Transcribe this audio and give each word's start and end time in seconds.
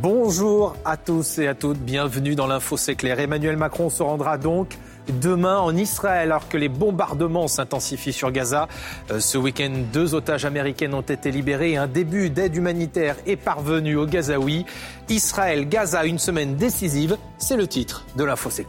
Bonjour 0.00 0.76
à 0.84 0.96
tous 0.96 1.40
et 1.40 1.48
à 1.48 1.56
toutes, 1.56 1.80
bienvenue 1.80 2.36
dans 2.36 2.46
l'info 2.46 2.76
c'est 2.76 2.94
clair. 2.94 3.18
Emmanuel 3.18 3.56
Macron 3.56 3.90
se 3.90 4.00
rendra 4.00 4.38
donc 4.38 4.78
demain 5.20 5.58
en 5.58 5.76
Israël 5.76 6.30
alors 6.30 6.48
que 6.48 6.56
les 6.56 6.68
bombardements 6.68 7.48
s'intensifient 7.48 8.12
sur 8.12 8.30
Gaza. 8.30 8.68
Euh, 9.10 9.18
ce 9.18 9.36
week-end, 9.38 9.72
deux 9.92 10.14
otages 10.14 10.44
américaines 10.44 10.94
ont 10.94 11.00
été 11.00 11.32
libérés 11.32 11.76
un 11.76 11.88
début 11.88 12.30
d'aide 12.30 12.54
humanitaire 12.54 13.16
est 13.26 13.34
parvenu 13.34 13.96
au 13.96 14.06
Gazaoui. 14.06 14.66
Israël, 15.08 15.68
Gaza, 15.68 16.04
une 16.04 16.20
semaine 16.20 16.54
décisive, 16.54 17.16
c'est 17.36 17.56
le 17.56 17.66
titre 17.66 18.04
de 18.14 18.22
l'info 18.22 18.50
c'est 18.50 18.62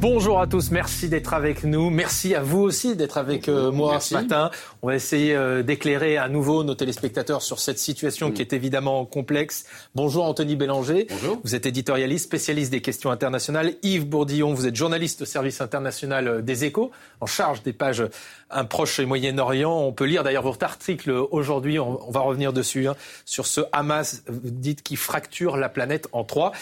Bonjour 0.00 0.40
à 0.40 0.46
tous, 0.46 0.70
merci 0.70 1.08
d'être 1.08 1.34
avec 1.34 1.64
nous. 1.64 1.90
Merci 1.90 2.36
à 2.36 2.40
vous 2.40 2.60
aussi 2.60 2.94
d'être 2.94 3.18
avec 3.18 3.48
euh, 3.48 3.72
moi 3.72 3.98
ce 3.98 4.14
matin. 4.14 4.52
On 4.80 4.86
va 4.86 4.94
essayer 4.94 5.34
euh, 5.34 5.64
d'éclairer 5.64 6.16
à 6.16 6.28
nouveau 6.28 6.62
nos 6.62 6.76
téléspectateurs 6.76 7.42
sur 7.42 7.58
cette 7.58 7.80
situation 7.80 8.30
qui 8.30 8.40
est 8.40 8.52
évidemment 8.52 9.04
complexe. 9.06 9.66
Bonjour 9.96 10.24
Anthony 10.24 10.54
Bélanger. 10.54 11.08
Bonjour. 11.10 11.40
Vous 11.42 11.56
êtes 11.56 11.66
éditorialiste, 11.66 12.26
spécialiste 12.26 12.70
des 12.70 12.80
questions 12.80 13.10
internationales. 13.10 13.74
Yves 13.82 14.06
Bourdillon, 14.06 14.54
vous 14.54 14.68
êtes 14.68 14.76
journaliste 14.76 15.22
au 15.22 15.24
service 15.24 15.60
international 15.60 16.28
euh, 16.28 16.42
des 16.42 16.64
échos, 16.64 16.92
en 17.20 17.26
charge 17.26 17.64
des 17.64 17.72
pages 17.72 18.04
Un 18.50 18.66
Proche 18.66 19.00
et 19.00 19.04
Moyen-Orient. 19.04 19.76
On 19.76 19.92
peut 19.92 20.04
lire 20.04 20.22
d'ailleurs 20.22 20.44
votre 20.44 20.64
article 20.64 21.10
aujourd'hui, 21.10 21.80
on, 21.80 22.08
va 22.12 22.20
revenir 22.20 22.52
dessus, 22.52 22.86
hein, 22.86 22.94
sur 23.24 23.46
ce 23.46 23.62
Hamas, 23.72 24.22
dites, 24.28 24.84
qui 24.84 24.94
fracture 24.94 25.56
la 25.56 25.68
planète 25.68 26.06
en 26.12 26.22
trois. 26.22 26.52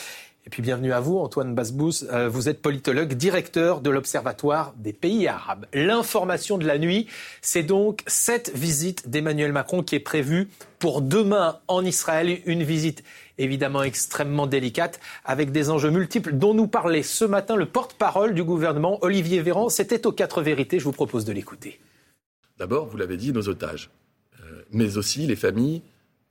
Et 0.47 0.49
puis 0.49 0.63
bienvenue 0.63 0.93
à 0.93 1.01
vous, 1.01 1.19
Antoine 1.19 1.57
Basbous. 1.57 2.05
Euh, 2.05 2.29
vous 2.29 2.49
êtes 2.49 2.63
politologue, 2.63 3.15
directeur 3.15 3.80
de 3.80 3.91
l'Observatoire 3.91 4.75
des 4.77 4.93
pays 4.93 5.27
arabes. 5.27 5.66
L'information 5.75 6.57
de 6.57 6.65
la 6.65 6.79
nuit, 6.79 7.09
c'est 7.43 7.65
donc 7.65 8.05
cette 8.07 8.57
visite 8.57 9.09
d'Emmanuel 9.09 9.53
Macron 9.53 9.83
qui 9.83 9.97
est 9.97 10.01
prévue 10.01 10.49
pour 10.79 11.03
demain 11.03 11.59
en 11.66 11.85
Israël. 11.85 12.43
Une 12.47 12.63
visite 12.63 13.03
évidemment 13.38 13.83
extrêmement 13.83 14.47
délicate, 14.47 15.01
avec 15.25 15.51
des 15.51 15.69
enjeux 15.69 15.91
multiples 15.91 16.35
dont 16.35 16.55
nous 16.55 16.69
parlait 16.69 17.03
ce 17.03 17.25
matin 17.25 17.57
le 17.57 17.66
porte-parole 17.66 18.33
du 18.33 18.45
gouvernement, 18.45 19.03
Olivier 19.03 19.43
Véran. 19.43 19.69
C'était 19.69 20.07
aux 20.07 20.13
quatre 20.13 20.43
vérités. 20.43 20.79
Je 20.79 20.85
vous 20.85 20.93
propose 20.93 21.25
de 21.25 21.33
l'écouter. 21.33 21.81
D'abord, 22.57 22.87
vous 22.87 22.97
l'avez 22.97 23.16
dit, 23.16 23.33
nos 23.33 23.49
otages, 23.49 23.91
euh, 24.41 24.63
mais 24.71 24.97
aussi 24.97 25.27
les 25.27 25.35
familles 25.35 25.83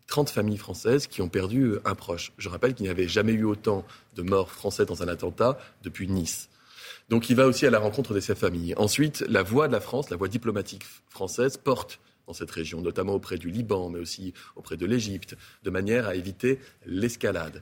30 0.08 0.30
familles 0.30 0.58
françaises 0.58 1.08
qui 1.08 1.22
ont 1.22 1.30
perdu 1.30 1.64
euh, 1.64 1.82
un 1.86 1.96
proche. 1.96 2.32
Je 2.38 2.50
rappelle 2.50 2.74
qu'il 2.74 2.86
n'y 2.86 2.90
avait 2.90 3.08
jamais 3.08 3.34
eu 3.34 3.44
autant 3.44 3.86
de 4.16 4.22
morts 4.22 4.52
français 4.52 4.86
dans 4.86 5.04
un 5.04 5.08
attentat 5.08 5.58
depuis 5.84 6.08
Nice. 6.08 6.50
Donc 7.10 7.30
il 7.30 7.36
va 7.36 7.46
aussi 7.46 7.66
à 7.66 7.70
la 7.70 7.80
rencontre 7.80 8.14
de 8.14 8.20
ces 8.20 8.36
familles. 8.36 8.74
Ensuite, 8.78 9.24
la 9.28 9.44
voix 9.44 9.68
de 9.68 9.74
la 9.74 9.82
France, 9.82 10.10
la 10.10 10.18
voix 10.18 10.28
diplomatique 10.28 10.84
française 11.10 11.58
porte 11.58 12.00
dans 12.28 12.34
cette 12.34 12.52
région, 12.52 12.82
notamment 12.82 13.14
auprès 13.14 13.38
du 13.38 13.50
Liban, 13.50 13.90
mais 13.90 14.00
aussi 14.00 14.34
auprès 14.56 14.78
de 14.78 14.86
l'Égypte, 14.86 15.38
de 15.64 15.70
manière 15.70 16.08
à 16.08 16.16
éviter 16.16 16.60
l'escalade. 16.86 17.62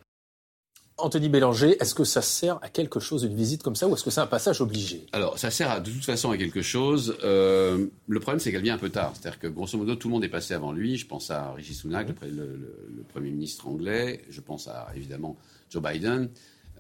Anthony 0.98 1.28
Bélanger, 1.28 1.76
est-ce 1.80 1.96
que 1.96 2.04
ça 2.04 2.22
sert 2.22 2.60
à 2.62 2.70
quelque 2.70 3.00
chose 3.00 3.24
une 3.24 3.36
visite 3.36 3.64
comme 3.64 3.76
ça 3.76 3.88
ou 3.88 3.96
est-ce 3.96 4.04
que 4.04 4.12
c'est 4.12 4.22
un 4.22 4.28
passage 4.28 4.62
obligé? 4.62 5.08
Alors, 5.12 5.40
ça 5.40 5.50
sert 5.50 5.82
de 5.82 5.90
toute 5.90 6.06
façon 6.06 6.30
à 6.32 6.38
quelque 6.38 6.62
chose. 6.62 7.18
Euh, 7.24 7.88
le 8.08 8.20
problème, 8.20 8.40
c'est 8.40 8.52
qu'elle 8.52 8.62
vient 8.62 8.76
un 8.76 8.80
peu 8.80 8.90
tard. 8.90 9.14
C'est-à-dire 9.14 9.40
que, 9.40 9.48
grosso 9.48 9.78
modo, 9.78 9.96
tout 9.96 10.08
le 10.08 10.14
monde 10.14 10.24
est 10.24 10.30
passé 10.30 10.54
avant 10.54 10.72
lui. 10.72 10.98
Je 10.98 11.08
pense 11.08 11.32
à 11.32 11.52
Rishi 11.54 11.74
Sunak, 11.74 12.10
le, 12.22 12.28
le, 12.28 13.04
Premier 13.12 13.32
ministre 13.32 13.68
anglais. 13.68 14.24
Je 14.30 14.42
pense 14.42 14.68
à, 14.68 14.88
évidemment, 14.96 15.36
Joe 15.70 15.82
Biden. 15.82 16.30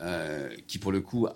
Euh, 0.01 0.49
qui 0.65 0.79
pour 0.79 0.91
le 0.91 1.01
coup 1.01 1.27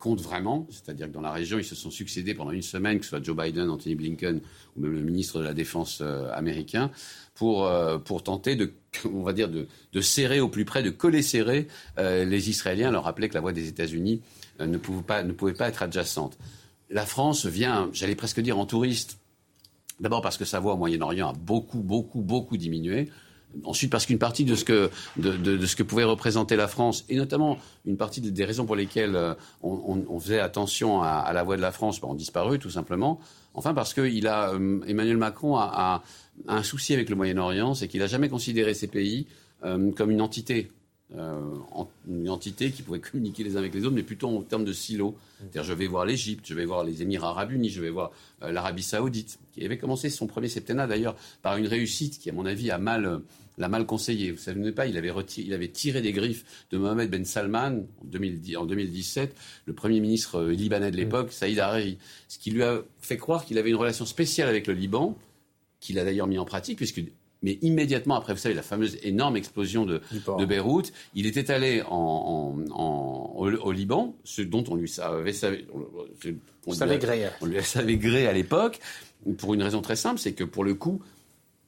compte 0.00 0.20
vraiment, 0.20 0.66
c'est-à-dire 0.68 1.06
que 1.06 1.12
dans 1.12 1.20
la 1.20 1.30
région, 1.30 1.58
ils 1.58 1.64
se 1.64 1.76
sont 1.76 1.92
succédés 1.92 2.34
pendant 2.34 2.50
une 2.50 2.60
semaine, 2.60 2.98
que 2.98 3.04
ce 3.04 3.10
soit 3.10 3.24
Joe 3.24 3.36
Biden, 3.36 3.70
Anthony 3.70 3.94
Blinken 3.94 4.40
ou 4.76 4.80
même 4.80 4.92
le 4.92 5.00
ministre 5.00 5.38
de 5.38 5.44
la 5.44 5.54
Défense 5.54 6.00
euh, 6.02 6.28
américain, 6.32 6.90
pour, 7.34 7.66
euh, 7.66 7.98
pour 7.98 8.22
tenter 8.22 8.56
de, 8.56 8.72
on 9.12 9.22
va 9.22 9.32
dire, 9.32 9.48
de, 9.48 9.66
de, 9.92 10.00
serrer 10.00 10.40
au 10.40 10.48
plus 10.48 10.64
près, 10.64 10.82
de 10.82 10.90
coller 10.90 11.22
serrer 11.22 11.68
les 11.98 12.50
Israéliens, 12.50 12.90
leur 12.90 13.04
rappeler 13.04 13.28
que 13.28 13.34
la 13.34 13.40
voix 13.40 13.52
des 13.52 13.68
États-Unis 13.68 14.22
ne, 14.60 14.78
pouvait 14.78 15.02
pas, 15.02 15.22
ne 15.22 15.32
pouvait 15.32 15.54
pas 15.54 15.68
être 15.68 15.82
adjacente. 15.82 16.38
La 16.90 17.06
France 17.06 17.46
vient, 17.46 17.90
j'allais 17.92 18.14
presque 18.14 18.40
dire, 18.40 18.58
en 18.58 18.66
touriste. 18.66 19.18
D'abord 20.00 20.22
parce 20.22 20.36
que 20.36 20.44
sa 20.44 20.60
voix 20.60 20.74
au 20.74 20.76
Moyen-Orient 20.76 21.30
a 21.30 21.32
beaucoup, 21.32 21.80
beaucoup, 21.80 22.20
beaucoup 22.20 22.56
diminué. 22.56 23.10
Ensuite, 23.62 23.90
parce 23.90 24.06
qu'une 24.06 24.18
partie 24.18 24.44
de 24.44 24.56
ce, 24.56 24.64
que, 24.64 24.90
de, 25.16 25.64
ce 25.64 25.76
que 25.76 25.84
pouvait 25.84 26.04
représenter 26.04 26.56
la 26.56 26.66
France, 26.66 27.04
et 27.08 27.16
notamment 27.16 27.58
une 27.86 27.96
partie 27.96 28.20
des 28.20 28.44
raisons 28.44 28.66
pour 28.66 28.74
lesquelles 28.74 29.14
euh, 29.14 29.34
on, 29.62 30.18
faisait 30.18 30.40
attention 30.40 31.02
à, 31.02 31.32
la 31.32 31.44
voix 31.44 31.56
de 31.56 31.62
la 31.62 31.70
France, 31.70 32.00
ben, 32.00 32.08
ont 32.08 32.14
disparu 32.14 32.58
tout 32.58 32.70
simplement. 32.70 33.20
Enfin, 33.54 33.74
parce 33.74 33.94
que 33.94 34.00
euh, 34.00 34.80
Emmanuel 34.86 35.16
Macron 35.16 35.56
a, 35.56 36.02
un 36.48 36.62
souci 36.62 36.92
avec 36.92 37.08
le 37.08 37.16
Moyen-Orient, 37.16 37.74
c'est 37.74 37.88
qu'il 37.88 38.00
n'a 38.00 38.08
jamais 38.08 38.28
considéré 38.28 38.74
ces 38.74 38.88
pays 38.88 39.26
euh, 39.64 39.92
comme 39.92 40.10
une 40.10 40.20
entité. 40.20 40.70
une 41.12 42.28
entité 42.28 42.72
qui 42.72 42.82
pouvait 42.82 42.98
communiquer 42.98 43.44
les 43.44 43.56
uns 43.56 43.60
avec 43.60 43.72
les 43.72 43.84
autres, 43.84 43.94
mais 43.94 44.02
plutôt 44.02 44.28
en 44.28 44.42
termes 44.42 44.64
de 44.64 44.72
silos. 44.72 45.14
C'est-à-dire, 45.38 45.62
je 45.62 45.72
vais 45.72 45.86
voir 45.86 46.04
l'Égypte, 46.04 46.44
je 46.46 46.54
vais 46.54 46.64
voir 46.64 46.82
les 46.82 47.02
Émirats 47.02 47.28
arabes 47.28 47.52
unis, 47.52 47.70
je 47.70 47.80
vais 47.80 47.90
voir 47.90 48.10
l'Arabie 48.40 48.82
saoudite, 48.82 49.38
qui 49.52 49.64
avait 49.64 49.78
commencé 49.78 50.10
son 50.10 50.26
premier 50.26 50.48
septennat 50.48 50.88
d'ailleurs 50.88 51.14
par 51.42 51.56
une 51.56 51.68
réussite 51.68 52.18
qui, 52.18 52.30
à 52.30 52.32
mon 52.32 52.46
avis, 52.46 52.72
a 52.72 52.78
mal 52.78 53.20
l'a 53.58 53.68
mal 53.68 53.86
conseillé. 53.86 54.30
Vous 54.32 54.38
savez 54.38 54.72
pas, 54.72 54.86
il 54.86 54.96
avait, 54.96 55.12
il 55.38 55.52
avait 55.52 55.68
tiré 55.68 56.02
des 56.02 56.12
griffes 56.12 56.44
de 56.70 56.78
Mohamed 56.78 57.10
Ben 57.10 57.24
Salman 57.24 57.86
en, 58.02 58.64
2017, 58.64 59.36
le 59.66 59.72
premier 59.72 60.00
ministre 60.00 60.36
euh, 60.36 60.52
libanais 60.52 60.90
de 60.90 60.96
l'époque, 60.96 61.32
Saïd 61.32 61.58
Hariri, 61.58 61.98
ce 62.28 62.38
qui 62.38 62.50
lui 62.50 62.62
a 62.62 62.82
fait 63.00 63.16
croire 63.16 63.44
qu'il 63.44 63.58
avait 63.58 63.70
une 63.70 63.76
relation 63.76 64.06
spéciale 64.06 64.48
avec 64.48 64.66
le 64.66 64.74
Liban, 64.74 65.16
qu'il 65.80 65.98
a 65.98 66.04
d'ailleurs 66.04 66.26
mis 66.26 66.38
en 66.38 66.44
pratique, 66.44 66.78
puisque 66.78 67.02
mais 67.44 67.58
immédiatement 67.60 68.14
après, 68.14 68.32
vous 68.32 68.38
savez, 68.38 68.54
la 68.54 68.62
fameuse 68.62 68.96
énorme 69.02 69.36
explosion 69.36 69.84
de, 69.84 70.00
de 70.38 70.44
Beyrouth, 70.46 70.94
il 71.14 71.26
était 71.26 71.50
allé 71.50 71.82
en, 71.86 72.56
au, 72.74 73.70
Liban, 73.70 74.16
ce 74.24 74.40
dont 74.40 74.64
on 74.68 74.76
lui 74.76 74.88
savait, 74.88 75.66
on, 75.74 75.84
on 76.66 77.46
lui 77.46 77.62
savait 77.62 77.96
gré 77.98 78.26
à 78.26 78.32
l'époque, 78.32 78.80
pour 79.36 79.52
une 79.52 79.62
raison 79.62 79.82
très 79.82 79.96
simple, 79.96 80.18
c'est 80.18 80.32
que 80.32 80.44
pour 80.44 80.64
le 80.64 80.74
coup, 80.74 81.02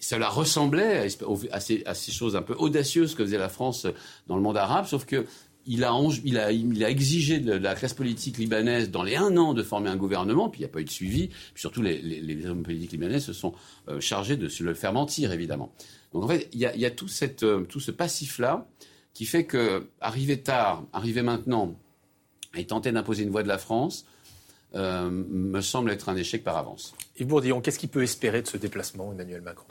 cela 0.09 0.29
ressemblait 0.29 1.09
à, 1.51 1.61
ces, 1.61 2.13
choses 2.13 2.37
un 2.37 2.43
peu 2.43 2.55
audacieuses 2.55 3.17
que 3.17 3.25
faisait 3.25 3.39
la 3.39 3.49
France 3.49 3.89
dans 4.29 4.37
le 4.37 4.43
monde 4.43 4.57
arabe, 4.57 4.87
sauf 4.87 5.05
que 5.05 5.27
il 5.67 5.83
a, 5.83 6.53
exigé 6.89 7.41
de 7.41 7.53
la 7.53 7.75
classe 7.75 7.93
politique 7.93 8.39
libanaise 8.39 8.93
dans 8.93 9.03
les 9.03 9.17
un 9.17 9.37
an 9.37 9.53
de 9.53 9.65
former 9.65 9.91
un 9.91 9.97
gouvernement, 9.97 10.49
puis 10.49 10.61
il 10.61 10.63
n'y 10.63 10.71
a 10.71 10.73
pas 10.73 10.81
eu 10.81 10.85
de 10.85 10.91
suivi, 10.91 11.27
puis 11.27 11.61
surtout 11.61 11.83
les, 11.83 12.47
hommes 12.47 12.63
politiques 12.63 12.93
libanais 12.93 13.19
se 13.19 13.33
sont 13.33 13.53
euh, 13.89 13.99
chargés 13.99 14.37
de 14.37 14.49
le 14.61 14.75
faire 14.75 14.93
mentir, 14.93 15.33
évidemment. 15.33 15.73
Donc 16.13 16.23
en 16.23 16.29
fait, 16.29 16.49
il 16.53 16.61
y 16.61 16.67
a, 16.67 16.73
euh, 16.73 17.65
tout, 17.65 17.81
ce 17.81 17.91
passif-là 17.91 18.69
qui 19.13 19.27
fait 19.27 19.45
que, 19.45 19.89
arriver 20.01 20.41
tard, 20.41 20.85
arriver 20.93 21.23
maintenant, 21.23 21.75
et 22.55 22.65
tenter 22.65 22.93
d'imposer 22.93 23.25
une 23.25 23.31
voix 23.31 23.43
de 23.43 23.49
la 23.49 23.59
France, 23.59 24.07
euh, 24.77 25.11
me 25.11 25.61
semble 25.63 25.91
être 25.91 26.09
un 26.09 26.17
échec 26.17 26.45
par 26.45 26.57
avance. 26.57 26.95
Yves 27.19 27.27
Bourdillon, 27.27 27.61
qu'est-ce 27.61 27.81
qu'il 27.81 27.89
peut 27.89 28.05
espérer 28.05 28.41
de 28.43 28.47
ce 28.47 28.57
déplacement, 28.57 29.11
Emmanuel 29.13 29.41
Macron? 29.41 29.67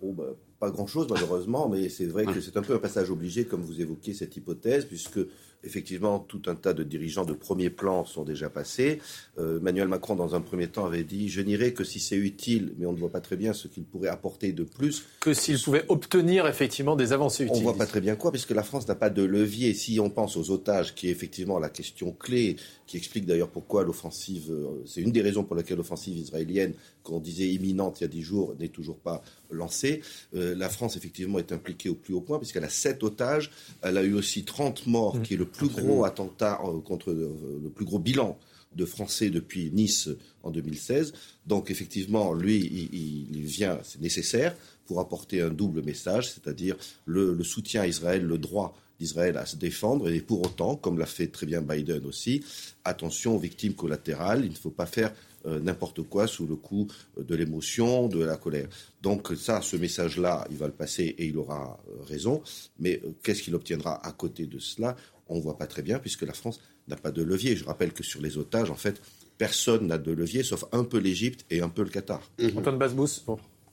Oh, 0.00 0.12
bah, 0.12 0.36
pas 0.60 0.70
grand-chose 0.70 1.06
malheureusement, 1.10 1.68
mais 1.68 1.88
c'est 1.88 2.06
vrai 2.06 2.26
que 2.26 2.40
c'est 2.40 2.56
un 2.56 2.62
peu 2.62 2.74
un 2.74 2.78
passage 2.78 3.10
obligé, 3.10 3.46
comme 3.46 3.62
vous 3.62 3.80
évoquiez 3.80 4.12
cette 4.12 4.36
hypothèse, 4.36 4.84
puisque 4.84 5.20
effectivement 5.64 6.18
tout 6.18 6.42
un 6.46 6.54
tas 6.54 6.72
de 6.72 6.82
dirigeants 6.82 7.24
de 7.24 7.32
premier 7.32 7.70
plan 7.70 8.04
sont 8.04 8.24
déjà 8.24 8.48
passés. 8.48 9.00
Euh, 9.38 9.58
Emmanuel 9.58 9.88
Macron, 9.88 10.14
dans 10.14 10.34
un 10.34 10.40
premier 10.40 10.68
temps, 10.68 10.86
avait 10.86 11.04
dit 11.04 11.28
Je 11.28 11.40
n'irai 11.40 11.72
que 11.72 11.84
si 11.84 12.00
c'est 12.00 12.16
utile, 12.16 12.74
mais 12.78 12.86
on 12.86 12.92
ne 12.92 12.98
voit 12.98 13.10
pas 13.10 13.20
très 13.20 13.36
bien 13.36 13.52
ce 13.52 13.68
qu'il 13.68 13.84
pourrait 13.84 14.08
apporter 14.08 14.52
de 14.52 14.64
plus. 14.64 15.04
Que 15.20 15.34
s'il 15.34 15.60
pouvait 15.60 15.84
obtenir 15.88 16.46
effectivement 16.46 16.96
des 16.96 17.12
avancées 17.12 17.44
utiles. 17.44 17.56
On 17.56 17.58
ne 17.58 17.64
voit 17.64 17.76
pas 17.76 17.86
très 17.86 18.00
bien 18.00 18.16
quoi, 18.16 18.30
puisque 18.30 18.52
la 18.52 18.62
France 18.62 18.86
n'a 18.88 18.94
pas 18.94 19.10
de 19.10 19.22
levier. 19.22 19.74
Si 19.74 19.98
on 20.00 20.10
pense 20.10 20.36
aux 20.36 20.50
otages, 20.50 20.94
qui 20.94 21.08
est 21.08 21.10
effectivement 21.10 21.58
la 21.58 21.68
question 21.68 22.12
clé, 22.12 22.56
qui 22.86 22.96
explique 22.96 23.26
d'ailleurs 23.26 23.50
pourquoi 23.50 23.84
l'offensive, 23.84 24.50
euh, 24.50 24.82
c'est 24.86 25.00
une 25.00 25.12
des 25.12 25.22
raisons 25.22 25.44
pour 25.44 25.56
laquelle 25.56 25.76
l'offensive 25.76 26.16
israélienne, 26.16 26.74
qu'on 27.02 27.20
disait 27.20 27.48
imminente 27.48 28.00
il 28.00 28.04
y 28.04 28.06
a 28.06 28.08
dix 28.08 28.22
jours, 28.22 28.54
n'est 28.58 28.68
toujours 28.68 28.98
pas 28.98 29.22
lancée. 29.50 30.02
Euh, 30.34 30.54
la 30.56 30.68
France, 30.68 30.96
effectivement, 30.96 31.38
est 31.38 31.52
impliquée 31.52 31.88
au 31.88 31.94
plus 31.94 32.14
haut 32.14 32.20
point, 32.20 32.38
puisqu'elle 32.38 32.64
a 32.64 32.68
sept 32.68 33.02
otages. 33.02 33.50
Elle 33.82 33.96
a 33.96 34.02
eu 34.02 34.14
aussi 34.14 34.44
30 34.44 34.86
morts, 34.86 35.16
mmh. 35.16 35.22
qui 35.22 35.34
est 35.34 35.36
le 35.36 35.45
plus 35.46 35.68
gros 35.68 36.04
attentat 36.04 36.60
euh, 36.64 36.80
contre 36.80 37.12
le 37.12 37.70
plus 37.70 37.84
gros 37.84 37.98
bilan 37.98 38.38
de 38.76 38.84
Français 38.84 39.30
depuis 39.30 39.70
Nice 39.72 40.08
en 40.42 40.50
2016. 40.50 41.12
Donc 41.46 41.70
effectivement, 41.70 42.34
lui, 42.34 42.58
il, 42.92 43.42
vient, 43.44 43.78
c'est 43.82 44.00
nécessaire 44.00 44.54
pour 44.86 45.00
apporter 45.00 45.40
un 45.40 45.50
double 45.50 45.82
message, 45.82 46.30
c'est-à-dire 46.30 46.76
le, 47.06 47.42
soutien 47.42 47.82
à 47.82 47.86
Israël, 47.86 48.22
le 48.22 48.38
droit 48.38 48.76
d'Israël 49.00 49.36
à 49.36 49.46
se 49.46 49.56
défendre. 49.56 50.10
Et 50.10 50.20
pour 50.20 50.42
autant, 50.42 50.76
comme 50.76 50.98
l'a 50.98 51.06
fait 51.06 51.26
très 51.26 51.46
bien 51.46 51.62
Biden 51.62 52.04
aussi, 52.06 52.44
attention 52.84 53.34
aux 53.34 53.38
victimes 53.38 53.74
collatérales. 53.74 54.44
Il 54.44 54.52
ne 54.52 54.56
faut 54.56 54.70
pas 54.70 54.86
faire 54.86 55.12
euh, 55.46 55.60
n'importe 55.60 56.02
quoi 56.02 56.26
sous 56.26 56.46
le 56.46 56.56
coup 56.56 56.86
de 57.16 57.34
l'émotion, 57.34 58.08
de 58.08 58.24
la 58.24 58.36
colère. 58.36 58.68
Donc 59.02 59.32
ça, 59.36 59.60
ce 59.62 59.76
message-là, 59.76 60.46
il 60.50 60.56
va 60.56 60.66
le 60.66 60.72
passer 60.72 61.14
et 61.18 61.26
il 61.26 61.36
aura 61.36 61.78
euh, 61.88 62.02
raison. 62.04 62.42
Mais 62.78 63.00
euh, 63.04 63.10
qu'est-ce 63.22 63.42
qu'il 63.42 63.54
obtiendra 63.54 64.04
à 64.06 64.12
côté 64.12 64.46
de 64.46 64.58
cela? 64.58 64.96
On 65.28 65.36
ne 65.36 65.40
voit 65.40 65.58
pas 65.58 65.66
très 65.66 65.82
bien 65.82 65.98
puisque 65.98 66.22
la 66.22 66.32
France 66.32 66.60
n'a 66.88 66.96
pas 66.96 67.10
de 67.10 67.22
levier. 67.22 67.56
Je 67.56 67.64
rappelle 67.64 67.92
que 67.92 68.02
sur 68.02 68.20
les 68.20 68.38
otages, 68.38 68.70
en 68.70 68.76
fait, 68.76 69.00
personne 69.38 69.86
n'a 69.86 69.98
de 69.98 70.12
levier 70.12 70.42
sauf 70.42 70.64
un 70.72 70.84
peu 70.84 70.98
l'Égypte 70.98 71.44
et 71.50 71.60
un 71.60 71.68
peu 71.68 71.82
le 71.82 71.90
Qatar. 71.90 72.22
Mmh. 72.38 72.58
Antoine 72.58 72.78
Basbous, 72.78 73.24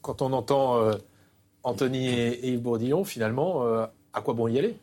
quand 0.02 0.22
on 0.22 0.34
entend 0.34 0.92
Anthony 1.64 2.10
et, 2.10 2.50
Yves 2.50 2.62
Bourdillon, 2.62 3.04
finalement, 3.04 3.64
à 3.64 4.22
quoi 4.22 4.34
bon 4.34 4.48
y 4.48 4.58
aller? 4.58 4.76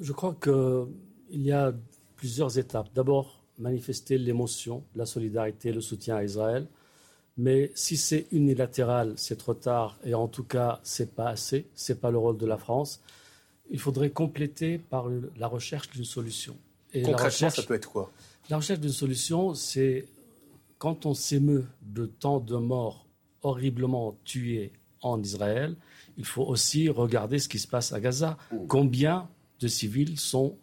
Je 0.00 0.12
crois 0.12 0.36
qu'il 0.42 1.42
y 1.42 1.52
a 1.52 1.72
plusieurs 2.16 2.58
étapes. 2.58 2.88
D'abord, 2.94 3.44
manifester 3.58 4.18
l'émotion, 4.18 4.82
la 4.94 5.06
solidarité, 5.06 5.72
le 5.72 5.80
soutien 5.80 6.16
à 6.16 6.24
Israël. 6.24 6.66
Mais 7.36 7.72
si 7.74 7.96
c'est 7.96 8.26
unilatéral, 8.30 9.14
c'est 9.16 9.36
trop 9.36 9.54
tard, 9.54 9.98
et 10.04 10.14
en 10.14 10.28
tout 10.28 10.44
cas, 10.44 10.80
c'est 10.84 11.14
pas 11.14 11.28
assez, 11.28 11.66
c'est 11.74 12.00
pas 12.00 12.10
le 12.10 12.18
rôle 12.18 12.38
de 12.38 12.46
la 12.46 12.56
France. 12.56 13.02
Il 13.70 13.78
faudrait 13.78 14.10
compléter 14.10 14.78
par 14.78 15.06
la 15.36 15.46
recherche 15.46 15.90
d'une 15.90 16.04
solution. 16.04 16.56
Et 16.92 17.02
Concrètement, 17.02 17.50
ça 17.50 17.62
peut 17.62 17.74
être 17.74 17.90
quoi? 17.90 18.12
La 18.50 18.58
recherche 18.58 18.80
d'une 18.80 18.92
solution, 18.92 19.54
c'est 19.54 20.06
quand 20.78 21.06
on 21.06 21.14
s'émeut 21.14 21.66
de 21.82 22.06
tant 22.06 22.40
de 22.40 22.56
morts 22.56 23.06
horriblement 23.42 24.16
tués 24.24 24.72
en 25.02 25.22
Israël, 25.22 25.76
il 26.16 26.24
faut 26.24 26.42
aussi 26.42 26.88
regarder 26.88 27.38
ce 27.38 27.48
qui 27.48 27.58
se 27.58 27.66
passe 27.66 27.92
à 27.92 28.00
Gaza. 28.00 28.36
Combien 28.68 29.28
de 29.60 29.68
civils 29.68 30.18
sont 30.18 30.56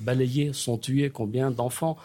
balayés, 0.00 0.52
sont 0.52 0.78
tués, 0.78 1.10
combien 1.10 1.50
d'enfants? 1.50 1.96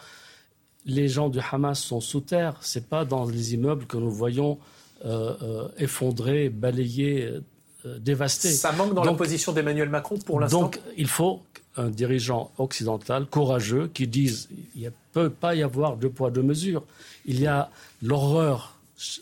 Les 0.86 1.08
gens 1.08 1.28
du 1.28 1.38
Hamas 1.40 1.80
sont 1.80 2.00
sous 2.00 2.20
terre. 2.20 2.62
Ce 2.62 2.78
n'est 2.78 2.84
pas 2.84 3.04
dans 3.04 3.24
les 3.24 3.54
immeubles 3.54 3.86
que 3.86 3.96
nous 3.96 4.10
voyons 4.10 4.58
euh, 5.04 5.34
euh, 5.42 5.68
effondrés, 5.78 6.48
balayés, 6.48 7.30
euh. 7.86 8.28
Ça 8.28 8.72
manque 8.72 8.94
dans 8.94 9.04
la 9.04 9.12
position 9.14 9.52
d'Emmanuel 9.52 9.88
Macron 9.88 10.18
pour 10.18 10.40
l'instant. 10.40 10.62
Donc 10.62 10.80
il 10.96 11.08
faut 11.08 11.42
un 11.76 11.88
dirigeant 11.88 12.52
occidental 12.58 13.26
courageux 13.26 13.90
qui 13.92 14.06
dise 14.06 14.48
il 14.76 14.84
ne 14.84 14.90
peut 15.12 15.30
pas 15.30 15.54
y 15.54 15.62
avoir 15.62 15.96
deux 15.96 16.10
poids 16.10 16.30
deux 16.30 16.42
mesures. 16.42 16.84
Il 17.26 17.40
y 17.40 17.46
a 17.46 17.70
l'horreur 18.02 18.78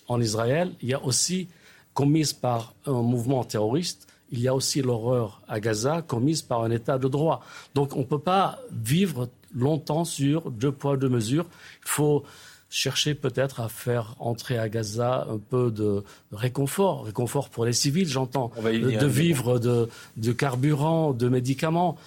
en 0.08 0.20
Israël, 0.20 0.72
il 0.82 0.88
y 0.90 0.94
a 0.94 1.02
aussi 1.02 1.48
commise 1.94 2.32
par 2.32 2.74
un 2.86 3.02
mouvement 3.02 3.44
terroriste. 3.44 4.06
Il 4.30 4.40
y 4.40 4.48
a 4.48 4.54
aussi 4.54 4.80
l'horreur 4.80 5.42
à 5.46 5.60
Gaza 5.60 6.00
commise 6.00 6.40
par 6.40 6.62
un 6.62 6.70
État 6.70 6.98
de 6.98 7.08
droit. 7.08 7.44
Donc 7.74 7.96
on 7.96 8.00
ne 8.00 8.04
peut 8.04 8.18
pas 8.18 8.60
vivre 8.70 9.28
longtemps 9.54 10.04
sur 10.04 10.50
deux 10.50 10.72
poids, 10.72 10.96
deux 10.96 11.10
mesures. 11.10 11.46
Il 11.84 11.88
faut 11.88 12.24
chercher 12.72 13.14
peut-être 13.14 13.60
à 13.60 13.68
faire 13.68 14.16
entrer 14.18 14.56
à 14.56 14.70
Gaza 14.70 15.26
un 15.30 15.36
peu 15.36 15.70
de 15.70 16.02
réconfort, 16.32 17.04
réconfort 17.04 17.50
pour 17.50 17.66
les 17.66 17.74
civils, 17.74 18.08
j'entends, 18.08 18.50
de 18.56 19.06
vivre 19.06 19.58
de, 19.58 20.32
carburant, 20.32 21.12
de 21.12 21.28
médicaments. 21.28 21.98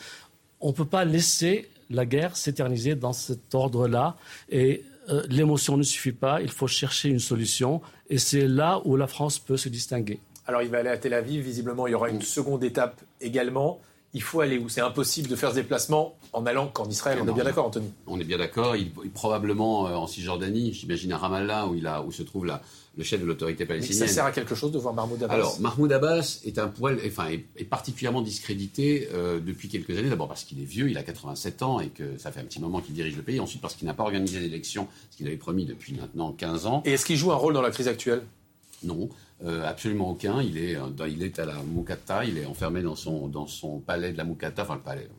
On 0.59 0.69
ne 0.69 0.73
peut 0.73 0.85
pas 0.85 1.05
laisser 1.05 1.69
la 1.91 2.07
guerre 2.07 2.35
s'éterniser 2.35 2.95
dans 2.95 3.13
cet 3.13 3.53
ordre-là 3.53 4.15
et 4.49 4.83
euh, 5.09 5.21
l'émotion 5.29 5.77
ne 5.77 5.83
suffit 5.83 6.11
pas, 6.11 6.41
il 6.41 6.49
faut 6.49 6.65
chercher 6.65 7.09
une 7.09 7.19
solution 7.19 7.79
et 8.09 8.17
c'est 8.17 8.47
là 8.47 8.81
où 8.85 8.95
la 8.95 9.05
France 9.05 9.37
peut 9.37 9.57
se 9.57 9.69
distinguer. 9.69 10.19
Alors 10.47 10.63
il 10.63 10.69
va 10.69 10.79
aller 10.79 10.89
à 10.89 10.97
Tel 10.97 11.13
Aviv, 11.13 11.43
visiblement 11.43 11.85
il 11.85 11.91
y 11.91 11.93
aura 11.93 12.09
une 12.09 12.23
seconde 12.23 12.63
étape 12.63 12.99
également 13.21 13.79
il 14.15 14.21
faut 14.21 14.39
aller 14.39 14.57
où? 14.57 14.69
C'est 14.69 14.81
impossible 14.81 15.27
de 15.27 15.35
faire 15.35 15.49
ce 15.49 15.55
déplacement 15.55 16.15
en 16.31 16.45
allant 16.45 16.67
qu'en 16.67 16.87
Israël. 16.87 17.19
On 17.21 17.27
est 17.27 17.33
bien 17.33 17.43
d'accord, 17.43 17.67
Anthony 17.67 17.91
On 18.07 18.17
est 18.17 18.23
bien 18.23 18.37
d'accord. 18.37 18.77
Il, 18.77 18.89
probablement 19.13 19.87
euh, 19.87 19.93
en 19.93 20.07
Cisjordanie, 20.07 20.73
j'imagine 20.73 21.11
à 21.11 21.17
Ramallah, 21.17 21.67
où, 21.67 21.75
il 21.75 21.85
a, 21.85 22.01
où 22.01 22.13
se 22.13 22.23
trouve 22.23 22.45
le 22.45 23.03
chef 23.03 23.19
de 23.19 23.25
l'autorité 23.25 23.65
palestinienne. 23.65 24.03
Mais 24.03 24.07
ça 24.07 24.13
sert 24.13 24.25
à 24.25 24.31
quelque 24.31 24.55
chose 24.55 24.71
de 24.71 24.79
voir 24.79 24.93
Mahmoud 24.93 25.21
Abbas? 25.21 25.33
Alors, 25.33 25.59
Mahmoud 25.59 25.91
Abbas 25.91 26.39
est 26.45 26.57
un 26.59 26.69
poil, 26.69 26.97
enfin, 27.05 27.27
est, 27.27 27.65
particulièrement 27.65 28.21
discrédité 28.21 29.09
euh, 29.13 29.41
depuis 29.41 29.67
quelques 29.67 29.97
années. 29.97 30.09
D'abord 30.09 30.29
parce 30.29 30.45
qu'il 30.45 30.61
est 30.61 30.65
vieux, 30.65 30.89
il 30.89 30.97
a 30.97 31.03
87 31.03 31.61
ans 31.61 31.81
et 31.81 31.89
que 31.89 32.17
ça 32.17 32.31
fait 32.31 32.39
un 32.39 32.45
petit 32.45 32.61
moment 32.61 32.79
qu'il 32.79 32.95
dirige 32.95 33.17
le 33.17 33.23
pays. 33.23 33.41
Ensuite 33.41 33.61
parce 33.61 33.75
qu'il 33.75 33.85
n'a 33.85 33.93
pas 33.93 34.03
organisé 34.03 34.39
d'élection, 34.39 34.87
ce 35.11 35.17
qu'il 35.17 35.27
avait 35.27 35.35
promis 35.35 35.65
depuis 35.65 35.93
maintenant 35.93 36.31
15 36.31 36.67
ans. 36.67 36.83
Et 36.85 36.93
est-ce 36.93 37.05
qu'il 37.05 37.17
joue 37.17 37.33
un 37.33 37.35
rôle 37.35 37.53
dans 37.53 37.61
la 37.61 37.71
crise 37.71 37.89
actuelle? 37.89 38.21
Non. 38.83 39.09
Euh, 39.43 39.67
absolument 39.67 40.11
aucun. 40.11 40.41
Il 40.41 40.57
est, 40.57 40.77
euh, 40.77 41.07
il 41.09 41.21
est 41.21 41.39
à 41.39 41.45
la 41.45 41.55
Moukata, 41.55 42.23
il 42.23 42.37
est 42.37 42.45
enfermé 42.45 42.81
dans 42.81 42.95
son, 42.95 43.27
dans 43.27 43.47
son 43.47 43.79
palais 43.79 44.13
de 44.13 44.17
la 44.17 44.23
Moukata, 44.23 44.63
enfin 44.63 44.75
le 44.75 44.81
palais, 44.81 45.09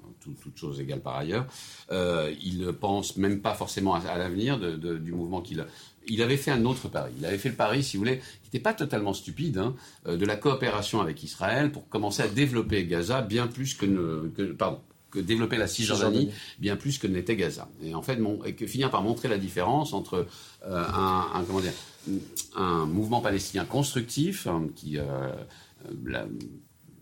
toute 0.43 0.57
chose 0.57 0.81
égale 0.81 1.01
par 1.01 1.17
ailleurs. 1.17 1.47
Euh, 1.93 2.35
il 2.43 2.61
ne 2.61 2.71
pense 2.71 3.17
même 3.19 3.41
pas 3.41 3.55
forcément 3.55 3.95
à, 3.95 4.19
l'avenir 4.19 4.59
du 4.59 5.13
mouvement 5.13 5.43
qu'il 5.43 5.61
a. 5.61 5.67
Il 6.09 6.23
avait 6.23 6.37
fait 6.37 6.51
un 6.51 6.65
autre 6.65 6.89
pari. 6.89 7.13
Il 7.19 7.27
avait 7.27 7.37
fait 7.37 7.51
le 7.51 7.57
pari, 7.57 7.83
si 7.83 7.97
vous 7.97 8.05
voulez, 8.05 8.19
qui 8.19 8.47
n'était 8.47 8.61
pas 8.61 8.75
totalement 8.75 9.13
stupide, 9.13 9.59
hein, 9.59 9.75
de 10.07 10.25
la 10.25 10.37
coopération 10.37 11.01
avec 11.01 11.23
Israël 11.23 11.73
pour 11.73 11.89
commencer 11.89 12.23
à 12.23 12.29
développer 12.29 12.87
Gaza 12.87 13.23
bien 13.23 13.49
plus 13.49 13.75
que, 13.75 14.31
que 14.37 14.53
pardon, 14.53 14.81
que 15.17 15.21
développer 15.21 15.57
la 15.57 15.67
Cisjordanie 15.67 16.31
bien 16.59 16.77
plus 16.77 16.99
que 16.99 17.07
ne 17.07 17.15
l'était 17.15 17.37
Gaza. 17.37 17.69
Et 17.83 17.95
en 17.95 18.03
fait, 18.03 18.19
et 18.45 18.55
que 18.55 18.67
finir 18.67 18.91
par 18.91 19.03
montrer 19.03 19.29
la 19.29 19.39
différence 19.39 19.93
entre 19.93 20.27
un, 20.65 21.27
un, 21.35 21.45
comment 21.45 21.61
dire, 21.61 21.73
un 22.55 22.87
mouvement 22.87 23.21
palestinien 23.21 23.65
constructif 23.65 24.47
hein, 24.47 24.69
qui. 24.75 24.99
Euh, 24.99 25.05
euh, 26.13 26.27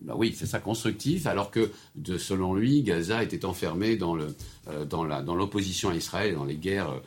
bah 0.00 0.14
oui, 0.18 0.34
c'est 0.36 0.44
ça, 0.44 0.58
constructif, 0.58 1.26
alors 1.26 1.50
que, 1.50 1.70
de, 1.94 2.18
selon 2.18 2.54
lui, 2.54 2.82
Gaza 2.82 3.22
était 3.22 3.46
enfermé 3.46 3.96
dans, 3.96 4.14
le, 4.14 4.36
euh, 4.68 4.84
dans, 4.84 5.02
la, 5.02 5.22
dans 5.22 5.34
l'opposition 5.34 5.88
à 5.88 5.94
Israël, 5.94 6.34
dans 6.34 6.44
les 6.44 6.56
guerres 6.56 7.00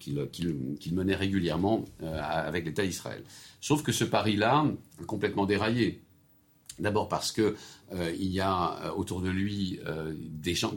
qu'il, 0.00 0.94
menait 0.94 1.14
régulièrement 1.14 1.84
avec 2.02 2.66
l'État 2.66 2.84
d'Israël. 2.84 3.22
Sauf 3.60 3.82
que 3.84 3.92
ce 3.92 4.04
pari-là 4.04 4.66
a 5.00 5.04
complètement 5.04 5.46
déraillé. 5.46 6.02
D'abord 6.78 7.08
parce 7.08 7.32
que 7.32 7.54
euh, 7.94 8.12
il 8.18 8.28
y 8.28 8.40
a 8.40 8.78
euh, 8.84 8.92
autour 8.92 9.20
de 9.20 9.28
lui 9.28 9.78
euh, 9.86 10.14
des 10.16 10.54
gens, 10.54 10.74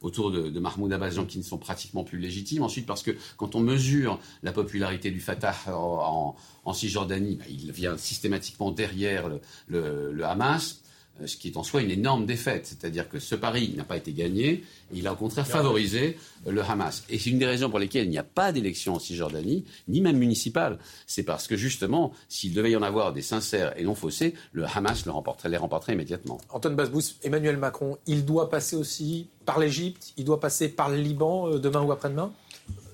autour 0.00 0.30
de, 0.30 0.58
Mahmoud 0.58 0.92
Abbas, 0.92 1.10
gens 1.10 1.26
qui 1.26 1.38
ne 1.38 1.42
sont 1.42 1.58
pratiquement 1.58 2.04
plus 2.04 2.18
légitimes. 2.18 2.62
Ensuite, 2.62 2.86
parce 2.86 3.02
que 3.02 3.12
quand 3.36 3.54
on 3.54 3.60
mesure 3.60 4.18
la 4.42 4.52
popularité 4.52 5.10
du 5.10 5.20
Fatah 5.20 5.54
en, 5.68 6.34
Cisjordanie, 6.72 7.36
bah, 7.36 7.44
il 7.48 7.72
vient 7.72 7.96
systématiquement 7.96 8.70
derrière 8.70 9.28
le 9.68 10.24
Hamas. 10.24 10.80
Euh, 11.20 11.26
ce 11.26 11.36
qui 11.36 11.48
est 11.48 11.56
en 11.56 11.62
soi 11.62 11.82
une 11.82 11.90
énorme 11.90 12.26
défaite. 12.26 12.66
C'est-à-dire 12.66 13.08
que 13.08 13.18
ce 13.18 13.34
pari 13.34 13.74
n'a 13.76 13.84
pas 13.84 13.96
été 13.96 14.12
gagné, 14.12 14.64
il 14.92 15.06
a 15.06 15.12
au 15.12 15.16
contraire 15.16 15.46
favorisé 15.46 16.16
euh, 16.46 16.52
le 16.52 16.62
Hamas. 16.62 17.04
Et 17.08 17.18
c'est 17.18 17.30
une 17.30 17.38
des 17.38 17.46
raisons 17.46 17.70
pour 17.70 17.78
lesquelles 17.78 18.04
il 18.04 18.10
n'y 18.10 18.18
a 18.18 18.24
pas 18.24 18.52
d'élection 18.52 18.94
en 18.94 18.98
Cisjordanie, 18.98 19.64
ni 19.88 20.00
même 20.00 20.18
municipale. 20.18 20.78
C'est 21.06 21.22
parce 21.22 21.46
que 21.46 21.56
justement, 21.56 22.12
s'il 22.28 22.54
devait 22.54 22.72
y 22.72 22.76
en 22.76 22.82
avoir 22.82 23.12
des 23.12 23.22
sincères 23.22 23.78
et 23.78 23.84
non 23.84 23.94
faussés, 23.94 24.34
le 24.52 24.64
Hamas 24.64 25.04
le 25.06 25.12
remporterait, 25.12 25.48
les 25.48 25.56
remporterait 25.56 25.94
immédiatement. 25.94 26.40
Antoine 26.50 26.76
Basbous, 26.76 27.14
Emmanuel 27.22 27.56
Macron, 27.56 27.98
il 28.06 28.24
doit 28.24 28.50
passer 28.50 28.76
aussi 28.76 29.28
par 29.44 29.58
l'Égypte, 29.58 30.12
il 30.16 30.24
doit 30.24 30.40
passer 30.40 30.68
par 30.68 30.88
le 30.88 30.96
Liban 30.96 31.48
euh, 31.48 31.58
demain 31.58 31.82
ou 31.82 31.92
après-demain? 31.92 32.32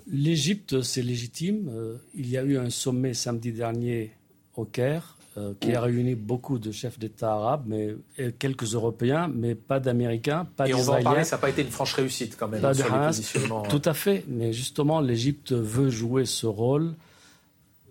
L'Égypte, 0.09 0.83
c'est 0.83 1.03
légitime. 1.03 1.99
Il 2.15 2.31
y 2.31 2.39
a 2.39 2.45
eu 2.45 2.59
un 2.59 2.71
sommet 2.71 3.13
samedi 3.13 3.51
dernier 3.51 4.13
au 4.55 4.65
Caire 4.65 5.16
euh, 5.37 5.53
qui 5.61 5.75
a 5.75 5.81
réuni 5.81 6.15
beaucoup 6.15 6.59
de 6.59 6.73
chefs 6.73 6.99
d'État 6.99 7.33
arabes, 7.33 7.65
mais 7.67 7.95
et 8.19 8.33
quelques 8.33 8.75
Européens, 8.75 9.31
mais 9.33 9.55
pas 9.55 9.81
d'Américains, 9.81 10.47
pas 10.57 10.65
d'Israéliens. 10.65 10.79
Et 10.79 10.89
on 10.89 10.93
va 10.93 10.99
en 10.99 11.03
parler, 11.03 11.25
ça 11.25 11.37
n'a 11.37 11.41
pas 11.41 11.51
été 11.51 11.63
une 11.63 11.71
franche 11.71 11.95
réussite 11.95 12.37
quand 12.39 12.49
même 12.49 12.61
pas 12.61 12.75
sur 12.75 12.87
les 12.87 13.69
Tout 13.69 13.83
à 13.85 13.95
fait, 13.95 14.25
mais 14.29 14.53
justement, 14.53 15.01
l'Égypte 15.01 15.53
veut 15.53 15.91
jouer 15.91 16.25
ce 16.25 16.47
rôle 16.47 16.95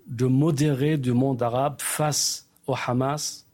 de 0.07 0.25
modérer 0.25 0.97
du 0.97 1.13
monde 1.13 1.41
arabe 1.41 1.75
face 1.79 2.47
au 2.67 2.75
Hamas 2.87 3.45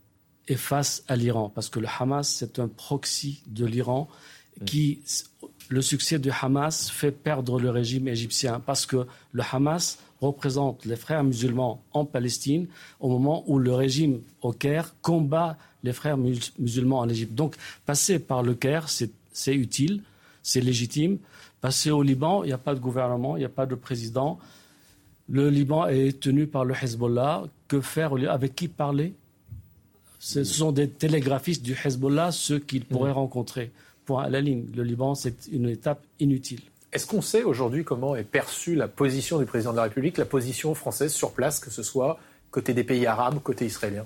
et 0.48 0.56
face 0.56 1.04
à 1.08 1.16
l'Iran, 1.16 1.52
parce 1.54 1.70
que 1.70 1.80
le 1.80 1.88
Hamas 2.00 2.28
c'est 2.28 2.60
un 2.60 2.68
proxy 2.68 3.44
de 3.48 3.66
l'Iran 3.66 4.10
qui 4.66 5.02
le 5.72 5.82
succès 5.82 6.20
du 6.20 6.30
Hamas 6.30 6.90
fait 6.92 7.12
perdre 7.12 7.60
le 7.60 7.70
régime 7.70 8.08
égyptien. 8.08 8.60
Parce 8.60 8.86
que 8.86 9.08
le 9.32 9.44
Hamas 9.52 9.98
représente 10.22 10.86
les 10.86 10.96
frères 10.96 11.24
musulmans 11.24 11.84
en 11.94 12.06
Palestine 12.06 12.68
au 13.00 13.10
moment 13.10 13.44
où 13.48 13.60
le 13.60 13.74
régime 13.74 14.22
au 14.42 14.54
Caire 14.54 14.96
combat 15.02 15.58
les 15.84 15.94
frères 15.94 16.18
musulmans 16.18 17.00
en 17.00 17.10
Égypte. 17.10 17.34
Donc 17.34 17.56
passer 17.86 18.20
par 18.20 18.44
le 18.44 18.54
Caire, 18.54 18.88
c'est 18.90 19.56
utile, 19.56 20.04
c'est 20.44 20.62
légitime. 20.62 21.18
Passer 21.60 21.92
au 21.92 22.04
Liban, 22.04 22.44
il 22.44 22.48
n'y 22.48 22.54
a 22.54 22.58
pas 22.58 22.76
de 22.76 22.80
gouvernement, 22.80 23.36
il 23.36 23.40
n'y 23.40 23.46
a 23.46 23.50
pas 23.50 23.66
de 23.66 23.76
président. 23.76 24.40
Le 25.30 25.50
Liban 25.50 25.88
est 25.88 26.20
tenu 26.20 26.48
par 26.48 26.66
le 26.66 26.74
Hezbollah. 26.74 27.44
Que 27.68 27.82
faire 27.82 28.14
Avec 28.30 28.56
qui 28.56 28.68
parler? 28.68 29.14
Ce 30.20 30.44
sont 30.44 30.72
des 30.72 30.90
télégraphistes 30.90 31.64
du 31.64 31.74
Hezbollah, 31.74 32.32
ceux 32.32 32.60
qu'il 32.60 32.86
pourrait 32.86 33.12
rencontrer. 33.12 33.72
Point 34.06 34.24
à 34.24 34.30
la 34.30 34.42
ligne. 34.42 34.66
Le 34.76 34.84
Liban, 34.84 35.16
c'est 35.16 35.48
une 35.52 35.70
étape 35.70 36.04
inutile. 36.20 36.62
Est-ce 36.94 37.08
qu'on 37.08 37.22
sait 37.22 37.44
aujourd'hui 37.44 37.86
comment 37.86 38.18
est 38.18 38.24
perçue 38.24 38.76
la 38.76 38.90
position 38.90 39.40
du 39.40 39.46
président 39.46 39.72
de 39.72 39.78
la 39.78 39.84
République, 39.84 40.18
la 40.18 40.26
position 40.26 40.76
française 40.76 41.14
sur 41.14 41.32
place, 41.32 41.60
que 41.60 41.70
ce 41.70 41.84
soit 41.84 42.20
côté 42.52 42.74
des 42.74 42.84
pays 42.84 43.06
arabes, 43.06 43.40
côté 43.42 43.66
israélien? 43.66 44.06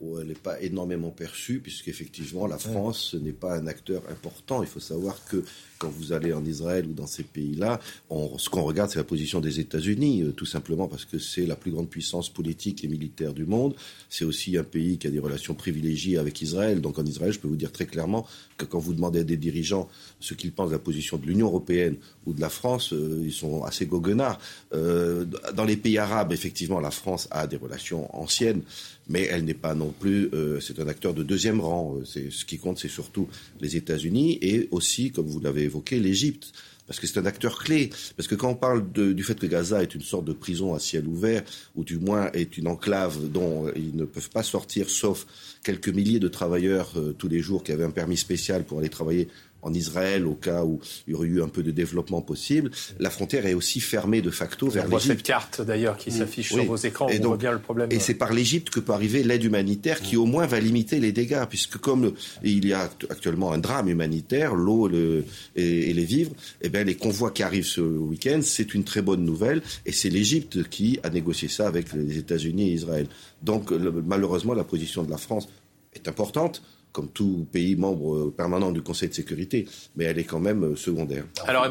Où 0.00 0.18
elle 0.18 0.28
n'est 0.28 0.34
pas 0.34 0.60
énormément 0.60 1.10
perçue, 1.10 1.58
puisqu'effectivement, 1.58 2.46
la 2.46 2.58
France 2.58 3.14
n'est 3.14 3.32
pas 3.32 3.56
un 3.56 3.66
acteur 3.66 4.02
important. 4.10 4.62
Il 4.62 4.68
faut 4.68 4.80
savoir 4.80 5.24
que 5.24 5.44
quand 5.78 5.88
vous 5.88 6.12
allez 6.12 6.32
en 6.32 6.44
Israël 6.44 6.86
ou 6.86 6.92
dans 6.92 7.06
ces 7.06 7.22
pays-là, 7.22 7.80
ce 8.10 8.48
qu'on 8.48 8.62
regarde, 8.62 8.90
c'est 8.90 8.98
la 8.98 9.04
position 9.04 9.40
des 9.40 9.60
États-Unis, 9.60 10.22
euh, 10.22 10.32
tout 10.32 10.46
simplement 10.46 10.88
parce 10.88 11.04
que 11.04 11.18
c'est 11.18 11.46
la 11.46 11.56
plus 11.56 11.70
grande 11.70 11.88
puissance 11.88 12.28
politique 12.28 12.84
et 12.84 12.88
militaire 12.88 13.32
du 13.32 13.44
monde. 13.44 13.74
C'est 14.08 14.24
aussi 14.24 14.56
un 14.56 14.64
pays 14.64 14.98
qui 14.98 15.06
a 15.06 15.10
des 15.10 15.18
relations 15.18 15.54
privilégiées 15.54 16.18
avec 16.18 16.40
Israël. 16.42 16.80
Donc 16.80 16.98
en 16.98 17.04
Israël, 17.04 17.32
je 17.32 17.38
peux 17.38 17.48
vous 17.48 17.56
dire 17.56 17.72
très 17.72 17.86
clairement 17.86 18.26
que 18.56 18.64
quand 18.64 18.78
vous 18.78 18.92
demandez 18.92 19.20
à 19.20 19.24
des 19.24 19.36
dirigeants 19.36 19.88
ce 20.20 20.34
qu'ils 20.34 20.52
pensent 20.52 20.70
de 20.70 20.74
la 20.74 20.80
position 20.80 21.16
de 21.16 21.26
l'Union 21.26 21.46
européenne 21.46 21.96
ou 22.26 22.32
de 22.32 22.40
la 22.40 22.48
France, 22.50 22.92
euh, 22.92 23.22
ils 23.24 23.32
sont 23.32 23.62
assez 23.64 23.86
goguenards. 23.86 24.40
Euh, 24.74 25.24
dans 25.54 25.64
les 25.64 25.76
pays 25.76 25.98
arabes, 25.98 26.32
effectivement, 26.32 26.80
la 26.80 26.90
France 26.90 27.28
a 27.30 27.46
des 27.46 27.56
relations 27.56 28.14
anciennes, 28.16 28.62
mais 29.08 29.24
elle 29.30 29.44
n'est 29.44 29.54
pas 29.54 29.74
non 29.74 29.92
plus. 29.98 30.30
c'est 30.60 30.78
un 30.80 30.88
acteur 30.88 31.14
de 31.14 31.22
deuxième 31.22 31.60
rang. 31.60 31.98
C'est 32.04 32.30
ce 32.30 32.44
qui 32.44 32.58
compte, 32.58 32.78
c'est 32.78 32.88
surtout 32.88 33.28
les 33.60 33.76
États-Unis 33.76 34.38
et 34.42 34.68
aussi, 34.70 35.10
comme 35.10 35.26
vous 35.26 35.40
l'avez 35.40 35.62
évoqué 35.62 35.98
l'Égypte 35.98 36.52
parce 36.88 36.98
que 36.98 37.06
c'est 37.06 37.20
un 37.20 37.26
acteur 37.26 37.62
clé. 37.62 37.90
Parce 38.16 38.26
que 38.26 38.34
quand 38.34 38.48
on 38.48 38.54
parle 38.56 38.90
du 38.92 39.22
fait 39.22 39.38
que 39.38 39.46
Gaza 39.46 39.82
est 39.82 39.94
une 39.94 40.00
sorte 40.00 40.24
de 40.24 40.32
prison 40.32 40.74
à 40.74 40.80
ciel 40.80 41.06
ouvert, 41.06 41.44
ou 41.76 41.84
du 41.84 41.98
moins 41.98 42.32
est 42.32 42.56
une 42.56 42.66
enclave 42.66 43.30
dont 43.30 43.70
ils 43.76 43.94
ne 43.94 44.04
peuvent 44.06 44.30
pas 44.30 44.42
sortir, 44.42 44.88
sauf 44.88 45.26
quelques 45.62 45.90
milliers 45.90 46.18
de 46.18 46.28
travailleurs 46.28 46.92
euh, 46.96 47.12
tous 47.16 47.28
les 47.28 47.40
jours 47.40 47.62
qui 47.62 47.72
avaient 47.72 47.84
un 47.84 47.90
permis 47.90 48.16
spécial 48.16 48.64
pour 48.64 48.78
aller 48.78 48.88
travailler 48.88 49.28
en 49.62 49.74
Israël 49.74 50.26
au 50.26 50.34
cas 50.34 50.64
où 50.64 50.80
il 51.06 51.12
y 51.12 51.14
aurait 51.14 51.26
eu 51.26 51.42
un 51.42 51.48
peu 51.48 51.62
de 51.62 51.70
développement 51.70 52.22
possible. 52.22 52.70
La 52.98 53.10
frontière 53.10 53.46
est 53.46 53.54
aussi 53.54 53.80
fermée 53.80 54.22
de 54.22 54.30
facto 54.30 54.68
vers 54.68 54.86
l'Égypte. 54.86 55.06
cette 55.06 55.22
carte 55.22 55.60
d'ailleurs 55.60 55.96
qui 55.96 56.10
s'affiche 56.10 56.52
sur 56.52 56.64
vos 56.64 56.76
écrans, 56.76 57.08
et 57.08 57.20
on 57.20 57.28
voit 57.28 57.36
bien 57.36 57.52
le 57.52 57.58
problème. 57.58 57.90
Et 57.90 57.98
c'est 57.98 58.14
par 58.14 58.32
l'Égypte 58.32 58.70
que 58.70 58.80
peut 58.80 58.92
arriver 58.92 59.22
l'aide 59.22 59.44
humanitaire 59.44 60.00
qui 60.00 60.16
au 60.16 60.26
moins 60.26 60.46
va 60.46 60.60
limiter 60.60 61.00
les 61.00 61.12
dégâts, 61.12 61.44
puisque 61.48 61.78
comme 61.78 62.12
il 62.42 62.66
y 62.66 62.72
a 62.72 62.90
actuellement 63.10 63.52
un 63.52 63.58
drame 63.58 63.88
humanitaire, 63.88 64.54
l'eau 64.54 64.88
et, 64.90 65.24
et, 65.56 65.92
les 65.92 66.04
vivres, 66.04 66.32
eh 66.62 66.68
bien 66.68 66.84
les 66.84 66.94
convois 66.94 67.30
qui 67.30 67.42
arrivent 67.42 67.66
ce 67.66 67.80
week-end, 67.80 68.40
c'est 68.42 68.74
une 68.74 68.84
très 68.84 69.02
bonne 69.02 69.24
nouvelle, 69.24 69.62
et 69.86 69.92
c'est 69.92 70.10
l'Égypte 70.10 70.68
qui 70.68 71.00
a 71.02 71.10
négocié 71.10 71.48
ça 71.48 71.66
avec 71.66 71.92
les 71.92 72.18
États-Unis 72.18 72.70
et 72.70 72.72
Israël. 72.72 73.08
Donc 73.42 73.70
malheureusement, 73.70 74.54
la 74.54 74.64
position 74.64 75.02
de 75.02 75.10
la 75.10 75.18
France 75.18 75.48
est 75.94 76.08
importante 76.08 76.62
comme 76.92 77.08
tout 77.08 77.46
pays 77.52 77.76
membre 77.76 78.14
euh, 78.14 78.34
permanent 78.36 78.72
du 78.72 78.82
Conseil 78.82 79.08
de 79.08 79.14
sécurité, 79.14 79.68
mais 79.96 80.04
elle 80.04 80.18
est 80.18 80.24
quand 80.24 80.40
même 80.40 80.64
euh, 80.64 80.76
secondaire. 80.76 81.24
Alors, 81.46 81.66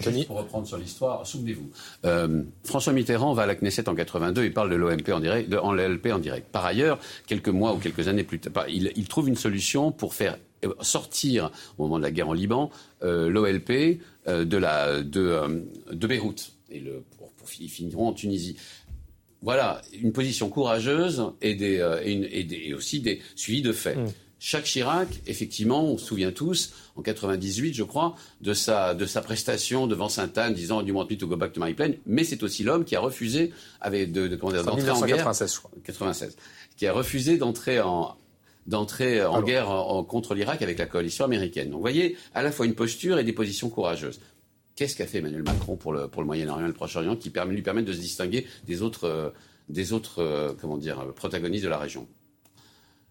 Juste 0.00 0.26
pour 0.26 0.38
reprendre 0.38 0.66
sur 0.66 0.76
l'histoire, 0.76 1.26
souvenez-vous, 1.26 1.70
euh, 2.04 2.42
François 2.64 2.92
Mitterrand 2.92 3.32
va 3.34 3.42
à 3.42 3.46
la 3.46 3.54
Knesset 3.54 3.88
en 3.88 3.94
82, 3.94 4.44
il 4.44 4.52
parle 4.52 4.70
de 4.70 4.76
l'OMP 4.76 5.08
en 5.12 5.20
direct, 5.20 5.48
de, 5.48 5.56
en 5.56 5.72
l'LP 5.72 6.08
en 6.12 6.18
direct. 6.18 6.48
Par 6.50 6.64
ailleurs, 6.64 6.98
quelques 7.26 7.48
mois 7.48 7.72
ou 7.74 7.78
quelques 7.78 8.08
années 8.08 8.24
plus 8.24 8.40
tard, 8.40 8.68
il, 8.68 8.92
il 8.96 9.08
trouve 9.08 9.28
une 9.28 9.36
solution 9.36 9.92
pour 9.92 10.14
faire 10.14 10.36
sortir, 10.80 11.50
au 11.78 11.84
moment 11.84 11.98
de 11.98 12.02
la 12.02 12.10
guerre 12.10 12.28
en 12.28 12.34
Liban, 12.34 12.70
l'OLP 13.02 13.98
de, 14.26 14.56
la, 14.56 15.02
de, 15.02 15.64
de 15.90 16.06
Beyrouth. 16.06 16.52
Et 16.70 16.80
le, 16.80 17.02
pour, 17.16 17.30
pour, 17.32 17.48
ils 17.58 17.70
finiront 17.70 18.08
en 18.08 18.12
Tunisie 18.12 18.56
voilà 19.42 19.80
une 19.98 20.12
position 20.12 20.50
courageuse 20.50 21.24
et, 21.40 21.54
des, 21.54 21.76
et, 22.04 22.12
une, 22.12 22.24
et, 22.30 22.44
des, 22.44 22.60
et 22.66 22.74
aussi 22.74 23.00
des 23.00 23.20
suivis 23.36 23.62
de 23.62 23.72
faits. 23.72 23.96
Mm. 23.96 24.06
Jacques 24.40 24.64
Chirac, 24.64 25.08
effectivement, 25.26 25.84
on 25.84 25.98
se 25.98 26.06
souvient 26.06 26.32
tous, 26.32 26.72
en 26.96 27.02
98, 27.02 27.74
je 27.74 27.82
crois, 27.82 28.16
de 28.40 28.54
sa, 28.54 28.94
de 28.94 29.04
sa 29.04 29.20
prestation 29.20 29.86
devant 29.86 30.08
Sainte-Anne, 30.08 30.54
disant 30.54 30.82
du 30.82 30.92
want 30.92 31.06
me 31.10 31.16
to 31.16 31.26
go 31.26 31.36
back 31.36 31.52
to 31.52 31.62
my 31.62 31.74
plane. 31.74 31.96
Mais 32.06 32.24
c'est 32.24 32.42
aussi 32.42 32.64
l'homme 32.64 32.84
qui 32.84 32.96
a 32.96 33.00
refusé 33.00 33.52
avec 33.82 34.12
de, 34.12 34.28
de, 34.28 34.36
d'entrer 34.36 34.90
en 34.90 35.02
guerre. 35.02 35.30
96, 35.84 36.36
Qui 36.78 36.86
a 36.86 36.92
refusé 36.94 37.36
d'entrer 37.36 37.80
en, 37.80 38.16
d'entrer 38.66 39.22
en 39.22 39.42
guerre 39.42 39.66
contre 40.08 40.34
l'Irak 40.34 40.62
avec 40.62 40.78
la 40.78 40.86
coalition 40.86 41.26
américaine. 41.26 41.66
Donc, 41.66 41.76
vous 41.76 41.80
voyez, 41.82 42.16
à 42.34 42.42
la 42.42 42.50
fois 42.50 42.64
une 42.64 42.74
posture 42.74 43.18
et 43.18 43.24
des 43.24 43.34
positions 43.34 43.68
courageuses. 43.68 44.20
Qu'est-ce 44.74 44.96
qu'a 44.96 45.06
fait 45.06 45.18
Emmanuel 45.18 45.42
Macron 45.42 45.76
pour 45.76 45.92
le, 45.92 46.08
pour 46.08 46.22
le 46.22 46.26
Moyen-Orient 46.26 46.64
et 46.64 46.68
le 46.68 46.72
Proche-Orient 46.72 47.16
qui 47.16 47.28
permet, 47.28 47.52
lui 47.52 47.60
permettent 47.60 47.84
de 47.84 47.92
se 47.92 47.98
distinguer 47.98 48.46
des 48.66 48.80
autres, 48.80 49.04
euh, 49.04 49.28
des 49.68 49.92
autres 49.92 50.22
euh, 50.22 50.54
comment 50.58 50.78
dire, 50.78 51.12
protagonistes 51.14 51.64
de 51.64 51.68
la 51.68 51.76
région? 51.76 52.08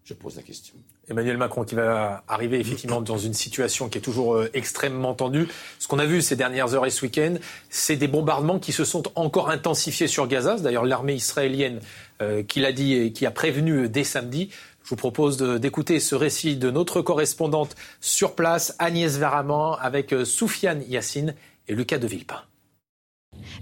Je 0.03 0.15
pose 0.15 0.35
la 0.35 0.41
question. 0.41 0.73
Emmanuel 1.09 1.37
Macron 1.37 1.63
qui 1.63 1.75
va 1.75 2.23
arriver 2.27 2.59
effectivement 2.59 3.01
dans 3.01 3.17
une 3.17 3.33
situation 3.33 3.89
qui 3.89 3.97
est 3.97 4.01
toujours 4.01 4.35
euh, 4.35 4.49
extrêmement 4.53 5.13
tendue. 5.13 5.47
Ce 5.79 5.87
qu'on 5.87 5.99
a 5.99 6.05
vu 6.05 6.21
ces 6.21 6.35
dernières 6.35 6.73
heures 6.75 6.85
et 6.85 6.91
ce 6.91 7.03
week-end, 7.03 7.35
c'est 7.69 7.95
des 7.95 8.07
bombardements 8.07 8.59
qui 8.59 8.71
se 8.71 8.85
sont 8.85 9.03
encore 9.15 9.49
intensifiés 9.49 10.07
sur 10.07 10.27
Gaza. 10.27 10.57
D'ailleurs, 10.57 10.85
l'armée 10.85 11.15
israélienne 11.15 11.79
euh, 12.21 12.43
qui 12.43 12.59
l'a 12.59 12.71
dit 12.71 12.93
et 12.93 13.11
qui 13.11 13.25
a 13.25 13.31
prévenu 13.31 13.89
dès 13.89 14.03
samedi. 14.03 14.49
Je 14.83 14.89
vous 14.89 14.95
propose 14.95 15.37
d'écouter 15.37 15.99
ce 15.99 16.15
récit 16.15 16.55
de 16.55 16.71
notre 16.71 17.01
correspondante 17.01 17.75
sur 18.01 18.33
place, 18.35 18.75
Agnès 18.79 19.17
Varaman, 19.17 19.77
avec 19.81 20.13
euh, 20.13 20.25
Soufiane 20.25 20.83
Yassine 20.87 21.35
et 21.67 21.75
Lucas 21.75 21.97
de 21.97 22.07
Villepin. 22.07 22.41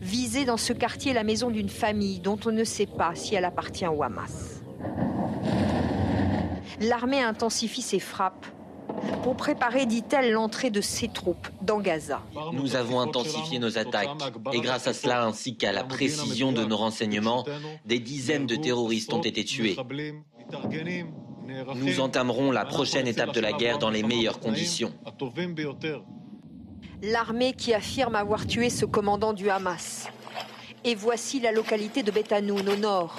Visée 0.02 0.46
dans 0.46 0.58
ce 0.58 0.74
quartier 0.74 1.14
la 1.14 1.24
maison 1.24 1.50
d'une 1.50 1.70
famille 1.70 2.20
dont 2.20 2.40
on 2.46 2.52
ne 2.52 2.64
sait 2.64 2.86
pas 2.86 3.14
si 3.16 3.36
elle 3.36 3.46
appartient 3.46 3.88
au 3.88 4.04
Hamas 4.04 4.62
l'armée 6.80 7.22
intensifie 7.22 7.82
ses 7.82 8.00
frappes 8.00 8.46
pour 9.24 9.36
préparer, 9.36 9.86
dit-elle, 9.86 10.32
l'entrée 10.32 10.70
de 10.70 10.82
ses 10.82 11.08
troupes 11.08 11.48
dans 11.62 11.80
Gaza. 11.80 12.22
Nous 12.54 12.76
avons 12.76 13.00
intensifié 13.00 13.60
nos 13.60 13.78
attaques 13.78 14.10
et 14.54 14.60
grâce 14.60 14.88
à 14.88 14.94
cela 14.94 15.26
ainsi 15.26 15.58
qu'à 15.58 15.72
la 15.72 15.84
précision 15.84 16.52
de 16.52 16.64
nos 16.64 16.78
renseignements, 16.78 17.46
des 17.86 18.00
dizaines 18.00 18.48
de 18.48 18.56
terroristes 18.56 19.14
ont 19.14 19.22
été 19.22 19.44
tués. 19.44 19.78
Nous 21.76 22.00
entamerons 22.00 22.52
la 22.52 22.66
prochaine 22.66 23.08
étape 23.08 23.34
de 23.34 23.40
la 23.40 23.54
guerre 23.54 23.78
dans 23.78 23.90
les 23.90 24.04
meilleures 24.04 24.40
conditions. 24.40 24.94
L'armée 27.04 27.54
qui 27.54 27.74
affirme 27.74 28.16
avoir 28.16 28.48
tué 28.48 28.70
ce 28.70 28.86
commandant 28.86 29.34
du 29.34 29.50
Hamas. 29.50 30.08
Et 30.84 30.96
voici 30.96 31.40
la 31.40 31.52
localité 31.52 32.02
de 32.04 32.12
Betanoun 32.12 32.68
au 32.70 32.76
nord. 32.76 33.18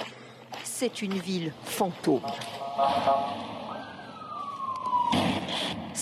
C'est 0.63 1.01
une 1.01 1.13
ville 1.13 1.53
fantôme. 1.63 2.21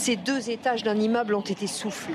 Ces 0.07 0.15
deux 0.15 0.49
étages 0.49 0.83
d'un 0.83 0.95
immeuble 0.95 1.35
ont 1.35 1.41
été 1.41 1.67
soufflés. 1.67 2.13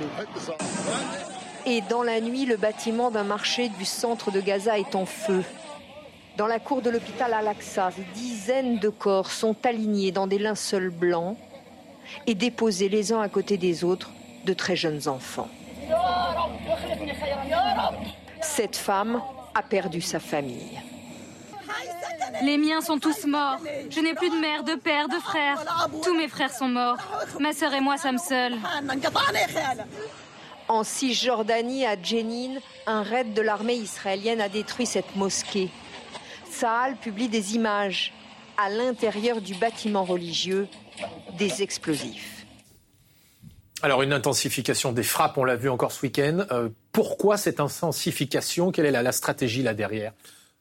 Et 1.67 1.83
dans 1.91 2.03
la 2.03 2.23
nuit, 2.23 2.47
le 2.47 2.57
bâtiment 2.57 3.11
d'un 3.11 3.23
marché 3.23 3.69
du 3.69 3.85
centre 3.85 4.31
de 4.31 4.41
Gaza 4.41 4.79
est 4.79 4.95
en 4.95 5.05
feu. 5.05 5.45
Dans 6.39 6.47
la 6.47 6.59
cour 6.59 6.81
de 6.81 6.89
l'hôpital 6.89 7.35
Al-Aqsa, 7.35 7.91
des 7.95 8.07
dizaines 8.15 8.79
de 8.79 8.89
corps 8.89 9.31
sont 9.31 9.55
alignés 9.67 10.11
dans 10.11 10.27
des 10.27 10.39
linceuls 10.39 10.89
blancs 10.89 11.37
et 12.27 12.35
déposés 12.35 12.89
les 12.89 13.13
uns 13.13 13.21
à 13.21 13.29
côté 13.29 13.59
des 13.59 13.85
autres 13.85 14.11
de 14.47 14.55
très 14.55 14.75
jeunes 14.75 15.07
enfants. 15.07 15.51
Cette 18.41 18.77
femme 18.77 19.21
a 19.55 19.63
perdu 19.63 20.01
sa 20.01 20.19
famille. 20.19 20.81
Les 22.43 22.57
miens 22.57 22.81
sont 22.81 22.99
tous 22.99 23.27
morts. 23.27 23.59
Je 23.91 24.01
n'ai 24.01 24.15
plus 24.15 24.31
de 24.31 24.37
mère, 24.37 24.65
de 24.65 24.75
père, 24.75 25.09
de 25.09 25.19
frère. 25.19 25.65
Tous 26.03 26.17
mes 26.17 26.29
frères 26.29 26.53
sont 26.53 26.69
morts. 26.69 26.97
Ma 27.39 27.53
sœur 27.53 27.75
et 27.75 27.81
moi 27.81 27.97
sommes 27.99 28.19
seuls. 28.19 28.55
En 30.69 30.85
Cisjordanie, 30.85 31.85
à 31.85 32.01
Jenin, 32.01 32.59
un 32.87 33.03
raid 33.03 33.35
de 33.35 33.43
l'armée 33.43 33.75
israélienne 33.75 34.41
a 34.41 34.49
détruit 34.49 34.87
cette 34.87 35.17
mosquée. 35.17 35.69
Saal 36.51 36.97
publie 36.97 37.29
des 37.29 37.55
images 37.55 38.13
à 38.57 38.71
l'intérieur 38.71 39.41
du 39.41 39.55
bâtiment 39.55 40.05
religieux, 40.05 40.69
des 41.37 41.63
explosifs. 41.63 42.47
Alors 43.83 44.03
une 44.03 44.13
intensification 44.13 44.93
des 44.93 45.03
frappes, 45.03 45.37
on 45.39 45.45
l'a 45.45 45.57
vu 45.57 45.69
encore 45.69 45.91
ce 45.91 46.03
week-end. 46.03 46.47
Euh, 46.53 46.69
pourquoi 46.93 47.37
cette 47.37 47.59
intensification? 47.59 48.71
Quelle 48.71 48.87
est 48.87 48.93
la 48.93 49.13
stratégie 49.13 49.63
là 49.63 49.75
derrière? 49.75 50.13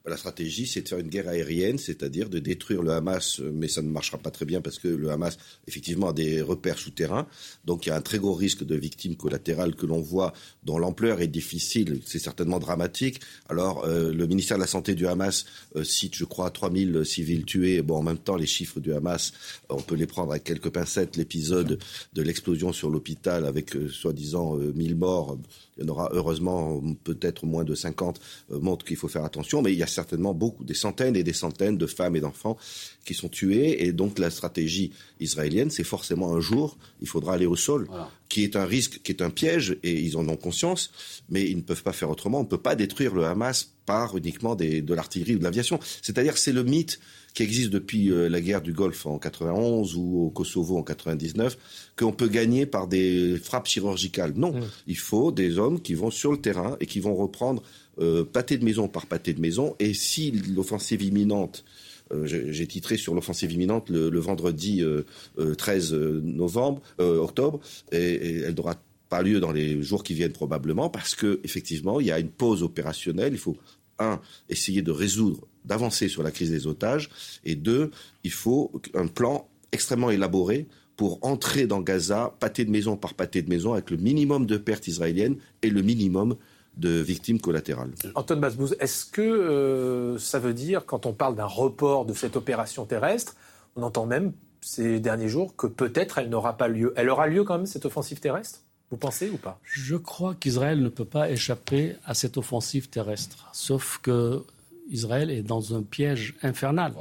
La 0.09 0.17
stratégie, 0.17 0.65
c'est 0.65 0.81
de 0.81 0.89
faire 0.89 0.99
une 0.99 1.09
guerre 1.09 1.27
aérienne, 1.27 1.77
c'est-à-dire 1.77 2.29
de 2.29 2.39
détruire 2.39 2.81
le 2.81 2.91
Hamas, 2.91 3.39
mais 3.39 3.67
ça 3.67 3.81
ne 3.81 3.89
marchera 3.89 4.17
pas 4.17 4.31
très 4.31 4.45
bien 4.45 4.61
parce 4.61 4.79
que 4.79 4.87
le 4.87 5.11
Hamas, 5.11 5.37
effectivement, 5.67 6.09
a 6.09 6.13
des 6.13 6.41
repères 6.41 6.79
souterrains. 6.79 7.27
Donc 7.65 7.85
il 7.85 7.89
y 7.89 7.91
a 7.91 7.95
un 7.95 8.01
très 8.01 8.17
gros 8.17 8.33
risque 8.33 8.63
de 8.63 8.75
victimes 8.75 9.15
collatérales 9.15 9.75
que 9.75 9.85
l'on 9.85 10.01
voit, 10.01 10.33
dont 10.63 10.79
l'ampleur 10.79 11.21
est 11.21 11.27
difficile, 11.27 12.01
c'est 12.05 12.19
certainement 12.19 12.59
dramatique. 12.59 13.21
Alors 13.47 13.85
euh, 13.85 14.11
le 14.11 14.27
ministère 14.27 14.57
de 14.57 14.61
la 14.61 14.67
Santé 14.67 14.95
du 14.95 15.07
Hamas 15.07 15.45
euh, 15.75 15.83
cite, 15.83 16.15
je 16.15 16.25
crois, 16.25 16.49
3000 16.49 17.05
civils 17.05 17.45
tués. 17.45 17.81
Bon, 17.81 17.97
en 17.97 18.03
même 18.03 18.17
temps, 18.17 18.35
les 18.35 18.47
chiffres 18.47 18.79
du 18.79 18.93
Hamas, 18.93 19.33
on 19.69 19.81
peut 19.81 19.95
les 19.95 20.07
prendre 20.07 20.31
avec 20.31 20.43
quelques 20.43 20.69
pincettes. 20.69 21.15
L'épisode 21.15 21.79
de 22.13 22.21
l'explosion 22.21 22.73
sur 22.73 22.89
l'hôpital 22.89 23.45
avec 23.45 23.75
euh, 23.75 23.87
soi-disant 23.87 24.55
1000 24.55 24.95
morts 24.95 25.37
il 25.77 25.83
y 25.83 25.85
en 25.85 25.89
aura 25.89 26.09
heureusement 26.13 26.81
peut-être 27.03 27.45
moins 27.45 27.63
de 27.63 27.75
50 27.75 28.19
euh, 28.51 28.59
montrent 28.59 28.85
qu'il 28.85 28.97
faut 28.97 29.07
faire 29.07 29.23
attention, 29.23 29.61
mais 29.61 29.71
il 29.71 29.79
y 29.79 29.83
a 29.83 29.87
certainement 29.87 30.33
beaucoup, 30.33 30.63
des 30.63 30.73
centaines 30.73 31.15
et 31.15 31.23
des 31.23 31.33
centaines 31.33 31.77
de 31.77 31.87
femmes 31.87 32.15
et 32.15 32.19
d'enfants 32.19 32.57
qui 33.05 33.13
sont 33.13 33.29
tués. 33.29 33.85
Et 33.85 33.91
donc 33.91 34.19
la 34.19 34.29
stratégie 34.29 34.91
israélienne, 35.19 35.69
c'est 35.69 35.83
forcément 35.83 36.33
un 36.35 36.39
jour, 36.39 36.77
il 37.01 37.07
faudra 37.07 37.33
aller 37.33 37.45
au 37.45 37.55
sol, 37.55 37.87
qui 38.29 38.43
est 38.43 38.55
un 38.55 38.65
risque, 38.65 39.01
qui 39.03 39.11
est 39.11 39.21
un 39.21 39.29
piège, 39.29 39.77
et 39.83 39.99
ils 39.99 40.17
en 40.17 40.27
ont 40.27 40.37
conscience, 40.37 40.91
mais 41.29 41.49
ils 41.49 41.57
ne 41.57 41.61
peuvent 41.61 41.83
pas 41.83 41.93
faire 41.93 42.09
autrement. 42.09 42.39
On 42.39 42.43
ne 42.43 42.47
peut 42.47 42.57
pas 42.57 42.75
détruire 42.75 43.13
le 43.13 43.25
Hamas 43.25 43.70
par 43.85 44.17
uniquement 44.17 44.55
de 44.55 44.93
l'artillerie 44.93 45.35
ou 45.35 45.39
de 45.39 45.43
l'aviation. 45.43 45.79
C'est-à-dire, 46.01 46.37
c'est 46.37 46.51
le 46.51 46.63
mythe 46.63 46.99
qui 47.33 47.43
existe 47.43 47.69
depuis 47.69 48.11
euh, 48.11 48.27
la 48.27 48.41
guerre 48.41 48.61
du 48.61 48.73
Golfe 48.73 49.05
en 49.05 49.17
91 49.17 49.95
ou 49.95 50.25
au 50.25 50.29
Kosovo 50.29 50.77
en 50.77 50.83
99, 50.83 51.57
qu'on 51.95 52.11
peut 52.11 52.27
gagner 52.27 52.65
par 52.65 52.87
des 52.87 53.37
frappes 53.37 53.67
chirurgicales. 53.67 54.33
Non, 54.35 54.53
mmh. 54.53 54.63
il 54.87 54.97
faut 54.97 55.31
des 55.31 55.57
hommes 55.57 55.81
qui 55.81 55.93
vont 55.93 56.11
sur 56.11 56.31
le 56.31 56.37
terrain 56.37 56.75
et 56.79 56.85
qui 56.85 56.99
vont 56.99 57.15
reprendre 57.15 57.63
euh, 57.99 58.23
pâté 58.25 58.57
de 58.57 58.65
maison 58.65 58.87
par 58.87 59.05
pâté 59.05 59.33
de 59.33 59.41
maison. 59.41 59.75
Et 59.79 59.93
si 59.93 60.31
l'offensive 60.31 61.01
imminente 61.01 61.63
euh, 62.11 62.25
j'ai 62.25 62.67
titré 62.67 62.97
sur 62.97 63.15
l'offensive 63.15 63.53
imminente 63.53 63.89
le, 63.89 64.19
vendredi 64.19 64.83
13 65.57 65.93
novembre, 65.93 66.81
octobre, 66.99 67.61
et, 67.93 68.41
elle 68.41 68.53
n'aura 68.53 68.75
pas 69.11 69.21
lieu 69.21 69.41
dans 69.41 69.51
les 69.51 69.83
jours 69.83 70.03
qui 70.03 70.13
viennent 70.13 70.31
probablement, 70.31 70.89
parce 70.89 71.15
que 71.15 71.41
effectivement, 71.43 71.99
il 71.99 72.07
y 72.07 72.11
a 72.11 72.17
une 72.17 72.29
pause 72.29 72.63
opérationnelle. 72.63 73.33
Il 73.33 73.39
faut 73.39 73.57
un 73.99 74.21
essayer 74.47 74.81
de 74.81 74.89
résoudre 74.89 75.41
d'avancer 75.65 76.07
sur 76.07 76.23
la 76.23 76.31
crise 76.31 76.49
des 76.49 76.65
otages, 76.65 77.09
et 77.43 77.55
deux, 77.55 77.91
il 78.23 78.31
faut 78.31 78.71
un 78.95 79.07
plan 79.07 79.49
extrêmement 79.73 80.11
élaboré 80.11 80.65
pour 80.95 81.19
entrer 81.23 81.67
dans 81.67 81.81
Gaza, 81.81 82.33
pâté 82.39 82.63
de 82.63 82.71
maison 82.71 82.95
par 82.95 83.13
pâté 83.13 83.41
de 83.41 83.49
maison, 83.49 83.73
avec 83.73 83.91
le 83.91 83.97
minimum 83.97 84.45
de 84.45 84.55
pertes 84.55 84.87
israéliennes 84.87 85.35
et 85.61 85.69
le 85.69 85.81
minimum 85.81 86.37
de 86.77 86.91
victimes 87.01 87.41
collatérales. 87.41 87.91
Antoine 88.15 88.39
Basbouz, 88.39 88.77
est-ce 88.79 89.05
que 89.05 89.21
euh, 89.21 90.17
ça 90.19 90.39
veut 90.39 90.53
dire, 90.53 90.85
quand 90.85 91.05
on 91.05 91.11
parle 91.11 91.35
d'un 91.35 91.45
report 91.45 92.05
de 92.05 92.13
cette 92.13 92.37
opération 92.37 92.85
terrestre, 92.85 93.35
on 93.75 93.83
entend 93.83 94.05
même 94.05 94.31
ces 94.61 95.01
derniers 95.01 95.27
jours 95.27 95.53
que 95.57 95.67
peut-être 95.67 96.17
elle 96.17 96.29
n'aura 96.29 96.55
pas 96.55 96.69
lieu? 96.69 96.93
Elle 96.95 97.09
aura 97.09 97.27
lieu 97.27 97.43
quand 97.43 97.57
même, 97.57 97.65
cette 97.65 97.85
offensive 97.85 98.21
terrestre? 98.21 98.61
Vous 98.91 98.97
pensez 98.97 99.29
ou 99.29 99.37
pas? 99.37 99.59
Je 99.63 99.95
crois 99.95 100.35
qu'Israël 100.35 100.81
ne 100.81 100.89
peut 100.89 101.05
pas 101.05 101.31
échapper 101.31 101.95
à 102.05 102.13
cette 102.13 102.37
offensive 102.37 102.89
terrestre. 102.89 103.49
Sauf 103.53 103.99
que 104.03 104.43
Israël 104.89 105.31
est 105.31 105.43
dans 105.43 105.73
un 105.73 105.81
piège 105.81 106.35
infernal. 106.43 106.93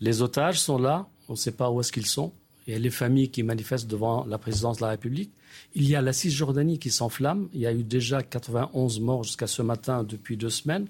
Les 0.00 0.22
otages 0.22 0.60
sont 0.60 0.78
là, 0.78 1.06
on 1.28 1.34
ne 1.34 1.38
sait 1.38 1.52
pas 1.52 1.70
où 1.70 1.80
est-ce 1.80 1.92
qu'ils 1.92 2.06
sont. 2.06 2.32
Il 2.66 2.72
y 2.72 2.76
a 2.76 2.80
les 2.80 2.90
familles 2.90 3.30
qui 3.30 3.44
manifestent 3.44 3.86
devant 3.86 4.24
la 4.24 4.38
présidence 4.38 4.78
de 4.78 4.82
la 4.82 4.90
République. 4.90 5.30
Il 5.74 5.88
y 5.88 5.94
a 5.94 6.02
la 6.02 6.12
Cisjordanie 6.12 6.78
qui 6.78 6.90
s'enflamme. 6.90 7.48
Il 7.54 7.60
y 7.60 7.66
a 7.66 7.72
eu 7.72 7.84
déjà 7.84 8.22
91 8.22 9.00
morts 9.00 9.24
jusqu'à 9.24 9.46
ce 9.46 9.62
matin 9.62 10.02
depuis 10.02 10.36
deux 10.36 10.50
semaines. 10.50 10.88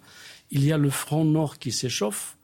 Il 0.51 0.65
y 0.65 0.73
a 0.73 0.79
le 0.79 0.91
front 0.91 1.25
nord 1.25 1.59
qui 1.59 1.73
s'échauffe. 1.73 2.37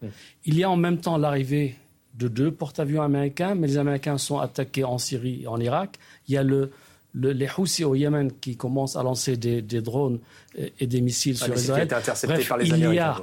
Il 0.44 0.58
y 0.58 0.64
a 0.64 0.70
en 0.70 0.76
même 0.76 0.98
temps 0.98 1.16
l'arrivée 1.16 1.76
de 2.14 2.28
deux 2.28 2.50
porte-avions 2.50 3.02
américains, 3.02 3.54
mais 3.54 3.66
les 3.66 3.78
Américains 3.78 4.18
sont 4.18 4.38
attaqués 4.38 4.84
en 4.84 4.98
Syrie 4.98 5.42
et 5.42 5.46
en 5.46 5.60
Irak. 5.60 5.98
Il 6.26 6.34
y 6.34 6.36
a 6.36 6.42
le, 6.42 6.72
les 7.18 7.48
Houthis 7.56 7.84
au 7.84 7.94
Yémen 7.94 8.30
qui 8.40 8.56
commencent 8.56 8.96
à 8.96 9.02
lancer 9.02 9.36
des, 9.36 9.62
drones 9.80 10.20
et, 10.56 10.86
des 10.86 11.00
missiles 11.00 11.36
ah, 11.40 11.44
sur 11.44 11.54
Israël. 11.54 11.88
Bref, 11.88 12.48
par 12.48 12.58
les 12.58 12.68
il 12.68 12.78
y 12.78 12.98
a 12.98 13.16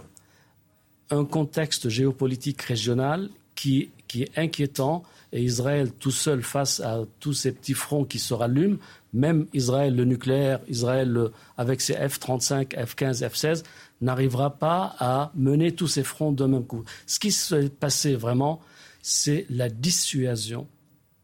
un 1.11 1.25
contexte 1.25 1.89
géopolitique 1.89 2.61
régional 2.61 3.29
qui, 3.53 3.89
qui 4.07 4.23
est 4.23 4.37
inquiétant 4.37 5.03
et 5.31 5.41
Israël 5.41 5.91
tout 5.91 6.11
seul 6.11 6.41
face 6.43 6.79
à 6.79 7.01
tous 7.19 7.33
ces 7.33 7.51
petits 7.51 7.73
fronts 7.73 8.05
qui 8.05 8.19
se 8.19 8.33
rallument, 8.33 8.77
même 9.13 9.47
Israël 9.53 9.95
le 9.95 10.05
nucléaire, 10.05 10.59
Israël 10.67 11.29
avec 11.57 11.81
ses 11.81 11.93
F-35, 11.93 12.73
F-15, 12.75 13.27
F-16, 13.29 13.63
n'arrivera 14.01 14.51
pas 14.51 14.95
à 14.99 15.31
mener 15.35 15.73
tous 15.73 15.87
ces 15.87 16.03
fronts 16.03 16.31
d'un 16.31 16.47
même 16.47 16.65
coup. 16.65 16.83
Ce 17.05 17.19
qui 17.19 17.31
s'est 17.31 17.69
passé 17.69 18.15
vraiment, 18.15 18.61
c'est 19.01 19.45
la 19.49 19.69
dissuasion 19.69 20.67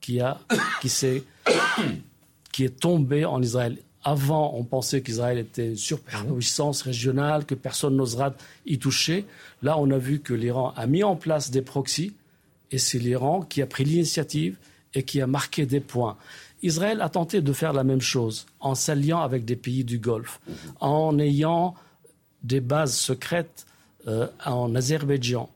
qui, 0.01 0.19
a, 0.19 0.39
qui, 0.81 0.87
est, 0.87 1.23
qui 2.51 2.63
est 2.63 2.79
tombée 2.79 3.25
en 3.25 3.41
Israël. 3.41 3.77
Avant, 4.03 4.53
on 4.55 4.63
pensait 4.63 5.01
qu'Israël 5.01 5.37
était 5.37 5.69
une 5.69 5.75
superpuissance 5.75 6.81
régionale, 6.81 7.45
que 7.45 7.53
personne 7.53 7.95
n'osera 7.95 8.33
y 8.65 8.79
toucher. 8.79 9.25
Là, 9.61 9.77
on 9.77 9.91
a 9.91 9.97
vu 9.97 10.19
que 10.19 10.33
l'Iran 10.33 10.73
a 10.75 10.87
mis 10.87 11.03
en 11.03 11.15
place 11.15 11.51
des 11.51 11.61
proxys, 11.61 12.13
et 12.71 12.77
c'est 12.77 12.97
l'Iran 12.97 13.41
qui 13.41 13.61
a 13.61 13.67
pris 13.67 13.83
l'initiative 13.83 14.57
et 14.93 15.03
qui 15.03 15.21
a 15.21 15.27
marqué 15.27 15.65
des 15.65 15.81
points. 15.81 16.17
Israël 16.63 17.01
a 17.01 17.09
tenté 17.09 17.41
de 17.41 17.53
faire 17.53 17.73
la 17.73 17.83
même 17.83 18.01
chose 18.01 18.45
en 18.59 18.75
s'alliant 18.75 19.21
avec 19.21 19.45
des 19.45 19.55
pays 19.55 19.83
du 19.83 19.99
Golfe, 19.99 20.39
en 20.79 21.17
ayant 21.19 21.75
des 22.43 22.59
bases 22.59 22.95
secrètes 22.95 23.65
euh, 24.07 24.27
en 24.45 24.73
Azerbaïdjan, 24.73 25.49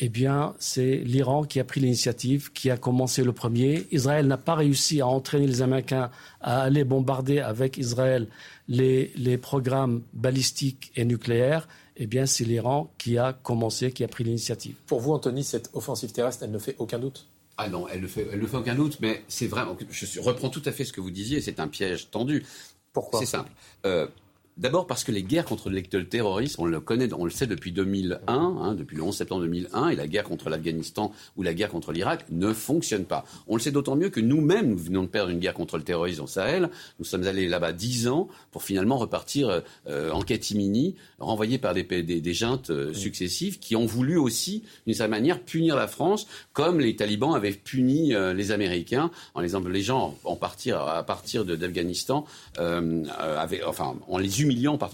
eh 0.00 0.08
bien, 0.08 0.54
c'est 0.58 0.96
l'Iran 0.96 1.44
qui 1.44 1.60
a 1.60 1.64
pris 1.64 1.80
l'initiative, 1.80 2.52
qui 2.52 2.68
a 2.70 2.76
commencé 2.76 3.22
le 3.22 3.32
premier. 3.32 3.86
Israël 3.92 4.26
n'a 4.26 4.36
pas 4.36 4.56
réussi 4.56 5.00
à 5.00 5.06
entraîner 5.06 5.46
les 5.46 5.62
Américains 5.62 6.10
à 6.40 6.62
aller 6.62 6.82
bombarder 6.82 7.38
avec 7.38 7.78
Israël 7.78 8.26
les, 8.66 9.38
programmes 9.38 10.02
balistiques 10.12 10.90
et 10.96 11.04
nucléaires. 11.04 11.68
Eh 11.96 12.08
bien, 12.08 12.26
c'est 12.26 12.44
l'Iran 12.44 12.92
qui 12.98 13.18
a 13.18 13.32
commencé, 13.32 13.92
qui 13.92 14.02
a 14.02 14.08
pris 14.08 14.24
l'initiative. 14.24 14.74
Pour 14.86 15.00
vous, 15.00 15.12
Anthony, 15.12 15.44
cette 15.44 15.70
offensive 15.74 16.10
terrestre, 16.10 16.42
elle 16.42 16.50
ne 16.50 16.58
fait 16.58 16.74
aucun 16.78 16.98
doute? 16.98 17.28
Ah 17.56 17.68
non, 17.68 17.86
elle 17.86 18.00
ne 18.00 18.08
fait, 18.08 18.26
elle 18.32 18.40
ne 18.40 18.46
fait 18.48 18.56
aucun 18.56 18.74
doute, 18.74 18.98
mais 19.00 19.22
c'est 19.28 19.46
vraiment. 19.46 19.76
Je 19.88 20.20
reprends 20.20 20.48
tout 20.48 20.62
à 20.64 20.72
fait 20.72 20.84
ce 20.84 20.92
que 20.92 21.00
vous 21.00 21.12
disiez, 21.12 21.40
c'est 21.40 21.60
un 21.60 21.68
piège 21.68 22.10
tendu. 22.10 22.44
Pourquoi? 22.92 23.20
C'est 23.20 23.26
simple. 23.26 23.52
Euh, 23.86 24.08
D'abord 24.56 24.86
parce 24.86 25.02
que 25.02 25.10
les 25.10 25.24
guerres 25.24 25.46
contre 25.46 25.68
le 25.68 25.82
terrorisme, 25.82 26.62
on 26.62 26.66
le 26.66 26.78
connaît, 26.78 27.12
on 27.12 27.24
le 27.24 27.30
sait 27.32 27.48
depuis 27.48 27.72
2001, 27.72 28.18
hein, 28.28 28.74
depuis 28.74 28.96
le 28.96 29.02
11 29.02 29.16
septembre 29.16 29.42
2001, 29.42 29.88
et 29.88 29.96
la 29.96 30.06
guerre 30.06 30.22
contre 30.22 30.48
l'Afghanistan 30.48 31.10
ou 31.36 31.42
la 31.42 31.54
guerre 31.54 31.70
contre 31.70 31.90
l'Irak 31.90 32.26
ne 32.30 32.52
fonctionne 32.52 33.04
pas. 33.04 33.24
On 33.48 33.56
le 33.56 33.60
sait 33.60 33.72
d'autant 33.72 33.96
mieux 33.96 34.10
que 34.10 34.20
nous-mêmes, 34.20 34.70
nous 34.70 34.78
venons 34.78 35.02
de 35.02 35.08
perdre 35.08 35.30
une 35.30 35.40
guerre 35.40 35.54
contre 35.54 35.76
le 35.76 35.82
terrorisme 35.82 36.22
au 36.22 36.26
Sahel. 36.28 36.70
Nous 37.00 37.04
sommes 37.04 37.24
allés 37.24 37.48
là-bas 37.48 37.72
dix 37.72 38.06
ans 38.06 38.28
pour 38.52 38.62
finalement 38.62 38.96
repartir 38.96 39.62
euh, 39.88 40.12
en 40.12 40.22
catimini, 40.22 40.94
renvoyés 41.18 41.58
par 41.58 41.74
des, 41.74 41.82
des, 41.82 42.20
des 42.20 42.34
juntes 42.34 42.70
euh, 42.70 42.94
successives 42.94 43.58
qui 43.58 43.74
ont 43.74 43.86
voulu 43.86 44.18
aussi, 44.18 44.62
d'une 44.86 44.94
certaine 44.94 45.10
manière, 45.10 45.40
punir 45.40 45.74
la 45.74 45.88
France, 45.88 46.28
comme 46.52 46.78
les 46.78 46.94
talibans 46.94 47.34
avaient 47.34 47.50
puni 47.50 48.14
euh, 48.14 48.32
les 48.32 48.52
Américains 48.52 49.10
en 49.34 49.40
les 49.40 49.56
obligeant 49.56 50.16
en 50.22 50.36
partir, 50.36 50.80
à 50.80 51.02
partir 51.02 51.44
d'Afghanistan, 51.44 52.24
enfin, 52.56 53.96
en 54.06 54.18
les 54.18 54.43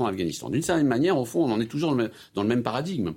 d'Afghanistan. 0.07 0.51
D'une 0.51 0.63
certaine 0.63 0.87
manière, 0.87 1.19
au 1.19 1.25
fond, 1.25 1.45
on 1.45 1.53
en 1.53 1.61
est 1.61 1.67
toujours 1.67 1.97
dans 1.97 2.43
le 2.43 2.49
même 2.49 2.63
paradigme. 2.63 3.15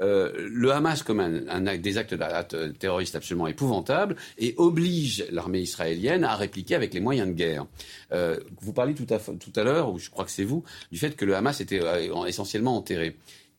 Euh, 0.00 0.30
le 0.50 0.72
Hamas 0.72 1.02
comme 1.02 1.20
un, 1.20 1.76
des 1.78 1.98
actes 1.98 2.14
terroristes 2.78 3.16
absolument 3.16 3.46
épouvantables 3.46 4.16
et 4.38 4.54
oblige 4.58 5.24
l'armée 5.30 5.60
israélienne 5.60 6.24
à 6.24 6.36
répliquer 6.36 6.74
avec 6.74 6.92
les 6.92 7.00
moyens 7.00 7.28
de 7.28 7.32
guerre. 7.32 7.66
Euh, 8.12 8.38
vous 8.60 8.72
parliez 8.72 8.94
tout 8.94 9.06
à, 9.10 9.18
tout 9.18 9.52
à 9.56 9.64
l'heure, 9.64 9.92
ou 9.92 9.98
je 9.98 10.10
crois 10.10 10.24
que 10.24 10.30
c'est 10.30 10.44
vous, 10.44 10.64
du 10.92 10.98
fait 10.98 11.16
que 11.16 11.24
le 11.24 11.34
Hamas 11.34 11.60
était 11.60 11.80
euh, 11.82 12.24
essentiellement 12.26 12.76
enterré. 12.76 13.16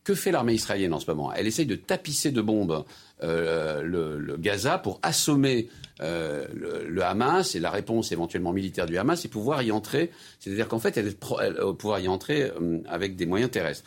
Que 0.08 0.14
fait 0.14 0.32
l'armée 0.32 0.54
israélienne 0.54 0.94
en 0.94 1.00
ce 1.00 1.10
moment? 1.10 1.34
Elle 1.34 1.46
essaye 1.46 1.66
de 1.66 1.74
tapisser 1.74 2.30
de 2.30 2.40
bombes 2.40 2.82
euh, 3.22 3.82
le, 3.82 4.38
Gaza 4.38 4.78
pour 4.78 5.00
assommer 5.02 5.68
euh, 6.00 6.46
le, 6.54 7.04
Hamas. 7.04 7.54
Et 7.54 7.60
la 7.60 7.70
réponse 7.70 8.10
éventuellement 8.10 8.54
militaire 8.54 8.86
du 8.86 8.96
Hamas 8.96 9.26
et 9.26 9.28
pouvoir 9.28 9.60
y 9.62 9.70
entrer. 9.70 10.10
C'est-à-dire 10.40 10.66
qu'en 10.66 10.78
fait, 10.78 10.96
elle, 10.96 11.12
elle, 11.42 11.56
pouvoir 11.78 12.00
y 12.00 12.08
entrer 12.08 12.44
euh, 12.44 12.78
avec 12.88 13.16
des 13.16 13.26
moyens 13.26 13.50
terrestres 13.50 13.84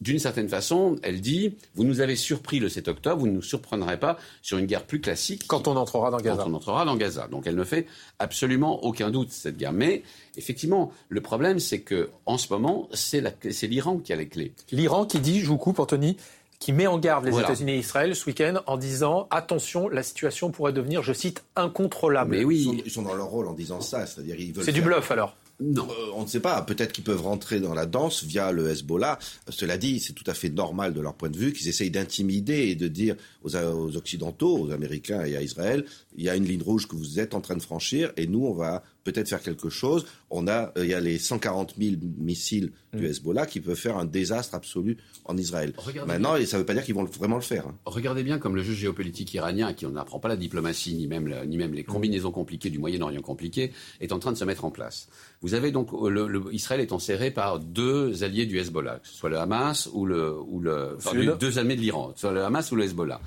d'une 0.00 0.18
certaine 0.18 0.48
façon, 0.48 0.96
elle 1.02 1.20
dit 1.20 1.54
Vous 1.74 1.84
nous 1.84 2.00
avez 2.00 2.16
surpris 2.16 2.58
le 2.58 2.68
7 2.68 2.88
octobre, 2.88 3.20
vous 3.20 3.26
ne 3.26 3.32
nous 3.32 3.42
surprendrez 3.42 3.98
pas 3.98 4.18
sur 4.42 4.58
une 4.58 4.66
guerre 4.66 4.84
plus 4.84 5.00
classique. 5.00 5.46
Quand 5.46 5.68
on 5.68 5.76
entrera 5.76 6.10
dans 6.10 6.18
Gaza. 6.18 6.42
Quand 6.42 6.50
on 6.50 6.54
entrera 6.54 6.84
dans 6.84 6.96
Gaza. 6.96 7.28
Donc 7.28 7.46
elle 7.46 7.56
ne 7.56 7.64
fait 7.64 7.86
absolument 8.18 8.84
aucun 8.84 9.10
doute, 9.10 9.30
cette 9.30 9.56
guerre. 9.56 9.72
Mais 9.72 10.02
effectivement, 10.36 10.92
le 11.08 11.20
problème, 11.20 11.58
c'est 11.58 11.80
que 11.80 12.10
en 12.26 12.38
ce 12.38 12.52
moment, 12.52 12.88
c'est 12.92 13.22
l'Iran 13.62 13.98
qui 13.98 14.12
a 14.12 14.16
les 14.16 14.28
clés. 14.28 14.52
L'Iran 14.70 15.06
qui 15.06 15.18
dit 15.20 15.40
Je 15.40 15.46
vous 15.46 15.58
coupe, 15.58 15.78
Anthony 15.78 16.16
qui 16.58 16.72
met 16.72 16.86
en 16.86 16.98
garde 16.98 17.26
les 17.26 17.38
États-Unis 17.38 17.72
et 17.72 17.78
Israël 17.78 18.14
ce 18.16 18.26
week-end 18.26 18.62
en 18.66 18.76
disant 18.76 19.26
attention, 19.30 19.88
la 19.88 20.02
situation 20.02 20.50
pourrait 20.50 20.72
devenir, 20.72 21.02
je 21.02 21.12
cite, 21.12 21.44
incontrôlable. 21.54 22.30
Mais 22.30 22.44
oui, 22.44 22.82
ils 22.84 22.90
sont, 22.90 23.02
dans 23.02 23.14
leur 23.14 23.26
rôle 23.26 23.46
en 23.46 23.52
disant 23.52 23.80
ça, 23.80 24.06
c'est-à-dire 24.06 24.36
ils 24.38 24.52
veulent. 24.52 24.64
C'est 24.64 24.72
du 24.72 24.82
bluff 24.82 25.10
alors. 25.10 25.36
Non. 25.60 25.88
Euh, 25.90 26.10
on 26.14 26.22
ne 26.22 26.26
sait 26.26 26.40
pas. 26.40 26.60
Peut-être 26.62 26.92
qu'ils 26.92 27.04
peuvent 27.04 27.22
rentrer 27.22 27.60
dans 27.60 27.74
la 27.74 27.86
danse 27.86 28.24
via 28.24 28.52
le 28.52 28.70
Hezbollah. 28.70 29.18
Cela 29.48 29.78
dit, 29.78 30.00
c'est 30.00 30.12
tout 30.12 30.28
à 30.28 30.34
fait 30.34 30.50
normal 30.50 30.92
de 30.92 31.00
leur 31.00 31.14
point 31.14 31.30
de 31.30 31.36
vue 31.36 31.52
qu'ils 31.52 31.68
essayent 31.68 31.90
d'intimider 31.90 32.68
et 32.68 32.74
de 32.74 32.88
dire 32.88 33.16
aux, 33.42 33.56
aux, 33.56 33.96
Occidentaux, 33.96 34.58
aux 34.58 34.70
Américains 34.70 35.24
et 35.24 35.36
à 35.36 35.42
Israël, 35.42 35.84
il 36.16 36.24
y 36.24 36.28
a 36.28 36.36
une 36.36 36.44
ligne 36.44 36.62
rouge 36.62 36.88
que 36.88 36.96
vous 36.96 37.20
êtes 37.20 37.34
en 37.34 37.40
train 37.40 37.56
de 37.56 37.62
franchir 37.62 38.12
et 38.16 38.26
nous, 38.26 38.44
on 38.46 38.54
va 38.54 38.82
peut-être 39.04 39.28
faire 39.28 39.42
quelque 39.42 39.68
chose. 39.70 40.06
On 40.30 40.48
a, 40.48 40.72
euh, 40.76 40.84
il 40.84 40.90
y 40.90 40.94
a 40.94 41.00
les 41.00 41.18
140 41.18 41.74
000 41.78 41.96
missiles 42.18 42.72
du 42.92 43.04
mm. 43.04 43.06
Hezbollah 43.06 43.46
qui 43.46 43.60
peuvent 43.60 43.76
faire 43.76 43.96
un 43.96 44.04
désastre 44.04 44.54
absolu 44.54 44.96
en 45.24 45.36
Israël. 45.36 45.72
Maintenant, 46.06 46.36
et 46.36 46.46
ça 46.46 46.56
ne 46.56 46.62
veut 46.62 46.66
pas 46.66 46.74
dire 46.74 46.84
qu'ils 46.84 46.94
vont 46.94 47.04
vraiment 47.04 47.36
le 47.36 47.42
faire. 47.42 47.66
Hein. 47.68 47.76
Regardez 47.84 48.24
bien 48.24 48.38
comme 48.38 48.56
le 48.56 48.62
jeu 48.62 48.72
géopolitique 48.72 49.32
iranien, 49.34 49.72
qui 49.74 49.86
n'apprend 49.86 50.18
pas 50.18 50.28
la 50.28 50.36
diplomatie 50.36 50.94
ni 50.94 51.06
même, 51.06 51.32
ni 51.46 51.56
même 51.56 51.72
les 51.72 51.82
mm. 51.82 51.86
combinaisons 51.86 52.32
compliquées 52.32 52.70
du 52.70 52.78
Moyen-Orient 52.78 53.22
compliqué, 53.22 53.72
est 54.00 54.12
en 54.12 54.18
train 54.18 54.32
de 54.32 54.38
se 54.38 54.44
mettre 54.44 54.64
en 54.64 54.70
place. 54.70 55.08
Vous 55.42 55.54
avez 55.54 55.70
donc 55.70 55.92
euh, 55.92 56.08
le, 56.08 56.42
Israël 56.52 56.80
est 56.80 56.92
enserré 56.92 57.30
par 57.30 57.60
deux 57.60 58.24
alliés 58.24 58.46
du 58.46 58.58
Hezbollah, 58.58 58.98
que 58.98 59.08
ce 59.08 59.14
soit 59.14 59.30
le 59.30 59.38
Hamas 59.38 59.88
ou 59.92 60.06
le, 60.06 60.34
ou 60.36 60.60
le 60.60 60.96
deux 61.38 61.58
alliés 61.58 61.76
de 61.76 61.80
l'Iran, 61.80 62.12
soit 62.16 62.32
le 62.32 62.42
Hamas 62.42 62.72
ou 62.72 62.76
le 62.76 62.84
Hezbollah. 62.84 63.20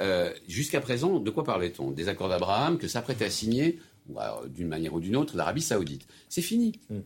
Euh, 0.00 0.32
jusqu'à 0.48 0.80
présent, 0.80 1.20
de 1.20 1.30
quoi 1.30 1.44
parlait-on? 1.44 1.90
Des 1.90 2.08
accords 2.08 2.28
d'Abraham 2.28 2.78
que 2.78 2.88
s'apprêtait 2.88 3.26
à 3.26 3.30
signer 3.30 3.78
d'une 4.48 4.68
manière 4.68 4.94
ou 4.94 5.00
d'une 5.00 5.16
autre, 5.16 5.36
l'Arabie 5.36 5.62
saoudite. 5.62 6.06
C'est 6.28 6.42
fini. 6.42 6.78
Hmm. 6.90 7.00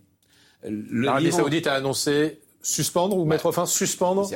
L'Arabie 0.69 1.33
saoudite 1.33 1.67
a 1.67 1.75
annoncé 1.75 2.41
Suspendre 2.63 3.17
ou 3.17 3.25
mettre 3.25 3.53
fin 3.53 3.65
Suspendre 3.67 4.29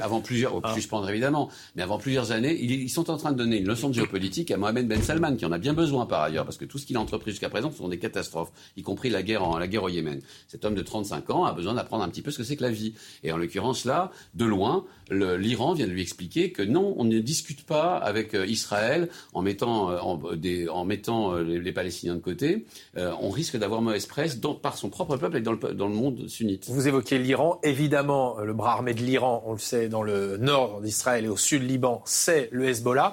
avant, 0.00 0.20
plusieurs, 0.20 0.60
ah. 0.62 0.74
suspendre 0.74 1.08
évidemment, 1.10 1.50
mais 1.74 1.82
avant 1.82 1.98
plusieurs 1.98 2.32
années, 2.32 2.56
ils, 2.58 2.88
sont 2.88 3.10
en 3.10 3.16
train 3.16 3.32
de 3.32 3.36
donner 3.36 3.58
une 3.58 3.66
leçon 3.66 3.88
de 3.88 3.94
géopolitique 3.94 4.50
à 4.50 4.56
Mohamed 4.56 4.88
Ben 4.88 5.02
Salman, 5.02 5.36
qui 5.36 5.44
en 5.44 5.52
a 5.52 5.58
bien 5.58 5.74
besoin 5.74 6.06
par 6.06 6.22
ailleurs, 6.22 6.44
parce 6.44 6.56
que 6.56 6.64
tout 6.64 6.78
ce 6.78 6.86
qu'il 6.86 6.96
a 6.96 7.00
entrepris 7.00 7.32
jusqu'à 7.32 7.50
présent 7.50 7.70
ce 7.70 7.78
sont 7.78 7.88
des 7.88 7.98
catastrophes, 7.98 8.50
y 8.76 8.82
compris 8.82 9.10
la 9.10 9.22
guerre, 9.22 9.44
en, 9.46 9.58
la 9.58 9.66
guerre 9.66 9.82
au 9.82 9.88
Yémen. 9.88 10.20
Cet 10.48 10.64
homme 10.64 10.74
de 10.74 10.82
35 10.82 11.30
ans 11.30 11.44
a 11.44 11.52
besoin 11.52 11.74
d'apprendre 11.74 12.02
un 12.02 12.08
petit 12.08 12.22
peu 12.22 12.30
ce 12.30 12.38
que 12.38 12.44
c'est 12.44 12.56
que 12.56 12.62
la 12.62 12.70
vie. 12.70 12.94
Et 13.22 13.32
en 13.32 13.36
l'occurrence 13.36 13.84
là, 13.84 14.10
de 14.34 14.44
loin, 14.44 14.84
l'Iran 15.10 15.74
vient 15.74 15.86
de 15.86 15.92
lui 15.92 16.02
expliquer 16.02 16.52
que 16.52 16.62
non, 16.62 16.94
on 16.96 17.04
ne 17.04 17.18
discute 17.18 17.64
pas 17.64 17.96
avec 17.96 18.34
euh, 18.34 18.46
Israël 18.46 19.08
en 19.34 19.42
mettant, 19.42 19.90
euh, 19.90 19.98
en, 19.98 20.16
des, 20.34 20.68
en 20.68 20.84
mettant 20.84 21.34
euh, 21.34 21.42
les, 21.42 21.72
Palestiniens 21.72 22.14
de 22.14 22.20
côté. 22.20 22.64
on 22.96 23.28
risque 23.28 23.58
d'avoir 23.58 23.82
mauvaise 23.82 24.06
presse 24.06 24.38
par 24.62 24.78
son 24.78 24.88
propre 24.88 25.18
peuple 25.18 25.36
et 25.36 25.40
dans 25.42 25.52
le, 25.52 25.74
dans 25.74 25.88
le 25.88 25.94
monde 25.94 26.26
sunnite. 26.26 26.66
Vous 26.68 26.88
évoquez 26.88 27.18
l'Iran 27.18 27.60
évidemment, 27.70 28.38
le 28.40 28.52
bras 28.52 28.72
armé 28.72 28.94
de 28.94 29.02
l'Iran, 29.02 29.42
on 29.46 29.52
le 29.52 29.58
sait, 29.58 29.88
dans 29.88 30.02
le 30.02 30.36
nord 30.36 30.80
d'Israël 30.80 31.24
et 31.24 31.28
au 31.28 31.36
sud 31.36 31.62
du 31.62 31.68
Liban, 31.68 32.02
c'est 32.04 32.48
le 32.52 32.68
Hezbollah. 32.68 33.12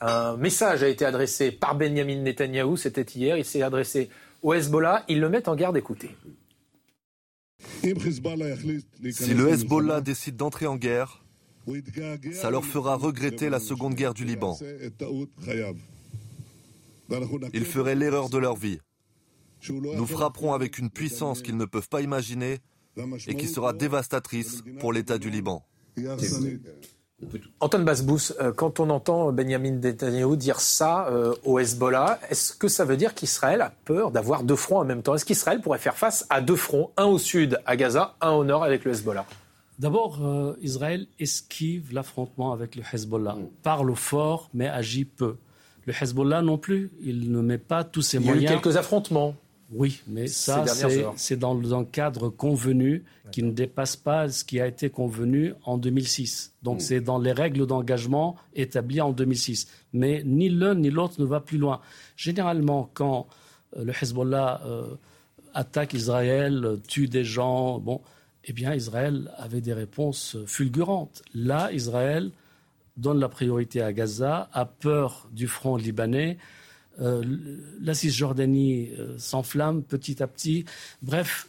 Un 0.00 0.36
message 0.36 0.82
a 0.82 0.88
été 0.88 1.04
adressé 1.04 1.52
par 1.52 1.74
Benjamin 1.74 2.16
Netanyahou, 2.16 2.76
c'était 2.76 3.02
hier, 3.02 3.36
il 3.36 3.44
s'est 3.44 3.62
adressé 3.62 4.08
au 4.42 4.54
Hezbollah, 4.54 5.04
il 5.08 5.20
le 5.20 5.28
met 5.28 5.48
en 5.48 5.54
garde, 5.54 5.76
écoutez. 5.76 6.10
Si 7.82 9.34
le 9.34 9.48
Hezbollah 9.48 10.00
décide 10.00 10.36
d'entrer 10.36 10.66
en 10.66 10.76
guerre, 10.76 11.22
ça 12.32 12.50
leur 12.50 12.64
fera 12.64 12.96
regretter 12.96 13.50
la 13.50 13.60
seconde 13.60 13.94
guerre 13.94 14.14
du 14.14 14.24
Liban. 14.24 14.56
Ils 17.52 17.66
feraient 17.66 17.94
l'erreur 17.94 18.30
de 18.30 18.38
leur 18.38 18.56
vie. 18.56 18.78
Nous 19.68 20.06
frapperons 20.06 20.54
avec 20.54 20.78
une 20.78 20.88
puissance 20.90 21.42
qu'ils 21.42 21.56
ne 21.56 21.66
peuvent 21.66 21.88
pas 21.88 22.00
imaginer 22.00 22.60
et 23.26 23.34
qui 23.34 23.48
sera 23.48 23.72
dévastatrice 23.72 24.62
pour 24.78 24.92
l'État 24.92 25.18
du 25.18 25.30
Liban. 25.30 25.64
Antoine 27.60 27.84
Basbous, 27.84 28.32
euh, 28.40 28.52
quand 28.52 28.80
on 28.80 28.88
entend 28.88 29.30
Benjamin 29.32 29.72
Netanyahu 29.72 30.36
dire 30.36 30.60
ça 30.60 31.08
euh, 31.08 31.34
au 31.44 31.58
Hezbollah, 31.58 32.18
est-ce 32.30 32.54
que 32.54 32.68
ça 32.68 32.84
veut 32.84 32.96
dire 32.96 33.14
qu'Israël 33.14 33.60
a 33.60 33.72
peur 33.84 34.10
d'avoir 34.10 34.42
deux 34.42 34.56
fronts 34.56 34.78
en 34.78 34.84
même 34.84 35.02
temps? 35.02 35.14
Est-ce 35.14 35.26
qu'Israël 35.26 35.60
pourrait 35.60 35.78
faire 35.78 35.96
face 35.96 36.26
à 36.30 36.40
deux 36.40 36.56
fronts, 36.56 36.90
un 36.96 37.04
au 37.04 37.18
sud 37.18 37.60
à 37.66 37.76
Gaza, 37.76 38.16
un 38.22 38.30
au 38.30 38.44
nord 38.44 38.64
avec 38.64 38.84
le 38.84 38.92
Hezbollah? 38.92 39.26
D'abord, 39.78 40.18
euh, 40.22 40.56
Israël 40.62 41.06
esquive 41.18 41.92
l'affrontement 41.92 42.52
avec 42.52 42.74
le 42.76 42.82
Hezbollah, 42.90 43.36
parle 43.62 43.94
fort 43.96 44.48
mais 44.54 44.68
agit 44.68 45.04
peu. 45.04 45.36
Le 45.86 45.92
Hezbollah 45.92 46.42
non 46.42 46.58
plus, 46.58 46.90
il 47.02 47.30
ne 47.30 47.40
met 47.40 47.58
pas 47.58 47.84
tous 47.84 48.02
ses 48.02 48.18
moyens. 48.18 48.42
Il 48.42 48.44
y 48.44 48.48
a 48.48 48.52
eu 48.52 48.60
quelques 48.60 48.76
affrontements. 48.76 49.34
Oui, 49.72 50.02
mais 50.08 50.26
ça, 50.26 50.64
c'est 51.16 51.36
dans, 51.36 51.74
un 51.74 51.84
cadre 51.84 52.28
convenu 52.28 53.04
qui 53.30 53.42
ne 53.44 53.52
dépasse 53.52 53.94
pas 53.94 54.28
ce 54.28 54.44
qui 54.44 54.60
a 54.60 54.66
été 54.66 54.90
convenu 54.90 55.54
en 55.64 55.78
2006. 55.78 56.54
Donc 56.62 56.80
c'est 56.80 57.00
dans 57.00 57.18
les 57.18 57.32
règles 57.32 57.66
d'engagement 57.66 58.36
établies 58.54 59.00
en 59.00 59.12
2006. 59.12 59.68
Mais 59.92 60.22
ni 60.24 60.48
l'un 60.48 60.74
ni 60.74 60.90
l'autre 60.90 61.20
ne 61.20 61.24
va 61.24 61.40
plus 61.40 61.58
loin. 61.58 61.80
Généralement, 62.16 62.90
quand 62.94 63.28
euh, 63.76 63.84
le 63.84 63.92
Hezbollah 63.92 64.60
euh, 64.66 64.94
attaque 65.54 65.94
Israël, 65.94 66.78
tue 66.88 67.06
des 67.06 67.24
gens, 67.24 67.78
bon, 67.78 68.00
eh 68.44 68.52
bien 68.52 68.74
Israël 68.74 69.30
avait 69.36 69.60
des 69.60 69.72
réponses 69.72 70.36
fulgurantes. 70.46 71.22
Là, 71.32 71.70
Israël 71.72 72.32
donne 72.96 73.20
la 73.20 73.28
priorité 73.28 73.82
à 73.82 73.92
Gaza, 73.92 74.48
a 74.52 74.64
peur 74.64 75.28
du 75.32 75.46
front 75.46 75.76
libanais. 75.76 76.38
Euh, 77.00 77.22
la 77.80 77.94
Cisjordanie 77.94 78.90
euh, 78.98 79.18
s'enflamme 79.18 79.82
petit 79.82 80.22
à 80.22 80.26
petit. 80.26 80.64
Bref, 81.02 81.48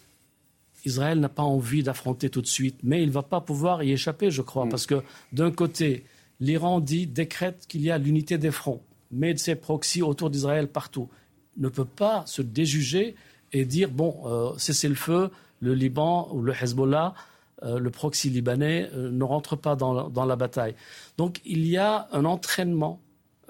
Israël 0.86 1.20
n'a 1.20 1.30
pas 1.30 1.44
envie 1.44 1.84
d'affronter 1.84 2.30
tout 2.30 2.42
de 2.42 2.48
suite, 2.48 2.80
mais 2.84 3.04
il 3.04 3.08
ne 3.08 3.14
va 3.14 3.24
pas 3.24 3.42
pouvoir 3.42 3.84
y 3.84 3.92
échapper, 3.92 4.32
je 4.32 4.42
crois, 4.42 4.66
mm. 4.66 4.70
parce 4.70 4.86
que 4.86 5.04
d'un 5.34 5.52
côté, 5.52 6.06
l'Iran 6.40 6.80
dit, 6.80 7.06
décrète 7.06 7.66
qu'il 7.68 7.82
y 7.82 7.92
a 7.92 7.98
l'unité 7.98 8.38
des 8.38 8.52
fronts, 8.52 8.82
met 9.12 9.36
ses 9.38 9.56
proxys 9.56 10.02
autour 10.02 10.30
d'Israël 10.30 10.68
partout, 10.68 11.10
ne 11.58 11.68
peut 11.68 11.86
pas 11.86 12.24
se 12.26 12.42
déjuger 12.42 13.16
et 13.52 13.66
dire, 13.66 13.92
bon, 13.92 14.22
euh, 14.26 14.58
cessez 14.58 14.88
le 14.88 14.96
feu, 14.96 15.30
le 15.60 15.74
Liban 15.74 16.30
ou 16.32 16.42
le 16.42 16.54
Hezbollah, 16.54 17.14
le 17.64 17.92
proxy 17.92 18.32
libanais, 18.32 18.90
ne 18.96 19.24
rentre 19.24 19.56
pas 19.56 19.76
dans 19.76 20.26
la 20.26 20.36
bataille. 20.36 20.74
Donc 21.20 21.42
il 21.46 21.68
y 21.68 21.78
a 21.78 22.08
un 22.12 22.26
entraînement 22.26 23.00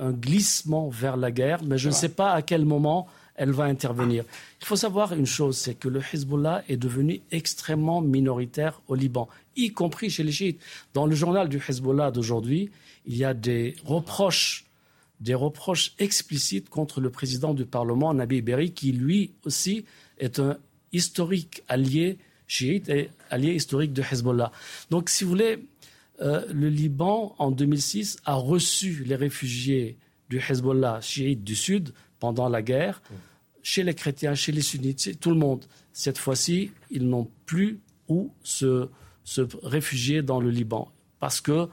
un 0.02 0.12
glissement 0.12 0.90
vers 0.90 1.16
la 1.16 1.32
guerre, 1.32 1.64
mais 1.64 1.78
je 1.78 1.88
ne 1.88 1.94
sais 1.94 2.10
pas 2.10 2.34
à 2.34 2.42
quel 2.42 2.66
moment 2.66 3.08
elle 3.36 3.52
va 3.52 3.64
intervenir. 3.66 4.26
Il 4.60 4.66
faut 4.66 4.76
savoir 4.76 5.14
une 5.14 5.26
chose, 5.26 5.58
c'est 5.58 5.76
que 5.76 5.88
le 5.88 6.02
Hezbollah 6.02 6.64
est 6.68 6.78
devenu 6.78 7.22
extrêmement 7.32 8.02
minoritaire 8.02 8.82
au 8.88 8.96
Liban, 8.96 9.30
y 9.56 9.72
compris 9.72 10.10
chez 10.10 10.24
les 10.24 10.32
chiites. 10.32 10.60
Dans 10.94 11.06
le 11.06 11.16
journal 11.16 11.48
du 11.48 11.58
Hezbollah 11.58 12.12
d'aujourd'hui, 12.12 12.72
il 13.06 13.16
y 13.16 13.24
a 13.24 13.34
des 13.34 13.76
reproches, 13.86 14.66
des 15.20 15.36
reproches 15.36 15.94
explicites 16.00 16.70
contre 16.70 17.00
le 17.00 17.10
président 17.10 17.54
du 17.54 17.66
Parlement, 17.66 18.14
Nabi 18.14 18.42
Berri, 18.42 18.72
qui 18.74 18.92
lui 18.92 19.32
aussi 19.46 19.86
est 20.18 20.40
un 20.40 20.58
historique 20.92 21.64
allié 21.68 22.18
chiite 22.48 22.90
et 22.90 23.10
allié 23.30 23.54
historique 23.54 23.94
de 23.94 24.02
Hezbollah. 24.02 24.52
Donc, 24.90 25.10
si 25.10 25.24
vous 25.24 25.30
voulez, 25.30 25.64
euh, 26.22 26.42
le 26.54 26.70
Liban, 26.70 27.36
en 27.40 27.52
2006, 27.52 28.18
a 28.26 28.36
reçu 28.36 29.04
les 29.06 29.16
réfugiés 29.16 29.98
du 30.30 30.40
Hezbollah 30.40 31.02
chiite 31.02 31.44
du 31.44 31.56
Sud 31.56 31.94
pendant 32.20 32.48
la 32.48 32.62
guerre, 32.62 33.02
chez 33.64 33.84
les 33.84 33.94
chrétiens, 33.94 34.36
chez 34.36 34.52
les 34.52 34.62
sunnites, 34.62 35.02
chez 35.02 35.16
tout 35.16 35.32
le 35.32 35.36
monde. 35.36 35.66
Cette 35.94 36.18
fois-ci, 36.18 36.72
ils 36.90 37.08
n'ont 37.08 37.28
plus 37.46 37.80
où 38.08 38.32
se, 38.44 38.88
réfugier 39.64 40.22
dans 40.22 40.40
le 40.40 40.50
Liban, 40.50 40.92
parce 41.20 41.42
que 41.42 41.68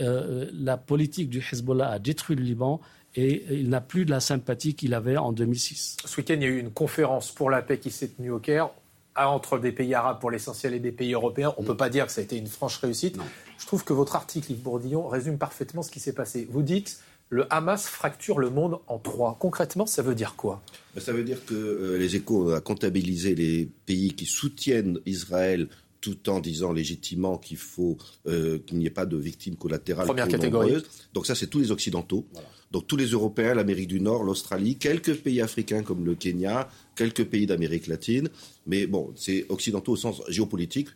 euh, 0.00 0.50
la 0.52 0.76
politique 0.76 1.28
du 1.28 1.38
Hezbollah 1.38 1.90
a 1.90 1.98
détruit 1.98 2.36
le 2.36 2.42
Liban 2.42 2.80
et 3.14 3.44
il 3.50 3.68
n'a 3.68 3.80
plus 3.80 4.04
de 4.04 4.10
la 4.10 4.20
sympathie 4.20 4.74
qu'il 4.74 4.94
avait 4.94 5.16
en 5.16 5.32
2006. 5.32 5.96
Ce 6.04 6.16
week-end, 6.20 6.34
il 6.34 6.42
y 6.42 6.44
a 6.44 6.48
eu 6.48 6.58
une 6.58 6.70
conférence 6.70 7.32
pour 7.32 7.50
la 7.50 7.62
paix 7.62 7.78
qui 7.78 7.90
s'est 7.90 8.08
tenue 8.08 8.30
au 8.30 8.38
Caire 8.38 8.70
entre 9.16 9.58
des 9.58 9.72
pays 9.72 9.94
arabes 9.94 10.20
pour 10.20 10.30
l'essentiel 10.30 10.74
et 10.74 10.78
des 10.78 10.92
pays 10.92 11.12
européens. 11.12 11.54
On 11.56 11.62
ne 11.62 11.66
peut 11.66 11.76
pas 11.76 11.90
dire 11.90 12.06
que 12.06 12.12
ça 12.12 12.20
a 12.20 12.24
été 12.24 12.36
une 12.36 12.46
franche 12.46 12.76
réussite. 12.76 13.18
Je 13.58 13.66
trouve 13.66 13.84
que 13.84 13.92
votre 13.92 14.16
article, 14.16 14.52
Yves 14.52 14.62
Bourdillon, 14.62 15.08
résume 15.08 15.38
parfaitement 15.38 15.82
ce 15.82 15.90
qui 15.90 16.00
s'est 16.00 16.12
passé. 16.12 16.48
Vous 16.50 16.62
dites 16.62 17.00
le 17.30 17.52
Hamas 17.52 17.86
fracture 17.86 18.38
le 18.38 18.48
monde 18.48 18.78
en 18.86 18.98
trois. 18.98 19.36
Concrètement, 19.38 19.84
ça 19.86 20.02
veut 20.02 20.14
dire 20.14 20.34
quoi? 20.36 20.62
Ben, 20.94 21.00
Ça 21.00 21.12
veut 21.12 21.24
dire 21.24 21.44
que 21.44 21.54
euh, 21.54 21.98
les 21.98 22.16
échos 22.16 22.54
ont 22.54 22.60
comptabilisé 22.60 23.34
les 23.34 23.68
pays 23.84 24.14
qui 24.14 24.24
soutiennent 24.24 25.00
Israël 25.04 25.68
tout 26.00 26.28
en 26.30 26.40
disant 26.40 26.72
légitimement 26.72 27.38
qu'il 27.38 27.56
faut 27.56 27.98
euh, 28.26 28.58
qu'il 28.60 28.78
n'y 28.78 28.86
ait 28.86 28.90
pas 28.90 29.04
de 29.04 29.16
victimes 29.16 29.56
collatérales 29.56 30.06
Première 30.06 30.28
catégorie. 30.28 30.76
Donc 31.12 31.26
ça, 31.26 31.34
c'est 31.34 31.48
tous 31.48 31.58
les 31.58 31.70
Occidentaux. 31.72 32.24
Donc 32.70 32.86
tous 32.86 32.96
les 32.96 33.06
Européens, 33.06 33.54
l'Amérique 33.54 33.88
du 33.88 34.00
Nord, 34.00 34.22
l'Australie, 34.22 34.76
quelques 34.76 35.16
pays 35.16 35.40
africains 35.40 35.82
comme 35.82 36.04
le 36.04 36.14
Kenya, 36.14 36.68
quelques 36.94 37.24
pays 37.24 37.46
d'Amérique 37.46 37.88
latine. 37.88 38.28
Mais 38.66 38.86
bon, 38.86 39.12
c'est 39.16 39.46
occidentaux 39.48 39.92
au 39.92 39.96
sens 39.96 40.22
géopolitique. 40.28 40.88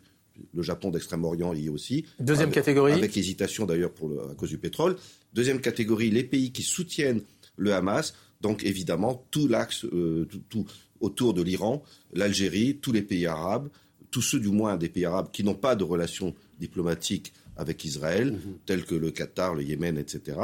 Le 0.53 0.61
Japon 0.61 0.89
d'Extrême-Orient 0.89 1.53
y 1.53 1.67
est 1.67 1.69
aussi. 1.69 2.05
Deuxième 2.19 2.51
catégorie. 2.51 2.93
Avec 2.93 3.15
hésitation 3.15 3.65
d'ailleurs 3.65 3.91
à 4.31 4.35
cause 4.35 4.49
du 4.49 4.57
pétrole. 4.57 4.95
Deuxième 5.33 5.61
catégorie, 5.61 6.09
les 6.09 6.23
pays 6.23 6.51
qui 6.51 6.63
soutiennent 6.63 7.21
le 7.55 7.73
Hamas. 7.73 8.13
Donc 8.41 8.63
évidemment, 8.63 9.25
tout 9.31 9.47
l'axe 9.47 9.85
euh, 9.85 10.27
tout, 10.49 10.65
autour 10.99 11.33
de 11.33 11.41
l'Iran, 11.41 11.83
l'Algérie, 12.13 12.77
tous 12.81 12.91
les 12.91 13.01
pays 13.01 13.25
arabes, 13.25 13.69
tous 14.11 14.21
ceux 14.21 14.39
du 14.39 14.49
moins 14.49 14.77
des 14.77 14.89
pays 14.89 15.05
arabes 15.05 15.29
qui 15.31 15.43
n'ont 15.43 15.55
pas 15.55 15.75
de 15.75 15.83
relations 15.83 16.33
diplomatiques 16.59 17.33
avec 17.55 17.85
Israël, 17.85 18.31
mhm. 18.31 18.57
tels 18.65 18.85
que 18.85 18.95
le 18.95 19.11
Qatar, 19.11 19.55
le 19.55 19.63
Yémen, 19.63 19.97
etc. 19.97 20.37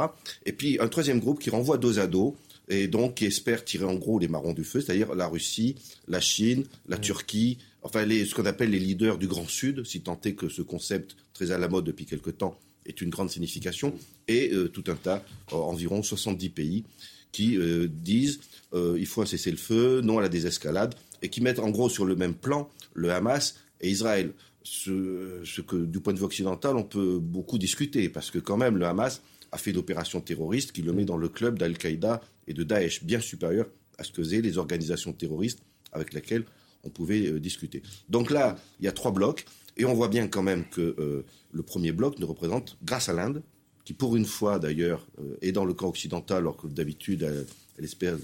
Et 0.46 0.52
puis 0.52 0.78
un 0.80 0.88
troisième 0.88 1.20
groupe 1.20 1.40
qui 1.40 1.50
renvoie 1.50 1.78
dos 1.78 1.98
à 1.98 2.06
dos 2.06 2.36
et 2.68 2.86
donc 2.88 3.16
qui 3.16 3.26
espère 3.26 3.64
tirer 3.64 3.84
en 3.84 3.94
gros 3.94 4.18
les 4.18 4.28
marrons 4.28 4.52
du 4.52 4.64
feu, 4.64 4.80
c'est-à-dire 4.80 5.14
la 5.14 5.26
Russie, 5.26 5.76
la 6.06 6.20
Chine, 6.20 6.64
la 6.88 6.96
mhm. 6.96 7.02
Turquie, 7.02 7.58
enfin 7.82 8.04
les, 8.04 8.24
ce 8.24 8.34
qu'on 8.34 8.46
appelle 8.46 8.70
les 8.70 8.78
leaders 8.78 9.18
du 9.18 9.26
Grand 9.26 9.48
Sud, 9.48 9.84
si 9.84 10.00
tant 10.00 10.20
est 10.24 10.34
que 10.34 10.48
ce 10.48 10.62
concept 10.62 11.16
très 11.32 11.50
à 11.50 11.58
la 11.58 11.68
mode 11.68 11.84
depuis 11.84 12.06
quelque 12.06 12.30
temps 12.30 12.58
est 12.86 13.00
une 13.00 13.10
grande 13.10 13.30
signification, 13.30 13.94
et 14.28 14.52
euh, 14.52 14.68
tout 14.68 14.84
un 14.88 14.94
tas, 14.94 15.24
euh, 15.52 15.56
environ 15.56 16.02
70 16.02 16.48
pays, 16.50 16.84
qui 17.32 17.56
euh, 17.56 17.88
disent 17.88 18.40
il 18.72 19.06
faut 19.06 19.22
un 19.22 19.26
cessez-le-feu, 19.26 20.00
non 20.00 20.18
à 20.18 20.22
la 20.22 20.28
désescalade, 20.28 20.94
et 21.22 21.28
qui 21.28 21.40
mettent 21.40 21.58
en 21.58 21.70
gros 21.70 21.88
sur 21.88 22.04
le 22.04 22.14
même 22.14 22.34
plan 22.34 22.70
le 22.94 23.10
Hamas 23.10 23.56
et 23.80 23.90
Israël. 23.90 24.32
Ce, 24.62 25.40
ce, 25.44 25.60
que, 25.60 25.76
du 25.76 26.00
point 26.00 26.12
de 26.12 26.18
vue 26.18 26.24
occidental, 26.24 26.76
on 26.76 26.84
peut 26.84 27.18
beaucoup 27.18 27.58
discuter, 27.58 28.08
parce 28.08 28.30
que 28.30 28.38
quand 28.38 28.56
même, 28.56 28.76
le 28.76 28.86
Hamas 28.86 29.22
a 29.52 29.58
fait 29.58 29.72
d'opérations 29.72 30.20
terroristes 30.20 30.72
qui 30.72 30.82
le 30.82 30.92
met 30.92 31.04
dans 31.04 31.16
le 31.16 31.28
club 31.28 31.58
d'Al-Qaïda 31.58 32.20
et 32.46 32.54
de 32.54 32.62
Daesh, 32.62 33.02
bien 33.02 33.20
supérieur 33.20 33.66
à 33.98 34.04
ce 34.04 34.12
que 34.12 34.22
faisaient 34.22 34.40
les 34.40 34.58
organisations 34.58 35.12
terroristes 35.12 35.60
avec 35.92 36.12
lesquelles 36.12 36.44
on 36.84 36.90
pouvait 36.90 37.26
euh, 37.26 37.40
discuter. 37.40 37.82
Donc 38.08 38.30
là, 38.30 38.56
il 38.78 38.84
y 38.84 38.88
a 38.88 38.92
trois 38.92 39.12
blocs, 39.12 39.44
et 39.76 39.84
on 39.84 39.94
voit 39.94 40.08
bien 40.08 40.28
quand 40.28 40.42
même 40.42 40.64
que 40.68 40.94
euh, 40.98 41.24
le 41.52 41.62
premier 41.62 41.92
bloc 41.92 42.18
ne 42.18 42.24
représente, 42.24 42.76
grâce 42.82 43.08
à 43.08 43.12
l'Inde, 43.12 43.42
qui 43.84 43.92
pour 43.94 44.16
une 44.16 44.26
fois 44.26 44.58
d'ailleurs 44.58 45.06
euh, 45.18 45.36
est 45.42 45.52
dans 45.52 45.64
le 45.64 45.74
camp 45.74 45.88
occidental, 45.88 46.38
alors 46.38 46.56
que 46.56 46.66
d'habitude 46.66 47.22
elle, 47.22 47.84
espère 47.84 48.16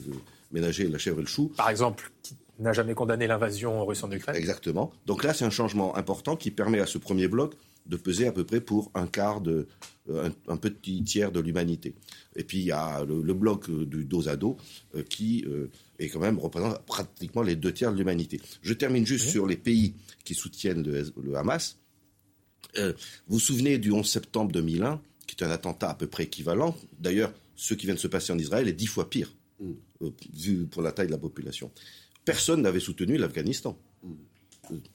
ménager 0.52 0.86
la 0.88 0.98
chèvre 0.98 1.18
et 1.18 1.22
le 1.22 1.26
chou. 1.26 1.52
Par 1.56 1.70
exemple, 1.70 2.10
qui 2.22 2.36
n'a 2.58 2.72
jamais 2.72 2.94
condamné 2.94 3.26
l'invasion 3.26 3.84
russe 3.84 4.02
en 4.02 4.10
Ukraine. 4.10 4.36
Exactement. 4.36 4.92
Donc 5.06 5.24
là, 5.24 5.34
c'est 5.34 5.44
un 5.44 5.50
changement 5.50 5.96
important 5.96 6.36
qui 6.36 6.50
permet 6.50 6.80
à 6.80 6.86
ce 6.86 6.98
premier 6.98 7.28
bloc 7.28 7.54
de 7.88 7.96
peser 7.96 8.26
à 8.26 8.32
peu 8.32 8.44
près 8.44 8.60
pour 8.60 8.90
un 8.94 9.06
quart 9.06 9.40
de, 9.40 9.66
euh, 10.08 10.30
un, 10.48 10.56
petit 10.56 11.02
tiers 11.04 11.32
de 11.32 11.40
l'humanité. 11.40 11.94
Et 12.34 12.44
puis 12.44 12.58
il 12.58 12.64
y 12.64 12.72
a 12.72 13.04
le, 13.04 13.34
bloc 13.34 13.70
du 13.70 14.04
dos 14.04 14.28
à 14.28 14.36
dos 14.36 14.56
euh, 14.94 15.02
qui 15.02 15.44
euh, 15.46 15.68
est 15.98 16.08
quand 16.08 16.20
même 16.20 16.38
représente 16.38 16.84
pratiquement 16.84 17.42
les 17.42 17.56
deux 17.56 17.72
tiers 17.72 17.92
de 17.92 17.98
l'humanité. 17.98 18.40
Je 18.62 18.72
termine 18.72 19.06
juste 19.06 19.28
sur 19.28 19.46
les 19.46 19.56
pays 19.56 19.94
qui 20.24 20.34
soutiennent 20.34 20.82
le, 20.82 21.36
Hamas. 21.36 21.78
vous 22.76 22.92
vous 23.28 23.40
souvenez 23.40 23.78
du 23.78 23.90
11 23.90 24.08
septembre 24.08 24.52
2001, 24.52 25.00
qui 25.26 25.36
est 25.36 25.44
un 25.44 25.50
attentat 25.50 25.90
à 25.90 25.94
peu 25.94 26.06
près 26.06 26.24
équivalent. 26.24 26.76
D'ailleurs, 26.98 27.32
ce 27.56 27.74
qui 27.74 27.86
vient 27.86 27.94
de 27.94 28.00
se 28.00 28.08
passer 28.08 28.32
en 28.32 28.38
Israël 28.38 28.68
est 28.68 28.72
dix 28.72 28.86
fois 28.86 29.10
pire, 29.10 29.34
mm. 29.60 29.72
vu 30.34 30.66
pour 30.66 30.82
la 30.82 30.92
taille 30.92 31.06
de 31.06 31.12
la 31.12 31.18
population. 31.18 31.70
Personne 32.24 32.62
n'avait 32.62 32.80
soutenu 32.80 33.16
l'Afghanistan. 33.16 33.78
Mm 34.02 34.14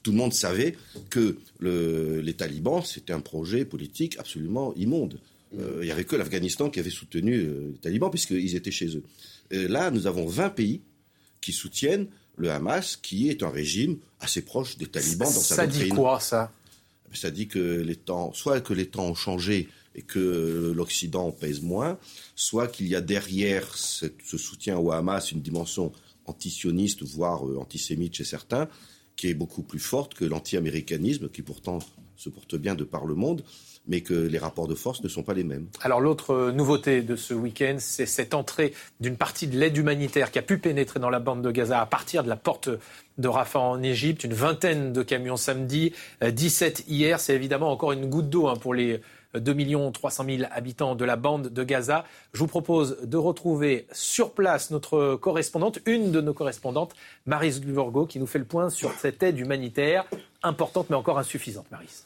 tout 0.02 0.12
le 0.12 0.16
monde 0.16 0.32
savait 0.32 0.76
que 1.10 1.38
les 1.60 2.34
talibans, 2.34 2.82
c'était 2.84 3.12
un 3.12 3.20
projet 3.20 3.64
politique 3.64 4.18
absolument 4.18 4.74
immonde. 4.74 5.18
Euh, 5.58 5.78
il 5.82 5.84
n'y 5.84 5.90
avait 5.90 6.04
que 6.04 6.16
l'Afghanistan 6.16 6.70
qui 6.70 6.80
avait 6.80 6.90
soutenu 6.90 7.34
euh, 7.34 7.70
les 7.72 7.78
talibans, 7.78 8.10
puisqu'ils 8.10 8.56
étaient 8.56 8.70
chez 8.70 8.96
eux. 8.96 9.02
là, 9.50 9.90
nous 9.90 10.06
avons 10.06 10.26
20 10.26 10.50
pays 10.50 10.80
qui 11.42 11.52
soutiennent 11.52 12.06
le 12.36 12.50
Hamas, 12.50 12.96
qui 12.96 13.28
est 13.28 13.42
un 13.42 13.50
régime 13.50 13.98
assez 14.20 14.42
proche 14.42 14.78
des 14.78 14.86
talibans 14.86 15.28
dans 15.28 15.40
sa 15.40 15.56
Ça 15.56 15.66
dit 15.66 15.90
quoi, 15.90 16.20
ça? 16.20 16.50
Ça 17.12 17.30
dit 17.30 17.48
que 17.48 17.58
les 17.58 17.96
temps, 17.96 18.32
soit 18.32 18.62
que 18.62 18.72
les 18.72 18.86
temps 18.86 19.08
ont 19.08 19.14
changé 19.14 19.68
et 19.94 20.00
que 20.00 20.72
l'Occident 20.74 21.30
pèse 21.30 21.60
moins, 21.60 21.98
soit 22.34 22.68
qu'il 22.68 22.86
y 22.86 22.94
a 22.94 23.02
derrière 23.02 23.76
ce 23.76 24.38
soutien 24.38 24.78
au 24.78 24.90
Hamas 24.90 25.32
une 25.32 25.42
dimension 25.42 25.92
antisioniste, 26.26 27.02
voire 27.02 27.46
euh, 27.46 27.58
antisémite 27.58 28.14
chez 28.14 28.24
certains, 28.24 28.68
qui 29.16 29.28
est 29.28 29.34
beaucoup 29.34 29.62
plus 29.62 29.78
forte 29.78 30.14
que 30.14 30.24
l'anti-américanisme, 30.24 31.28
qui 31.28 31.42
pourtant 31.42 31.78
se 32.16 32.28
porte 32.28 32.56
bien 32.56 32.74
de 32.74 32.84
par 32.84 33.04
le 33.04 33.14
monde, 33.14 33.42
mais 33.86 34.00
que 34.00 34.14
les 34.14 34.38
rapports 34.38 34.68
de 34.68 34.74
force 34.74 35.02
ne 35.02 35.08
sont 35.08 35.22
pas 35.22 35.34
les 35.34 35.44
mêmes. 35.44 35.66
Alors 35.80 36.00
l'autre 36.00 36.52
nouveauté 36.52 37.02
de 37.02 37.16
ce 37.16 37.34
week-end, 37.34 37.76
c'est 37.78 38.06
cette 38.06 38.32
entrée 38.34 38.74
d'une 39.00 39.16
partie 39.16 39.48
de 39.48 39.58
l'aide 39.58 39.76
humanitaire 39.76 40.30
qui 40.30 40.38
a 40.38 40.42
pu 40.42 40.58
pénétrer 40.58 41.00
dans 41.00 41.10
la 41.10 41.18
bande 41.18 41.42
de 41.42 41.50
Gaza 41.50 41.80
à 41.80 41.86
partir 41.86 42.22
de 42.22 42.28
la 42.28 42.36
porte 42.36 42.68
de 43.18 43.28
Rafah 43.28 43.58
en 43.58 43.82
Égypte. 43.82 44.24
Une 44.24 44.34
vingtaine 44.34 44.92
de 44.92 45.02
camions 45.02 45.36
samedi, 45.36 45.92
17 46.22 46.80
euh, 46.80 46.92
hier. 46.92 47.20
C'est 47.20 47.34
évidemment 47.34 47.72
encore 47.72 47.92
une 47.92 48.06
goutte 48.06 48.30
d'eau 48.30 48.46
hein, 48.46 48.56
pour 48.56 48.72
les 48.72 49.00
2 49.34 49.92
300 49.92 50.24
000 50.24 50.42
habitants 50.50 50.94
de 50.94 51.04
la 51.04 51.16
bande 51.16 51.48
de 51.48 51.62
Gaza. 51.64 52.04
Je 52.32 52.38
vous 52.40 52.46
propose 52.46 52.98
de 53.02 53.16
retrouver 53.16 53.86
sur 53.92 54.32
place 54.32 54.70
notre 54.70 55.16
correspondante, 55.16 55.78
une 55.86 56.12
de 56.12 56.20
nos 56.20 56.34
correspondantes, 56.34 56.94
Maris 57.26 57.60
Glurgo, 57.60 58.06
qui 58.06 58.18
nous 58.18 58.26
fait 58.26 58.38
le 58.38 58.44
point 58.44 58.70
sur 58.70 58.92
cette 58.92 59.22
aide 59.22 59.38
humanitaire 59.38 60.04
importante 60.42 60.90
mais 60.90 60.96
encore 60.96 61.18
insuffisante. 61.18 61.66
Maris. 61.70 62.04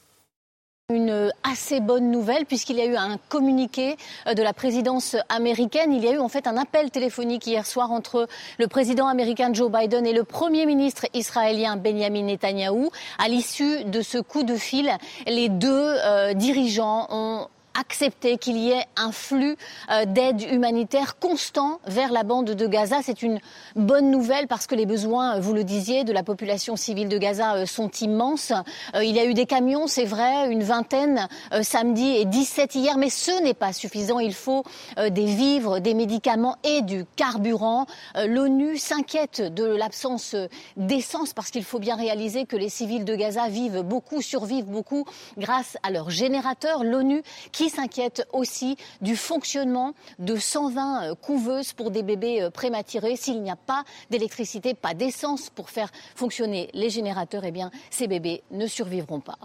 Une 0.94 1.32
assez 1.42 1.80
bonne 1.80 2.12
nouvelle 2.12 2.46
puisqu'il 2.46 2.76
y 2.76 2.80
a 2.80 2.86
eu 2.86 2.94
un 2.94 3.18
communiqué 3.28 3.96
euh, 4.28 4.34
de 4.34 4.42
la 4.44 4.52
présidence 4.52 5.16
américaine. 5.28 5.92
Il 5.92 6.04
y 6.04 6.06
a 6.06 6.12
eu 6.12 6.18
en 6.18 6.28
fait 6.28 6.46
un 6.46 6.56
appel 6.56 6.92
téléphonique 6.92 7.44
hier 7.44 7.66
soir 7.66 7.90
entre 7.90 8.28
le 8.60 8.68
président 8.68 9.08
américain 9.08 9.52
Joe 9.52 9.68
Biden 9.68 10.06
et 10.06 10.12
le 10.12 10.22
premier 10.22 10.64
ministre 10.64 11.06
israélien 11.12 11.76
Benjamin 11.76 12.22
Netanyahou. 12.22 12.92
À 13.18 13.26
l'issue 13.26 13.82
de 13.82 14.00
ce 14.00 14.18
coup 14.18 14.44
de 14.44 14.54
fil, 14.54 14.88
les 15.26 15.48
deux 15.48 15.66
euh, 15.72 16.34
dirigeants 16.34 17.08
ont 17.10 17.48
accepter 17.78 18.38
qu'il 18.38 18.56
y 18.56 18.70
ait 18.70 18.84
un 18.96 19.12
flux 19.12 19.56
euh, 19.90 20.04
d'aide 20.04 20.42
humanitaire 20.42 21.18
constant 21.18 21.80
vers 21.86 22.12
la 22.12 22.22
bande 22.22 22.50
de 22.50 22.66
Gaza. 22.66 22.98
C'est 23.02 23.22
une 23.22 23.38
bonne 23.74 24.10
nouvelle 24.10 24.46
parce 24.46 24.66
que 24.66 24.74
les 24.74 24.86
besoins, 24.86 25.38
vous 25.38 25.52
le 25.52 25.64
disiez, 25.64 26.04
de 26.04 26.12
la 26.12 26.22
population 26.22 26.76
civile 26.76 27.08
de 27.08 27.18
Gaza 27.18 27.54
euh, 27.54 27.66
sont 27.66 27.90
immenses. 28.00 28.52
Euh, 28.94 29.04
il 29.04 29.14
y 29.14 29.20
a 29.20 29.24
eu 29.24 29.34
des 29.34 29.46
camions, 29.46 29.86
c'est 29.86 30.04
vrai, 30.04 30.50
une 30.50 30.62
vingtaine 30.62 31.28
samedi 31.62 32.16
et 32.16 32.24
17 32.24 32.74
hier, 32.74 32.96
mais 32.98 33.10
ce 33.10 33.42
n'est 33.42 33.54
pas 33.54 33.72
suffisant. 33.72 34.18
Il 34.18 34.34
faut 34.34 34.64
des 34.96 35.24
vivres, 35.24 35.78
des 35.80 35.94
médicaments 35.94 36.56
et 36.64 36.82
du 36.82 37.04
carburant. 37.16 37.86
L'ONU 38.26 38.78
s'inquiète 38.78 39.40
de 39.40 39.64
l'absence 39.64 40.34
d'essence 40.76 41.32
parce 41.32 41.50
qu'il 41.50 41.64
faut 41.64 41.78
bien 41.78 41.96
réaliser 41.96 42.46
que 42.46 42.56
les 42.56 42.68
civils 42.68 43.04
de 43.04 43.14
Gaza 43.14 43.48
vivent 43.48 43.82
beaucoup, 43.82 44.22
survivent 44.22 44.66
beaucoup 44.66 45.04
grâce 45.36 45.76
à 45.82 45.90
leurs 45.90 46.10
générateurs. 46.10 46.84
L'ONU 46.84 47.22
qui 47.52 47.65
s'inquiète 47.68 48.26
aussi 48.32 48.76
du 49.00 49.16
fonctionnement 49.16 49.94
de 50.18 50.36
120 50.36 51.10
euh, 51.10 51.14
couveuses 51.14 51.72
pour 51.72 51.90
des 51.90 52.02
bébés 52.02 52.42
euh, 52.42 52.50
prématurés. 52.50 53.16
S'il 53.16 53.42
n'y 53.42 53.50
a 53.50 53.56
pas 53.56 53.84
d'électricité, 54.10 54.74
pas 54.74 54.94
d'essence 54.94 55.50
pour 55.50 55.70
faire 55.70 55.90
fonctionner 56.14 56.68
les 56.72 56.90
générateurs, 56.90 57.44
eh 57.44 57.50
bien, 57.50 57.70
ces 57.90 58.06
bébés 58.06 58.42
ne 58.50 58.66
survivront 58.66 59.20
pas. 59.20 59.38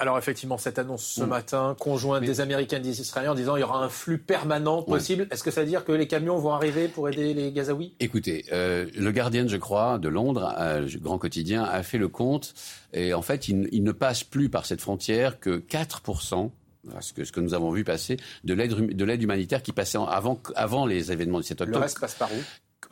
Alors 0.00 0.16
effectivement, 0.16 0.58
cette 0.58 0.78
annonce 0.78 1.04
ce 1.04 1.24
mm. 1.24 1.28
matin, 1.28 1.76
conjointe 1.78 2.24
des 2.24 2.40
Américains 2.40 2.76
et 2.76 2.80
des 2.80 3.00
Israéliens 3.00 3.32
en 3.32 3.34
disant 3.34 3.54
qu'il 3.54 3.62
y 3.62 3.64
aura 3.64 3.82
un 3.82 3.88
flux 3.88 4.18
permanent 4.18 4.82
possible. 4.82 5.26
Est-ce 5.30 5.42
que 5.42 5.50
ça 5.50 5.62
veut 5.62 5.66
dire 5.66 5.84
que 5.84 5.92
les 5.92 6.06
camions 6.06 6.38
vont 6.38 6.52
arriver 6.52 6.86
pour 6.86 7.08
aider 7.08 7.34
les 7.34 7.50
Gazaouis? 7.50 7.94
Écoutez, 7.98 8.44
euh, 8.52 8.86
le 8.96 9.10
Guardian, 9.10 9.48
je 9.48 9.56
crois, 9.56 9.98
de 9.98 10.08
Londres, 10.08 10.54
grand 11.00 11.18
quotidien, 11.18 11.64
a 11.64 11.82
fait 11.82 11.98
le 11.98 12.08
compte. 12.08 12.54
Et 12.92 13.12
en 13.12 13.22
fait, 13.22 13.48
il, 13.48 13.68
il 13.72 13.82
ne 13.82 13.92
passe 13.92 14.22
plus 14.22 14.48
par 14.48 14.66
cette 14.66 14.80
frontière 14.80 15.40
que 15.40 15.58
4% 15.58 16.50
ce 17.00 17.12
que, 17.12 17.24
ce 17.24 17.32
que 17.32 17.40
nous 17.40 17.54
avons 17.54 17.70
vu 17.70 17.84
passer, 17.84 18.16
de 18.44 18.54
l'aide, 18.54 18.96
de 18.96 19.04
l'aide 19.04 19.22
humanitaire 19.22 19.62
qui 19.62 19.72
passait 19.72 19.98
avant, 19.98 20.40
avant 20.54 20.86
les 20.86 21.12
événements 21.12 21.38
du 21.38 21.46
7 21.46 21.60
octobre. 21.60 21.78
Le 21.78 21.82
reste 21.82 22.00
passe 22.00 22.14
par 22.14 22.30
où? 22.32 22.36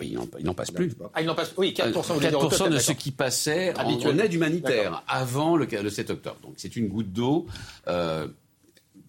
Oui, 0.00 0.14
il 0.38 0.44
n'en 0.44 0.54
passe 0.54 0.70
plus. 0.70 0.92
Ah, 1.14 1.22
il 1.22 1.26
n'en 1.26 1.34
passe 1.34 1.54
Oui, 1.56 1.72
4%, 1.74 2.20
4 2.20 2.68
de 2.68 2.78
ce 2.78 2.92
qui 2.92 3.12
passait 3.12 3.72
en, 3.78 4.18
aide 4.18 4.34
humanitaire 4.34 5.02
avant 5.08 5.56
le, 5.56 5.66
le, 5.66 5.90
7 5.90 6.10
octobre. 6.10 6.38
Donc 6.42 6.54
c'est 6.56 6.76
une 6.76 6.88
goutte 6.88 7.12
d'eau. 7.12 7.46
Euh, 7.88 8.26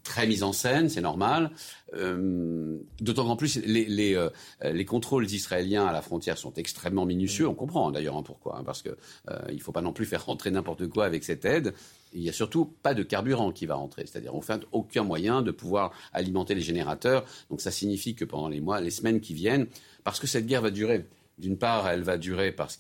très 0.08 0.26
mise 0.26 0.44
en 0.44 0.54
scène, 0.54 0.90
c'est 0.90 1.02
normal. 1.02 1.52
Euh, 1.94 2.78
D'autant 3.02 3.26
qu'en 3.26 3.36
plus, 3.36 3.58
les, 3.66 3.86
les, 3.86 4.16
euh, 4.16 4.30
les, 4.64 4.86
contrôles 4.86 5.30
israéliens 5.30 5.86
à 5.86 5.92
la 5.92 6.02
frontière 6.02 6.38
sont 6.38 6.54
extrêmement 6.54 7.06
minutieux. 7.06 7.48
On 7.48 7.54
comprend 7.54 7.92
d'ailleurs 7.92 8.16
hein, 8.16 8.24
pourquoi, 8.24 8.58
hein, 8.58 8.64
parce 8.66 8.82
que 8.82 8.90
euh, 9.30 9.40
il 9.50 9.58
ne 9.58 9.62
faut 9.62 9.74
pas 9.74 9.82
non 9.82 9.94
plus 9.94 10.06
faire 10.06 10.26
rentrer 10.26 10.50
n'importe 10.50 10.88
quoi 10.88 11.06
avec 11.06 11.24
cette 11.24 11.46
aide. 11.46 11.74
Il 12.14 12.22
n'y 12.22 12.30
a 12.30 12.34
surtout 12.34 12.66
pas 12.66 12.94
de 12.94 13.04
carburant 13.04 13.52
qui 13.52 13.66
va 13.66 13.76
rentrer, 13.76 14.06
c'est-à-dire 14.06 14.34
on 14.34 14.42
fait 14.42 14.62
aucun 14.72 15.04
moyen 15.04 15.42
de 15.42 15.52
pouvoir 15.52 15.92
alimenter 16.14 16.56
les 16.56 16.62
générateurs. 16.62 17.26
Donc 17.50 17.62
ça 17.62 17.72
signifie 17.72 18.16
que 18.16 18.26
pendant 18.26 18.48
les 18.48 18.62
mois, 18.62 18.80
les 18.82 18.92
semaines 18.92 19.20
qui 19.20 19.34
viennent, 19.34 19.68
parce 20.04 20.20
que 20.20 20.28
cette 20.28 20.46
guerre 20.46 20.62
va 20.62 20.72
durer. 20.72 21.06
D'une 21.38 21.58
part, 21.58 21.88
elle 21.88 22.04
va 22.04 22.18
durer 22.18 22.52
parce 22.52 22.78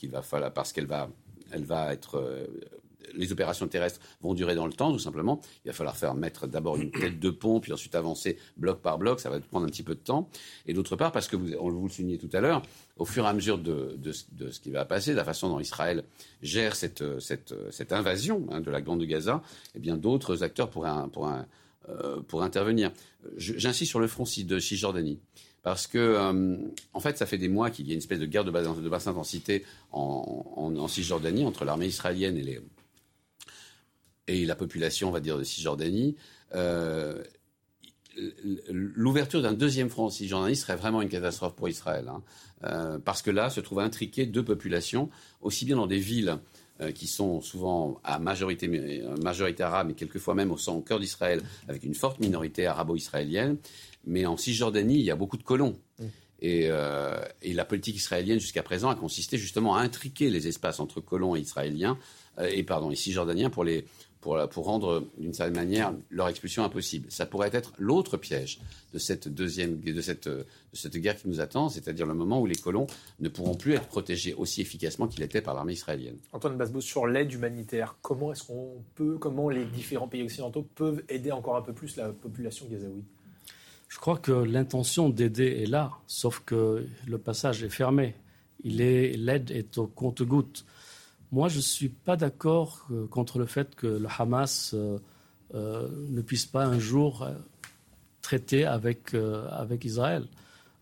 parce 0.53 0.73
qu'elle 0.73 0.87
va, 0.87 1.09
elle 1.51 1.65
va 1.65 1.93
être 1.93 2.15
euh, 2.17 2.47
les 3.13 3.31
opérations 3.31 3.67
terrestres 3.67 3.99
vont 4.21 4.33
durer 4.33 4.55
dans 4.55 4.65
le 4.65 4.73
temps, 4.73 4.91
tout 4.91 4.99
simplement. 4.99 5.41
Il 5.65 5.69
va 5.69 5.73
falloir 5.73 5.95
faire 5.95 6.13
mettre 6.15 6.47
d'abord 6.47 6.77
une 6.77 6.91
tête 6.91 7.19
de 7.19 7.29
pont, 7.29 7.59
puis 7.59 7.73
ensuite 7.73 7.95
avancer 7.95 8.37
bloc 8.57 8.81
par 8.81 8.97
bloc. 8.97 9.19
Ça 9.19 9.29
va 9.29 9.39
prendre 9.39 9.65
un 9.65 9.69
petit 9.69 9.83
peu 9.83 9.95
de 9.95 9.99
temps. 9.99 10.29
Et 10.65 10.73
d'autre 10.73 10.95
part, 10.95 11.11
parce 11.11 11.27
que 11.27 11.35
vous, 11.35 11.53
on 11.59 11.69
vous 11.69 11.87
le 11.87 11.93
soulignez 11.93 12.17
tout 12.17 12.29
à 12.33 12.41
l'heure, 12.41 12.61
au 12.97 13.05
fur 13.05 13.25
et 13.25 13.27
à 13.27 13.33
mesure 13.33 13.57
de, 13.57 13.97
ce 14.11 14.59
qui 14.59 14.71
va 14.71 14.85
passer, 14.85 15.11
de 15.11 15.17
la 15.17 15.23
façon 15.23 15.49
dont 15.49 15.59
Israël 15.59 16.03
gère 16.41 16.75
cette, 16.75 17.03
invasion 17.91 18.47
hein, 18.51 18.61
de 18.61 18.71
la 18.71 18.81
bande 18.81 18.99
de 18.99 19.05
Gaza, 19.05 19.41
eh 19.75 19.79
bien 19.79 19.97
d'autres 19.97 20.43
acteurs 20.43 20.69
pourraient, 20.69 20.91
euh, 21.89 22.21
intervenir. 22.33 22.91
J'insiste 23.37 23.89
sur 23.89 23.99
le 23.99 24.07
front 24.07 24.23
de 24.23 24.59
Cisjordanie. 24.59 25.19
Parce 25.63 25.85
que, 25.85 25.97
euh, 25.97 26.57
en 26.93 26.99
fait, 27.01 27.17
ça 27.17 27.25
fait 27.25 27.37
des 27.37 27.49
mois 27.49 27.69
qu'il 27.69 27.87
y 27.87 27.91
a 27.91 27.93
une 27.93 27.99
espèce 27.99 28.19
de 28.19 28.25
guerre 28.25 28.45
de 28.45 28.51
basse, 28.51 29.07
intensité 29.07 29.65
en 29.91 30.87
Cisjordanie 30.87 31.45
entre 31.45 31.65
l'armée 31.65 31.87
israélienne 31.87 32.37
et 32.37 32.43
les, 32.43 32.61
et 34.27 34.45
la 34.45 34.55
population, 34.55 35.09
on 35.09 35.11
va 35.11 35.19
dire, 35.19 35.37
de 35.37 35.43
Cisjordanie, 35.43 36.15
euh, 36.55 37.23
l'ouverture 38.69 39.41
d'un 39.41 39.53
deuxième 39.53 39.89
front 39.89 40.05
en 40.05 40.09
Cisjordanie 40.09 40.55
serait 40.55 40.75
vraiment 40.75 41.01
une 41.01 41.09
catastrophe 41.09 41.55
pour 41.55 41.69
Israël. 41.69 42.09
Hein. 42.09 42.23
Euh, 42.63 42.97
parce 42.97 43.21
que 43.21 43.29
là 43.29 43.49
se 43.49 43.59
trouvent 43.59 43.79
intriquées 43.79 44.25
deux 44.25 44.43
populations, 44.43 45.09
aussi 45.41 45.65
bien 45.65 45.75
dans 45.75 45.87
des 45.87 45.99
villes 45.99 46.37
euh, 46.81 46.91
qui 46.91 47.05
sont 47.05 47.41
souvent 47.41 47.99
à 48.03 48.17
majorité, 48.17 48.67
majorité 49.21 49.63
arabe, 49.63 49.87
mais 49.89 49.93
quelquefois 49.93 50.33
même 50.33 50.51
au, 50.51 50.57
au 50.57 50.81
cœur 50.81 50.99
d'Israël, 50.99 51.41
avec 51.67 51.83
une 51.83 51.93
forte 51.93 52.19
minorité 52.19 52.65
arabo-israélienne. 52.65 53.57
Mais 54.05 54.25
en 54.25 54.35
Cisjordanie, 54.35 54.95
il 54.95 55.05
y 55.05 55.11
a 55.11 55.15
beaucoup 55.15 55.37
de 55.37 55.43
colons. 55.43 55.77
Mmh. 55.99 56.05
Et, 56.39 56.69
et, 57.41 57.53
la 57.53 57.65
politique 57.65 57.95
israélienne 57.95 58.39
jusqu'à 58.39 58.61
présent 58.61 58.89
a 58.89 58.95
consisté 58.95 59.39
justement 59.39 59.75
à 59.75 59.81
intriquer 59.81 60.29
les 60.29 60.47
espaces 60.47 60.79
entre 60.79 61.01
colons 61.01 61.35
et 61.35 61.39
israéliens, 61.39 61.97
et 62.39 62.61
pardon, 62.61 62.91
et 62.91 62.95
cisjordaniens 62.95 63.49
pour 63.49 63.63
les, 63.63 63.85
pour, 64.49 64.65
rendre, 64.65 65.07
d'une 65.17 65.33
certaine 65.33 65.55
manière, 65.55 65.93
leur 66.09 66.27
expulsion 66.27 66.63
impossible. 66.63 67.09
Ça 67.09 67.25
pourrait 67.25 67.49
être 67.53 67.73
l'autre 67.77 68.17
piège 68.17 68.59
de 68.93 68.99
cette 68.99 69.27
deuxième, 69.27 69.79
de 69.79 70.01
cette, 70.01 70.27
de 70.27 70.45
cette 70.73 70.97
guerre 70.97 71.15
qui 71.15 71.27
nous 71.27 71.39
attend, 71.39 71.69
c'est-à-dire 71.69 72.05
le 72.05 72.13
moment 72.13 72.41
où 72.41 72.45
les 72.45 72.55
colons 72.55 72.87
ne 73.19 73.29
pourront 73.29 73.55
plus 73.55 73.73
être 73.73 73.87
protégés 73.87 74.33
aussi 74.33 74.61
efficacement 74.61 75.07
qu'ils 75.07 75.21
l'étaient 75.21 75.41
par 75.41 75.53
l'armée 75.53 75.73
israélienne. 75.73 76.17
Antoine 76.33 76.57
Basbos, 76.57 76.81
sur 76.81 77.07
l'aide 77.07 77.31
humanitaire, 77.31 77.95
comment 78.01 78.33
est-ce 78.33 78.43
qu'on 78.43 78.83
peut, 78.95 79.17
comment 79.17 79.49
les 79.49 79.65
différents 79.65 80.07
pays 80.07 80.23
occidentaux 80.23 80.67
peuvent 80.75 81.03
aider 81.09 81.31
encore 81.31 81.55
un 81.55 81.61
peu 81.61 81.73
plus 81.73 81.95
la 81.95 82.09
population 82.09 82.65
gazaoui? 82.69 83.03
Je 83.87 83.99
crois 83.99 84.17
que 84.17 84.31
l'intention 84.31 85.09
d'aider 85.09 85.63
est 85.63 85.69
là, 85.69 85.91
sauf 86.07 86.41
que 86.45 86.85
le 87.07 87.17
passage 87.17 87.63
est 87.63 87.69
fermé. 87.69 88.15
l'aide 88.63 89.51
est 89.51 89.77
au 89.77 89.87
compte-goutte. 89.87 90.65
Moi, 91.31 91.49
je 91.49 91.57
ne 91.57 91.61
suis 91.61 91.89
pas 91.89 92.15
d'accord 92.15 92.87
euh, 92.89 93.05
contre 93.07 93.37
le 93.37 93.45
fait 93.45 93.75
que 93.75 93.87
le 93.87 94.07
Hamas 94.17 94.73
euh, 94.73 94.97
euh, 95.53 95.89
ne 96.09 96.21
puisse 96.21 96.45
pas 96.45 96.65
un 96.65 96.79
jour 96.79 97.27
traiter 98.21 98.65
avec, 98.65 99.13
avec 99.13 99.85
Israël. 99.85 100.25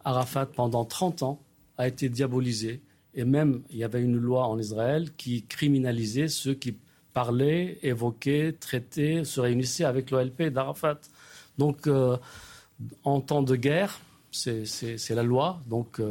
Arafat, 0.03 0.47
pendant 0.47 0.83
30 0.83 1.23
ans, 1.23 1.41
a 1.77 1.87
été 1.87 2.09
diabolisé. 2.09 2.81
Et 3.13 3.23
même, 3.23 3.61
il 3.69 3.77
y 3.77 3.83
avait 3.83 4.01
une 4.01 4.17
loi 4.17 4.47
en 4.47 4.57
Israël 4.57 5.11
qui 5.15 5.43
criminalisait 5.43 6.27
ceux 6.27 6.55
qui 6.55 6.75
parlaient, 7.13 7.77
évoquaient, 7.83 8.53
traitaient, 8.53 9.23
se 9.23 9.39
réunissaient 9.39 9.85
avec 9.85 10.09
l'OLP 10.09 10.49
d'Arafat. 10.51 10.99
Donc, 11.59 11.87
en 13.03 13.21
temps 13.21 13.43
de 13.43 13.55
guerre, 13.55 13.99
c'est 14.31 15.09
la 15.11 15.23
loi. 15.23 15.61
Donc, 15.67 16.01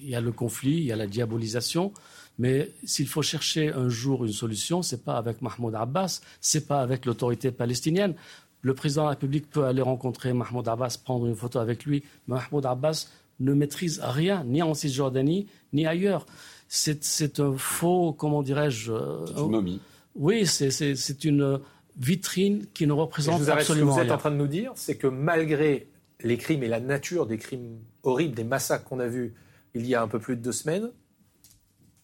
il 0.00 0.08
y 0.08 0.14
a 0.14 0.20
le 0.20 0.30
conflit, 0.30 0.76
il 0.76 0.84
y 0.84 0.92
a 0.92 0.96
la 0.96 1.08
diabolisation. 1.08 1.92
Mais 2.38 2.72
s'il 2.84 3.08
faut 3.08 3.22
chercher 3.22 3.72
un 3.72 3.88
jour 3.88 4.24
une 4.24 4.32
solution, 4.32 4.82
ce 4.82 4.94
n'est 4.94 5.02
pas 5.02 5.16
avec 5.16 5.42
Mahmoud 5.42 5.74
Abbas, 5.74 6.20
ce 6.40 6.58
n'est 6.58 6.64
pas 6.64 6.80
avec 6.80 7.06
l'autorité 7.06 7.50
palestinienne. 7.50 8.14
Le 8.62 8.74
président 8.74 9.02
de 9.02 9.06
la 9.06 9.10
République 9.10 9.50
peut 9.50 9.64
aller 9.64 9.82
rencontrer 9.82 10.32
Mahmoud 10.32 10.66
Abbas, 10.66 10.98
prendre 11.04 11.26
une 11.26 11.36
photo 11.36 11.58
avec 11.58 11.84
lui. 11.84 12.04
Mahmoud 12.28 12.64
Abbas 12.64 13.08
ne 13.40 13.52
maîtrise 13.54 14.00
rien, 14.02 14.44
ni 14.44 14.62
en 14.62 14.74
Cisjordanie, 14.74 15.46
ni 15.72 15.86
ailleurs. 15.86 16.26
C'est 16.68 17.40
un 17.40 17.54
faux, 17.56 18.12
comment 18.12 18.42
dirais-je 18.42 18.92
euh, 18.92 19.26
C'est 19.26 19.40
une 19.40 19.50
momie. 19.50 19.80
Oui, 20.14 20.46
c'est 20.46 21.24
une 21.24 21.60
vitrine 21.98 22.66
qui 22.72 22.86
ne 22.86 22.92
représente 22.92 23.46
absolument 23.48 23.94
rien. 23.94 24.02
Ce 24.02 24.04
que 24.04 24.06
vous 24.06 24.06
êtes 24.06 24.12
en 24.12 24.18
train 24.18 24.30
de 24.30 24.36
nous 24.36 24.46
dire, 24.46 24.72
c'est 24.74 24.96
que 24.96 25.06
malgré 25.06 25.88
les 26.22 26.36
crimes 26.36 26.62
et 26.62 26.68
la 26.68 26.80
nature 26.80 27.26
des 27.26 27.38
crimes 27.38 27.78
horribles, 28.02 28.34
des 28.34 28.44
massacres 28.44 28.84
qu'on 28.84 29.00
a 29.00 29.06
vus 29.06 29.34
il 29.74 29.86
y 29.86 29.94
a 29.94 30.02
un 30.02 30.08
peu 30.08 30.18
plus 30.18 30.36
de 30.36 30.42
deux 30.42 30.52
semaines, 30.52 30.90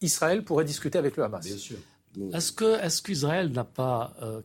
Israël 0.01 0.43
pourrait 0.43 0.65
discuter 0.65 0.97
avec 0.97 1.17
le 1.17 1.23
Hamas. 1.23 1.45
Bien 1.45 1.57
sûr. 1.57 1.77
Est-ce 2.33 2.51
que 2.51 2.83
est 2.83 3.03
qu'Israël 3.03 3.51
n'a 3.51 3.63
pas 3.63 4.13
euh, 4.21 4.41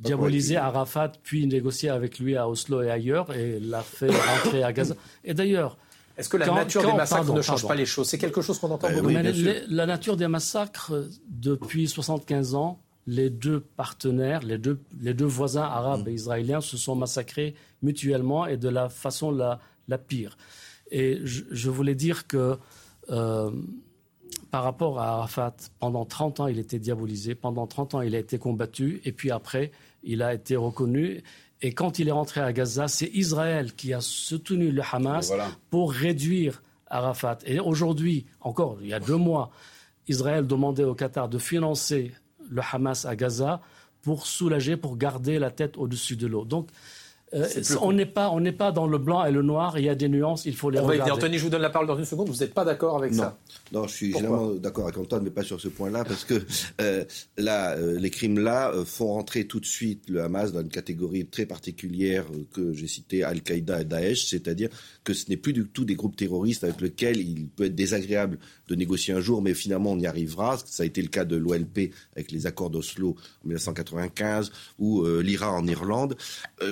diabolisé 0.00 0.56
Arafat 0.56 1.12
puis 1.22 1.46
négocié 1.46 1.88
avec 1.88 2.18
lui 2.18 2.36
à 2.36 2.48
Oslo 2.48 2.82
et 2.82 2.90
ailleurs 2.90 3.34
et 3.34 3.60
l'a 3.60 3.82
fait 3.82 4.10
rentrer 4.34 4.62
à 4.62 4.72
Gaza? 4.72 4.94
Et 5.24 5.34
d'ailleurs. 5.34 5.78
Est-ce 6.16 6.28
que 6.28 6.36
la 6.36 6.46
nature 6.46 6.84
des 6.84 6.92
massacres 6.92 7.32
ne 7.32 7.42
change 7.42 7.66
pas 7.66 7.76
les 7.76 7.86
choses? 7.86 8.08
C'est 8.08 8.18
quelque 8.18 8.42
chose 8.42 8.58
qu'on 8.58 8.70
entend 8.70 8.90
beaucoup. 8.92 9.08
la 9.08 9.86
nature 9.86 10.16
des 10.16 10.26
massacres, 10.26 10.92
depuis 11.28 11.86
75 11.86 12.56
ans, 12.56 12.80
les 13.06 13.30
deux 13.30 13.60
partenaires, 13.60 14.42
les 14.42 14.58
deux, 14.58 14.80
les 15.00 15.14
deux 15.14 15.24
voisins 15.26 15.62
arabes 15.62 16.08
et 16.08 16.12
israéliens 16.12 16.60
se 16.60 16.76
sont 16.76 16.94
massacrés 16.94 17.54
mutuellement 17.82 18.46
et 18.46 18.56
de 18.56 18.68
la 18.68 18.88
façon 18.88 19.30
la, 19.30 19.60
la 19.88 19.96
pire. 19.96 20.36
Et 20.90 21.20
je, 21.24 21.70
voulais 21.70 21.94
dire 21.94 22.26
que 22.26 22.58
euh, 23.10 23.50
par 24.50 24.64
rapport 24.64 24.98
à 24.98 25.08
Arafat, 25.08 25.54
pendant 25.78 26.04
30 26.04 26.40
ans, 26.40 26.46
il 26.46 26.58
était 26.58 26.78
diabolisé, 26.78 27.34
pendant 27.34 27.66
30 27.66 27.94
ans, 27.94 28.00
il 28.00 28.14
a 28.14 28.18
été 28.18 28.38
combattu, 28.38 29.00
et 29.04 29.12
puis 29.12 29.30
après, 29.30 29.72
il 30.02 30.22
a 30.22 30.34
été 30.34 30.56
reconnu. 30.56 31.22
Et 31.60 31.72
quand 31.72 31.98
il 31.98 32.08
est 32.08 32.12
rentré 32.12 32.40
à 32.40 32.52
Gaza, 32.52 32.88
c'est 32.88 33.10
Israël 33.12 33.74
qui 33.74 33.92
a 33.92 34.00
soutenu 34.00 34.70
le 34.70 34.82
Hamas 34.90 35.32
pour 35.70 35.92
réduire 35.92 36.62
Arafat. 36.86 37.38
Et 37.44 37.60
aujourd'hui, 37.60 38.26
encore 38.40 38.78
il 38.80 38.88
y 38.88 38.94
a 38.94 39.00
deux 39.00 39.16
mois, 39.16 39.50
Israël 40.06 40.46
demandait 40.46 40.84
au 40.84 40.94
Qatar 40.94 41.28
de 41.28 41.38
financer 41.38 42.12
le 42.48 42.62
Hamas 42.72 43.04
à 43.04 43.16
Gaza 43.16 43.60
pour 44.02 44.26
soulager, 44.26 44.76
pour 44.76 44.96
garder 44.96 45.38
la 45.38 45.50
tête 45.50 45.76
au-dessus 45.76 46.16
de 46.16 46.26
l'eau. 46.26 46.44
Donc, 46.44 46.68
euh, 47.34 47.46
on 47.82 47.92
n'est 47.92 48.06
pas, 48.06 48.30
on 48.30 48.40
n'est 48.40 48.52
pas 48.52 48.72
dans 48.72 48.86
le 48.86 48.98
blanc 48.98 49.24
et 49.24 49.30
le 49.30 49.42
noir. 49.42 49.78
Il 49.78 49.84
y 49.84 49.88
a 49.88 49.94
des 49.94 50.08
nuances. 50.08 50.46
Il 50.46 50.56
faut 50.56 50.70
les 50.70 50.78
regarder. 50.78 51.12
Anthony, 51.12 51.38
je 51.38 51.44
vous 51.44 51.50
donne 51.50 51.62
la 51.62 51.70
parole 51.70 51.86
dans 51.86 51.98
une 51.98 52.04
seconde. 52.04 52.28
Vous 52.28 52.36
n'êtes 52.36 52.54
pas 52.54 52.64
d'accord 52.64 52.96
avec 52.96 53.14
ça 53.14 53.38
Non, 53.72 53.86
je 53.86 53.94
suis 53.94 54.12
généralement 54.12 54.54
d'accord 54.54 54.84
avec 54.84 54.96
Antoine, 54.96 55.22
mais 55.24 55.30
pas 55.30 55.42
sur 55.42 55.60
ce 55.60 55.68
point-là, 55.68 56.04
parce 56.04 56.24
que 56.24 56.42
euh, 56.80 57.04
là, 57.36 57.76
euh, 57.76 57.98
les 57.98 58.10
crimes 58.10 58.38
là 58.38 58.72
font 58.84 59.08
rentrer 59.08 59.46
tout 59.46 59.60
de 59.60 59.66
suite 59.66 60.08
le 60.08 60.22
Hamas 60.22 60.52
dans 60.52 60.60
une 60.60 60.68
catégorie 60.68 61.26
très 61.26 61.44
particulière 61.44 62.24
que 62.54 62.72
j'ai 62.72 62.86
citée, 62.86 63.24
Al-Qaïda 63.24 63.82
et 63.82 63.84
Daesh, 63.84 64.26
c'est-à-dire 64.26 64.70
que 65.04 65.12
ce 65.12 65.28
n'est 65.28 65.36
plus 65.36 65.52
du 65.52 65.66
tout 65.66 65.84
des 65.84 65.96
groupes 65.96 66.16
terroristes 66.16 66.64
avec 66.64 66.80
lesquels 66.80 67.18
il 67.18 67.48
peut 67.48 67.64
être 67.64 67.74
désagréable 67.74 68.38
de 68.68 68.74
négocier 68.74 69.12
un 69.14 69.20
jour, 69.20 69.42
mais 69.42 69.54
finalement 69.54 69.92
on 69.92 69.98
y 69.98 70.06
arrivera. 70.06 70.58
Ça 70.64 70.82
a 70.82 70.86
été 70.86 71.02
le 71.02 71.08
cas 71.08 71.24
de 71.24 71.36
l'OLP 71.36 71.92
avec 72.14 72.30
les 72.30 72.46
accords 72.46 72.70
d'Oslo 72.70 73.16
en 73.44 73.48
1995 73.48 74.50
ou 74.78 75.04
l'IRA 75.06 75.52
en 75.52 75.66
Irlande, 75.66 76.16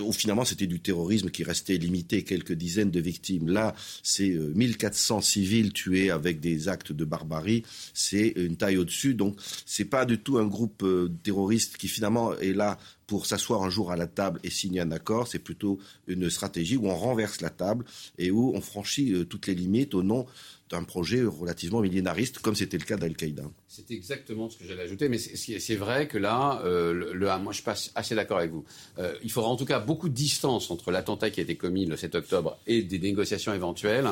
où 0.03 0.12
finalement 0.12 0.46
c'était 0.47 0.67
du 0.67 0.81
terrorisme 0.81 1.31
qui 1.31 1.45
restait 1.45 1.77
limité, 1.77 2.23
quelques 2.25 2.53
dizaines 2.53 2.91
de 2.91 3.01
victimes. 3.01 3.49
Là, 3.49 3.75
c'est 4.03 4.29
1400 4.31 5.19
euh, 5.19 5.21
civils 5.21 5.73
tués 5.73 6.11
avec 6.11 6.41
des 6.41 6.69
actes 6.69 6.93
de 6.93 7.05
barbarie. 7.05 7.63
C'est 7.95 8.33
une 8.37 8.57
taille 8.57 8.79
au-dessus. 8.79 9.15
Donc, 9.15 9.37
c'est 9.65 9.85
pas 9.85 10.05
du 10.05 10.19
tout 10.19 10.39
un 10.39 10.47
groupe 10.47 10.83
euh, 10.83 11.11
terroriste 11.23 11.77
qui 11.77 11.89
finalement 11.89 12.37
est 12.39 12.53
là 12.53 12.79
pour 13.07 13.27
s'asseoir 13.27 13.62
un 13.62 13.71
jour 13.71 13.92
à 13.92 13.97
la 13.97 14.07
table 14.07 14.40
et 14.42 14.51
signer 14.51 14.81
un 14.81 14.90
accord. 14.90 15.29
C'est 15.29 15.38
plutôt 15.38 15.79
une 16.07 16.29
stratégie 16.31 16.77
où 16.77 16.88
on 16.88 16.95
renverse 16.95 17.40
la 17.40 17.51
table 17.51 17.85
et 18.19 18.31
où 18.31 18.53
on 18.55 18.61
franchit 18.61 19.12
euh, 19.12 19.25
toutes 19.25 19.47
les 19.47 19.55
limites 19.55 19.95
au 19.95 20.03
nom 20.03 20.27
d'un 20.69 20.83
projet 20.83 21.23
relativement 21.23 21.81
millénariste, 21.81 22.40
comme 22.40 22.57
c'était 22.57 22.77
le 22.77 22.85
cas 22.85 22.97
d'Al-Qaïda. 22.97 23.45
C'est 23.69 23.88
exactement 23.92 24.51
ce 24.51 24.59
que 24.59 24.64
j'allais 24.64 24.83
ajouter, 24.83 25.09
mais 25.09 25.19
c'est 25.19 25.77
vrai 25.77 26.09
que 26.09 26.19
là, 26.19 26.61
euh, 26.64 26.92
le, 26.92 27.38
moi 27.38 27.53
je 27.53 27.62
suis 27.62 27.90
assez 27.95 28.16
d'accord 28.16 28.38
avec 28.38 28.51
vous. 28.51 28.64
Euh, 28.99 29.14
il 29.23 29.31
faudra 29.31 29.49
en 29.49 29.55
tout 29.55 29.64
cas 29.64 29.79
beaucoup 29.79 30.09
de 30.09 30.14
distance 30.14 30.73
entre 30.73 30.90
l'attentat 30.90 31.31
qui 31.31 31.38
a 31.38 31.45
été 31.45 31.55
commis 31.55 31.87
le 31.87 31.97
7 31.97 32.16
octobre 32.16 32.59
et 32.66 32.83
des 32.83 32.99
négociations 32.99 33.55
éventuelles, 33.55 34.09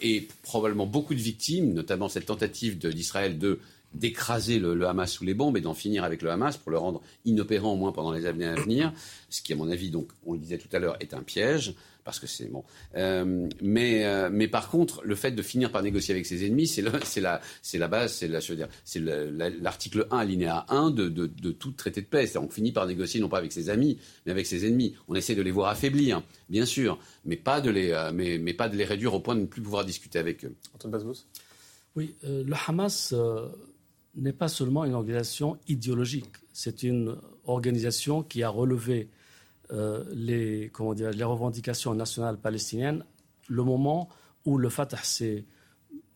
et 0.00 0.26
probablement 0.42 0.86
beaucoup 0.86 1.14
de 1.14 1.20
victimes, 1.20 1.74
notamment 1.74 2.08
cette 2.08 2.26
tentative 2.26 2.78
d'Israël 2.78 3.38
de 3.38 3.60
d'écraser 3.94 4.58
le, 4.58 4.86
Hamas 4.86 5.10
sous 5.10 5.24
les 5.24 5.34
bombes 5.34 5.56
et 5.56 5.60
d'en 5.60 5.74
finir 5.74 6.04
avec 6.04 6.22
le 6.22 6.30
Hamas 6.30 6.56
pour 6.56 6.70
le 6.70 6.78
rendre 6.78 7.00
inopérant 7.24 7.72
au 7.72 7.76
moins 7.76 7.92
pendant 7.92 8.12
les 8.12 8.26
années 8.26 8.46
à 8.46 8.54
venir, 8.54 8.92
ce 9.30 9.42
qui 9.42 9.52
à 9.52 9.56
mon 9.56 9.70
avis, 9.70 9.90
donc 9.90 10.10
on 10.26 10.34
le 10.34 10.38
disait 10.38 10.58
tout 10.58 10.68
à 10.72 10.78
l'heure, 10.78 10.96
est 11.00 11.14
un 11.14 11.22
piège 11.22 11.74
parce 12.04 12.20
que 12.20 12.26
c'est 12.26 12.46
bon. 12.46 12.64
Euh, 12.96 13.48
mais 13.62 14.04
euh, 14.04 14.28
mais 14.30 14.46
par 14.46 14.68
contre, 14.68 15.00
le 15.04 15.14
fait 15.14 15.32
de 15.32 15.42
finir 15.42 15.72
par 15.72 15.82
négocier 15.82 16.12
avec 16.12 16.26
ses 16.26 16.46
ennemis, 16.46 16.66
c'est 16.66 16.84
c'est 17.04 17.20
la 17.20 17.40
c'est 17.62 17.78
la 17.78 17.88
base, 17.88 18.12
c'est 18.12 18.28
la 18.28 18.40
je 18.40 18.52
veux 18.52 18.56
dire, 18.56 18.68
c'est 18.84 19.00
l'article 19.00 20.06
1 20.10 20.18
alinéa 20.18 20.66
1 20.68 20.90
de, 20.90 21.08
de, 21.08 21.26
de 21.26 21.50
tout 21.50 21.72
traité 21.72 22.02
de 22.02 22.06
paix. 22.06 22.36
On 22.36 22.48
finit 22.48 22.72
par 22.72 22.86
négocier 22.86 23.20
non 23.20 23.28
pas 23.28 23.38
avec 23.38 23.52
ses 23.52 23.70
amis, 23.70 23.98
mais 24.26 24.32
avec 24.32 24.46
ses 24.46 24.66
ennemis. 24.66 24.94
On 25.08 25.14
essaie 25.14 25.34
de 25.34 25.42
les 25.42 25.50
voir 25.50 25.70
affaiblir, 25.70 26.22
bien 26.50 26.66
sûr, 26.66 26.98
mais 27.24 27.36
pas 27.36 27.60
de 27.60 27.70
les 27.70 27.90
euh, 27.90 28.12
mais, 28.12 28.38
mais 28.38 28.52
pas 28.52 28.68
de 28.68 28.76
les 28.76 28.84
réduire 28.84 29.14
au 29.14 29.20
point 29.20 29.34
de 29.34 29.40
ne 29.40 29.46
plus 29.46 29.62
pouvoir 29.62 29.84
discuter 29.84 30.18
avec 30.18 30.44
eux. 30.44 30.54
Antoine 30.74 31.14
Oui, 31.96 32.14
le 32.22 32.54
Hamas 32.68 33.14
n'est 34.16 34.32
pas 34.32 34.48
seulement 34.48 34.84
une 34.84 34.94
organisation 34.94 35.58
idéologique, 35.68 36.34
c'est 36.52 36.82
une 36.82 37.16
organisation 37.46 38.22
qui 38.22 38.42
a 38.42 38.48
relevé 38.48 39.08
euh, 39.72 40.04
les, 40.12 40.70
comment 40.72 40.94
dire, 40.94 41.10
les 41.10 41.24
revendications 41.24 41.94
nationales 41.94 42.38
palestiniennes 42.38 43.04
le 43.48 43.62
moment 43.62 44.08
où 44.44 44.58
le 44.58 44.68
Fatah 44.68 45.02
s'est 45.02 45.44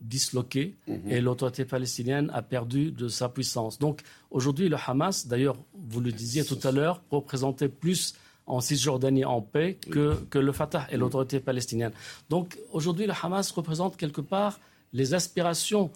disloqué 0.01 0.77
mhm. 0.87 1.11
et 1.11 1.21
l'autorité 1.21 1.65
palestinienne 1.65 2.31
a 2.33 2.43
perdu 2.43 2.93
de 2.93 3.09
sa 3.09 3.29
puissance. 3.29 3.79
Donc 3.79 4.03
aujourd'hui, 4.31 4.69
le 4.69 4.77
Hamas, 4.87 5.27
d'ailleurs, 5.27 5.57
vous 5.75 6.01
le 6.01 6.13
disiez 6.13 6.45
tout 6.45 6.59
à 6.63 6.71
l'heure, 6.71 7.03
représentait 7.11 7.69
plus 7.69 8.15
en 8.47 8.61
Cisjordanie 8.61 9.25
en 9.25 9.43
paix 9.43 9.79
que, 9.91 10.15
que 10.31 10.39
le 10.39 10.53
Fatah 10.53 10.87
et 10.91 10.97
l'autorité 10.97 11.41
palestinienne. 11.41 11.93
Donc 12.31 12.59
aujourd'hui, 12.73 13.07
le 13.07 13.13
Hamas 13.23 13.51
représente 13.51 13.97
quelque 13.97 14.21
part 14.21 14.61
les 14.93 15.15
aspirations 15.15 15.91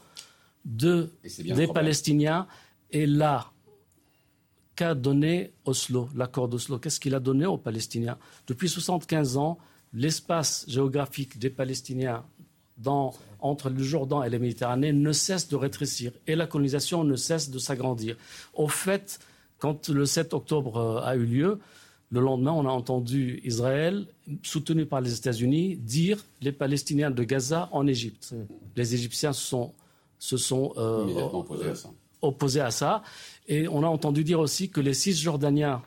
de, 0.65 1.11
des 1.39 1.67
Palestiniens. 1.67 2.47
Et 2.91 3.07
là, 3.07 3.51
qu'a 4.77 4.95
donné 4.95 5.53
Oslo, 5.65 6.09
l'accord 6.15 6.49
d'Oslo? 6.49 6.79
Qu'est-ce 6.79 7.01
qu'il 7.01 7.15
a 7.15 7.21
donné 7.21 7.47
aux 7.47 7.59
Palestiniens? 7.59 8.19
Depuis 8.47 8.69
75 8.69 9.37
ans, 9.37 9.59
l'espace 9.93 10.65
géographique 10.69 11.39
des 11.39 11.51
Palestiniens 11.51 12.25
dans, 12.79 13.15
entre 13.41 13.71
le 13.71 13.83
Jordan 13.83 14.23
et 14.25 14.31
la 14.31 14.39
Méditerranée 14.39 14.93
ne 14.93 15.13
cesse 15.13 15.49
de 15.49 15.57
rétrécir 15.57 16.13
et 16.27 16.35
la 16.35 16.47
colonisation 16.47 17.05
ne 17.05 17.17
cesse 17.17 17.51
de 17.51 17.59
s'agrandir. 17.59 18.17
Au 18.55 18.69
fait, 18.69 19.21
quand 19.59 19.89
le 19.89 20.07
7 20.07 20.35
octobre 20.35 20.77
euh, 20.77 21.01
a 21.03 21.17
eu 21.17 21.25
lieu, 21.25 21.61
le 22.11 22.21
lendemain, 22.21 22.53
on 22.53 22.67
a 22.67 22.71
entendu 22.71 23.41
Israël, 23.43 24.07
soutenu 24.43 24.85
par 24.85 25.01
les 25.01 25.17
États-Unis, 25.17 25.77
dire 25.77 26.23
les 26.43 26.53
Palestiniens 26.53 27.11
de 27.11 27.25
Gaza 27.25 27.71
en 27.73 27.87
Égypte. 27.87 28.35
Les 28.77 28.95
Égyptiens 28.95 29.33
se 29.33 29.41
sont 29.41 29.73
se 30.23 30.37
sont 30.37 30.73
euh, 30.77 31.29
opposés, 32.23 32.61
à 32.61 32.71
ça. 32.71 33.03
Et 33.49 33.67
on 33.67 33.83
a 33.83 33.89
entendu 33.89 34.23
dire 34.23 34.39
aussi 34.39 34.71
que 34.71 34.81
les 34.81 34.95
Cisjordaniens, 34.95 35.83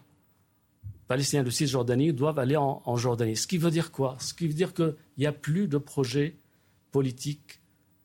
Palestiniens 1.08 1.45
de 1.45 1.50
Cisjordanie, 1.50 2.12
doivent 2.12 2.38
aller 2.38 2.58
en, 2.58 2.98
Jordanie. 2.98 3.38
Ce 3.38 3.48
qui 3.48 3.58
veut 3.58 3.71
dire 3.71 3.93
quoi? 3.93 4.17
Ce 4.19 4.34
qui 4.34 4.48
veut 4.48 4.54
dire 4.54 4.74
qu'il 4.74 4.93
n'y 5.18 5.26
a 5.26 5.32
plus 5.32 5.70
de 5.70 5.78
projet 5.78 6.36
politique 6.91 7.62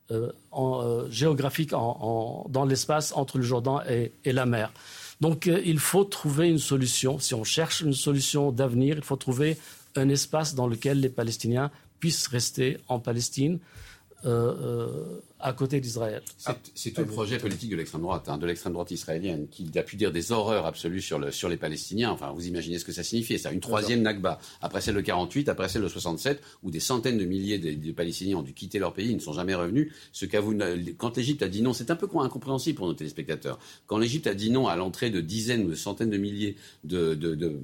euh, 0.09 0.31
en, 0.51 0.81
euh, 0.81 1.09
géographique 1.09 1.71
dans 1.71 2.65
l'espace 2.65 3.11
entre 3.13 3.37
le 3.37 3.43
Jordan 3.43 3.83
et, 3.89 4.31
la 4.31 4.45
mer. 4.45 4.71
Donc 5.19 5.47
il 5.47 5.79
faut 5.79 6.05
trouver 6.05 6.47
une 6.47 6.59
solution. 6.59 7.19
Si 7.19 7.33
on 7.33 7.43
cherche 7.43 7.81
une 7.81 7.93
solution 7.93 8.53
d'avenir, 8.53 8.95
il 8.95 9.03
faut 9.03 9.17
trouver 9.17 9.57
un 9.97 10.07
espace 10.07 10.55
dans 10.55 10.67
lequel 10.67 11.01
les 11.01 11.09
Palestiniens 11.09 11.71
puissent 11.99 12.27
rester 12.27 12.77
en 12.87 12.99
Palestine 12.99 13.59
à 15.41 15.53
côté 15.53 15.79
d'Israël. 15.79 16.21
C'est 16.75 16.91
tout 16.91 17.01
le 17.01 17.07
projet 17.07 17.37
politique 17.37 17.69
de 17.71 17.75
l'extrême 17.75 18.01
droite, 18.01 18.29
hein, 18.29 18.37
de 18.37 18.45
l'extrême 18.45 18.73
droite 18.73 18.91
israélienne, 18.91 19.47
qui 19.49 19.69
a 19.77 19.83
pu 19.83 19.95
dire 19.95 20.11
des 20.11 20.31
horreurs 20.31 20.65
absolues 20.65 21.01
sur, 21.01 21.19
le, 21.19 21.31
sur 21.31 21.49
les 21.49 21.57
Palestiniens. 21.57 22.11
Enfin, 22.11 22.31
vous 22.31 22.47
imaginez 22.47 22.79
ce 22.79 22.85
que 22.85 22.91
ça 22.91 23.03
signifiait. 23.03 23.37
Ça, 23.37 23.51
une 23.51 23.59
troisième 23.59 24.01
Nakba. 24.01 24.39
Après 24.61 24.81
celle 24.81 24.95
de 24.95 25.01
48, 25.01 25.49
après 25.49 25.69
celle 25.69 25.81
de 25.81 25.87
67, 25.87 26.41
où 26.63 26.71
des 26.71 26.79
centaines 26.79 27.17
de 27.17 27.25
milliers 27.25 27.57
de, 27.57 27.91
Palestiniens 27.91 28.37
ont 28.37 28.43
dû 28.43 28.53
quitter 28.53 28.79
leur 28.79 28.93
pays, 28.93 29.09
ils 29.09 29.15
ne 29.15 29.19
sont 29.19 29.33
jamais 29.33 29.55
revenus. 29.55 29.91
Ce 30.11 30.25
vous, 30.37 30.57
quand 30.97 31.17
l'Égypte 31.17 31.41
a 31.43 31.49
dit 31.49 31.61
non, 31.61 31.73
c'est 31.73 31.91
un 31.91 31.95
peu 31.95 32.07
incompréhensible 32.19 32.77
pour 32.77 32.87
nos 32.87 32.93
téléspectateurs. 32.93 33.59
Quand 33.87 33.97
l'Égypte 33.97 34.27
a 34.27 34.33
dit 34.33 34.49
non 34.49 34.67
à 34.67 34.75
l'entrée 34.75 35.09
de 35.09 35.21
dizaines 35.21 35.65
ou 35.65 35.69
de 35.69 35.75
centaines 35.75 36.09
de 36.09 36.17
milliers 36.17 36.55
de, 36.83 37.15
de, 37.15 37.35
de, 37.35 37.59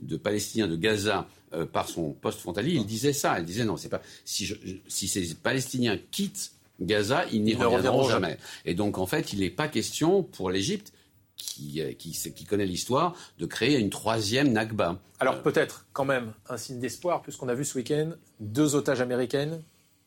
de 0.00 0.16
Palestiniens 0.16 0.68
de 0.68 0.76
Gaza 0.76 1.28
euh, 1.52 1.66
par 1.66 1.88
son 1.88 2.12
poste 2.12 2.40
frontalier, 2.40 2.74
il 2.74 2.86
disait 2.86 3.12
ça. 3.12 3.38
Il 3.38 3.44
disait 3.44 3.64
non, 3.64 3.76
c'est 3.76 3.88
pas 3.88 4.02
si, 4.24 4.52
si 4.88 5.08
ces 5.08 5.34
Palestiniens 5.34 5.98
quittent 6.10 6.53
Gaza, 6.80 7.24
ils 7.32 7.42
n'y 7.42 7.54
reviendront 7.54 8.08
jamais. 8.08 8.38
Et 8.64 8.74
donc, 8.74 8.98
en 8.98 9.06
fait, 9.06 9.32
il 9.32 9.40
n'est 9.40 9.50
pas 9.50 9.68
question 9.68 10.22
pour 10.22 10.50
l'Égypte, 10.50 10.92
qui, 11.36 11.80
euh, 11.80 11.92
qui, 11.92 12.12
qui, 12.12 12.44
connaît 12.44 12.66
l'histoire, 12.66 13.14
de 13.38 13.46
créer 13.46 13.78
une 13.78 13.90
troisième 13.90 14.52
Nakba. 14.52 14.98
Alors, 15.20 15.42
peut-être 15.42 15.86
quand 15.92 16.04
même 16.04 16.32
un 16.48 16.56
signe 16.56 16.78
d'espoir, 16.78 17.22
puisqu'on 17.22 17.48
a 17.48 17.54
vu 17.54 17.64
ce 17.64 17.76
week-end 17.76 18.12
deux 18.40 18.74
otages 18.74 19.00
américaines 19.00 19.62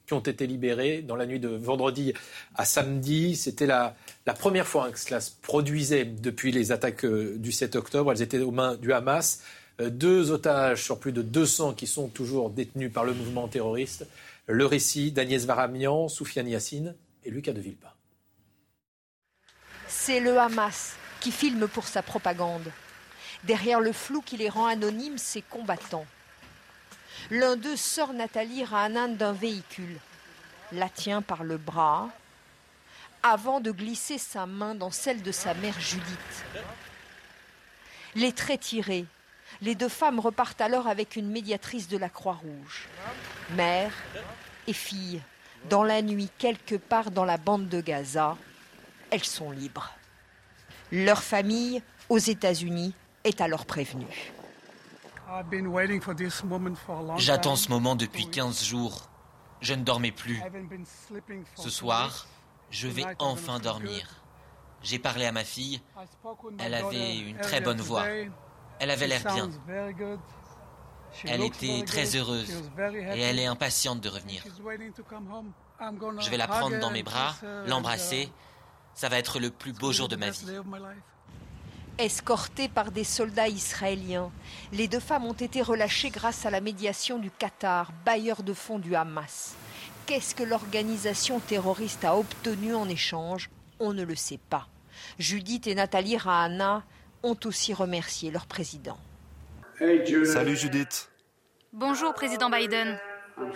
qui 0.07 0.13
ont 0.13 0.20
été 0.20 0.47
libérées 0.47 1.01
dans 1.01 1.18
la 1.18 1.26
nuit 1.26 1.39
de 1.39 1.49
vendredi 1.49 2.13
à 2.55 2.63
samedi. 2.63 3.36
C'était 3.36 3.65
la, 3.65 3.95
la, 4.26 4.34
première 4.34 4.65
fois 4.65 4.86
hein, 4.86 4.91
que 4.91 4.99
cela 4.99 5.20
se 5.20 5.32
produisait 5.41 6.05
depuis 6.05 6.51
les 6.51 6.72
attaques 6.72 7.03
euh, 7.03 7.36
du 7.38 7.51
7 7.51 7.76
octobre. 7.76 8.11
Elles 8.11 8.22
étaient 8.22 8.39
aux 8.39 8.51
mains 8.51 8.76
du 8.76 8.93
Hamas. 8.93 9.43
Euh, 9.82 9.89
deux 9.89 10.32
otages 10.32 10.84
sur 10.84 10.97
plus 10.97 11.11
de 11.11 11.22
200 11.22 11.74
qui 11.74 11.88
sont 11.88 12.07
toujours 12.07 12.49
détenus 12.49 12.91
par 12.91 13.03
le 13.03 13.13
mouvement 13.13 13.49
terroriste. 13.49 14.07
Le 14.48 14.66
récit 14.66 15.12
d'Agnès 15.12 15.45
Varamian, 15.45 16.08
Soufiane 16.08 16.48
Yassine 16.48 16.95
et 17.26 17.30
Lucas 17.30 17.52
de 17.52 17.60
Villepin. 17.60 17.91
C'est 19.88 20.22
le 20.22 20.39
Hamas 20.39 20.95
qui 21.20 21.34
filme 21.34 21.68
pour 21.68 21.86
sa 21.86 22.02
propagande. 22.02 22.72
Derrière 23.43 23.82
le 23.82 23.91
flou 23.91 24.22
qui 24.22 24.38
les 24.38 24.48
rend 24.48 24.66
anonymes, 24.66 25.18
ses 25.18 25.41
combattants. 25.41 26.06
L'un 27.30 27.58
d'eux 27.58 27.76
sort 27.76 28.14
Nathalie 28.14 28.64
Rahanan 28.64 29.18
d'un 29.18 29.34
véhicule, 29.34 29.98
la 30.72 30.88
tient 30.88 31.22
par 31.22 31.43
le 31.43 31.58
bras, 31.58 32.10
avant 33.24 33.60
de 33.60 33.72
glisser 33.72 34.18
sa 34.18 34.45
main 34.45 34.76
dans 34.76 34.91
celle 34.91 35.24
de 35.24 35.32
sa 35.34 35.54
mère 35.56 35.78
Judith. 35.80 36.45
Les 38.16 38.32
traits 38.32 38.62
tirés, 38.62 39.06
les 39.62 39.76
deux 39.76 39.89
femmes 39.89 40.20
repartent 40.20 40.62
alors 40.62 40.88
avec 40.88 41.16
une 41.16 41.30
médiatrice 41.30 41.88
de 41.88 41.97
la 41.97 42.10
Croix-Rouge. 42.10 42.88
Mère 43.55 43.91
et 44.68 44.74
fille, 44.74 45.22
dans 45.70 45.84
la 45.84 46.01
nuit 46.01 46.30
quelque 46.38 46.76
part 46.76 47.12
dans 47.12 47.26
la 47.26 47.38
bande 47.38 47.68
de 47.68 47.82
Gaza, 47.82 48.38
elles 49.12 49.24
sont 49.24 49.51
libres. 49.51 49.91
Leur 50.91 51.24
famille, 51.24 51.82
aux 52.10 52.18
États-Unis, 52.18 52.93
est 53.24 53.41
alors 53.41 53.66
prévenue. 53.66 54.32
J'attends 57.18 57.55
ce 57.55 57.70
moment 57.70 57.95
depuis 57.95 58.30
15 58.30 58.64
jours. 58.64 59.10
Je 59.60 59.74
ne 59.74 59.84
dormais 59.84 60.12
plus. 60.12 60.41
Ce 61.55 61.70
soir, 61.70 62.28
je 62.70 62.88
vais 62.88 63.05
enfin 63.20 63.60
dormir. 63.60 64.22
J'ai 64.84 64.99
parlé 64.99 65.26
à 65.26 65.32
ma 65.32 65.43
fille. 65.43 65.82
Elle 66.60 66.74
avait 66.74 67.18
une 67.18 67.38
très 67.38 67.60
bonne 67.60 67.82
voix. 67.82 68.05
Elle 68.80 68.92
avait 68.92 69.08
l'air 69.08 69.24
bien. 69.24 69.50
Elle 71.24 71.44
était 71.44 71.84
très 71.86 72.16
heureuse 72.16 72.52
et 73.14 73.22
elle 73.22 73.40
est 73.40 73.46
impatiente 73.46 74.02
de 74.02 74.10
revenir. 74.10 74.44
Je 76.20 76.30
vais 76.30 76.38
la 76.38 76.48
prendre 76.48 76.80
dans 76.80 76.92
mes 76.92 77.04
bras, 77.04 77.36
l'embrasser. 77.66 78.30
Ça 78.94 79.10
va 79.10 79.18
être 79.20 79.40
le 79.40 79.52
plus 79.52 79.74
beau 79.74 79.92
jour 79.92 80.08
de 80.08 80.16
ma 80.16 80.32
vie. 80.32 80.46
Escortées 82.00 82.70
par 82.70 82.92
des 82.92 83.04
soldats 83.04 83.48
israéliens, 83.48 84.32
les 84.72 84.88
deux 84.88 85.00
femmes 85.00 85.26
ont 85.26 85.34
été 85.34 85.64
relâchées 85.64 86.12
grâce 86.12 86.46
à 86.46 86.52
la 86.52 86.62
médiation 86.62 87.18
du 87.18 87.32
Qatar, 87.32 87.92
bailleur 88.06 88.44
de 88.44 88.54
fonds 88.54 88.78
du 88.78 88.96
Hamas. 88.96 89.56
Qu'est-ce 90.06 90.36
que 90.36 90.44
l'organisation 90.44 91.40
terroriste 91.40 92.06
a 92.06 92.16
obtenu 92.16 92.76
en 92.76 92.88
échange? 92.88 93.50
On 93.80 93.94
ne 93.94 94.04
le 94.04 94.16
sait 94.16 94.40
pas. 94.50 94.68
Judith 95.18 95.68
et 95.68 95.76
Nathalie 95.76 96.18
Rahana 96.18 96.84
ont 97.24 97.38
aussi 97.45 97.74
remercié 97.74 98.32
leur 98.32 98.45
président. 98.45 98.97
Salut 99.78 100.57
Judith. 100.57 101.09
Bonjour 101.74 102.13
président 102.13 102.49
Biden. 102.49 102.99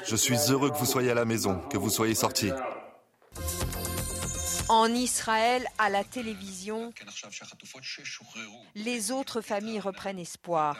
Je 0.06 0.16
suis 0.16 0.38
heureux 0.50 0.70
que 0.70 0.78
vous 0.78 0.86
soyez 0.86 1.12
à 1.12 1.16
la 1.16 1.26
maison, 1.26 1.60
que 1.70 1.78
vous 1.78 1.90
soyez 1.90 2.14
sorti. 2.14 2.52
En 4.70 4.88
Israël, 4.94 5.66
à 5.80 5.90
la 5.90 6.04
télévision, 6.04 6.94
les 8.76 9.12
autres 9.12 9.42
familles 9.42 9.80
reprennent 9.80 10.20
espoir. 10.20 10.78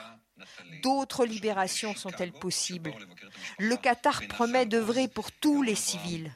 D'autres 0.82 1.24
libérations 1.24 1.94
sont-elles 1.94 2.32
possibles? 2.32 2.92
Le 3.58 3.76
Qatar 3.76 4.22
promet 4.28 4.66
d'œuvrer 4.66 5.08
pour 5.08 5.30
tous 5.30 5.62
les 5.62 5.74
civils. 5.74 6.32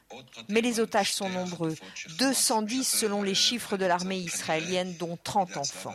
Mais 0.49 0.61
les 0.61 0.81
otages 0.81 1.13
sont 1.13 1.31
nombreux, 1.31 1.75
210 2.19 2.85
selon 2.85 3.23
les 3.23 3.35
chiffres 3.35 3.77
de 3.77 3.87
l'armée 3.87 4.19
israélienne, 4.19 4.95
dont 4.99 5.17
30 5.23 5.57
enfants. 5.57 5.95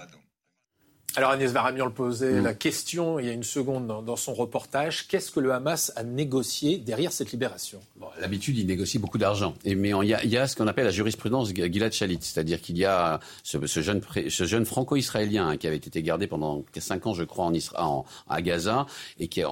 Alors 1.16 1.32
Agnès 1.32 1.52
Varamian 1.52 1.86
le 1.86 1.92
posait 1.92 2.40
mm. 2.40 2.44
la 2.44 2.54
question 2.54 3.20
il 3.20 3.26
y 3.26 3.30
a 3.30 3.34
une 3.34 3.44
seconde 3.44 3.88
dans, 3.88 4.16
son 4.16 4.34
reportage. 4.34 5.08
Qu'est-ce 5.08 5.32
que 5.32 5.40
le 5.40 5.52
Hamas 5.52 5.92
a 5.96 6.04
négocié 6.04 6.78
derrière 6.78 7.12
cette 7.12 7.32
libération? 7.32 7.80
L'habitude, 8.20 8.58
il 8.58 8.66
négocie 8.68 9.00
beaucoup 9.00 9.18
d'argent. 9.18 9.54
Mais 9.66 9.92
il 10.04 10.08
y, 10.08 10.38
a, 10.38 10.48
ce 10.48 10.56
qu'on 10.56 10.68
appelle 10.68 10.86
la 10.86 10.92
jurisprudence 10.92 11.54
Gilad 11.54 11.92
Shalit, 11.92 12.20
c'est-à-dire 12.22 12.62
qu'il 12.62 12.78
y 12.78 12.86
a 12.86 13.20
ce, 13.44 13.58
jeune, 13.82 14.02
ce 14.30 14.44
jeune 14.46 14.66
franco-israélien 14.66 15.50
hein, 15.50 15.58
qui 15.58 15.68
avait 15.68 15.78
été 15.78 16.02
gardé 16.02 16.28
pendant 16.28 16.64
cinq 16.78 17.08
ans, 17.08 17.14
je 17.14 17.24
crois, 17.24 17.46
en, 17.46 17.54
en 17.78 18.06
à 18.30 18.42
Gaza, 18.42 18.86
et 19.20 19.28
qui, 19.28 19.44
euh, 19.44 19.48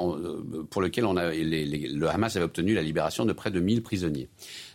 pour 0.69 0.81
lequel 0.81 1.05
on 1.05 1.17
a, 1.17 1.31
le 1.31 2.07
Hamas 2.07 2.35
avait 2.35 2.45
obtenu 2.45 2.73
la 2.73 2.81
libération 2.81 3.25
de 3.25 3.33
près 3.33 3.51
de 3.51 3.59
1000 3.59 3.83
prisonniers. 3.83 4.29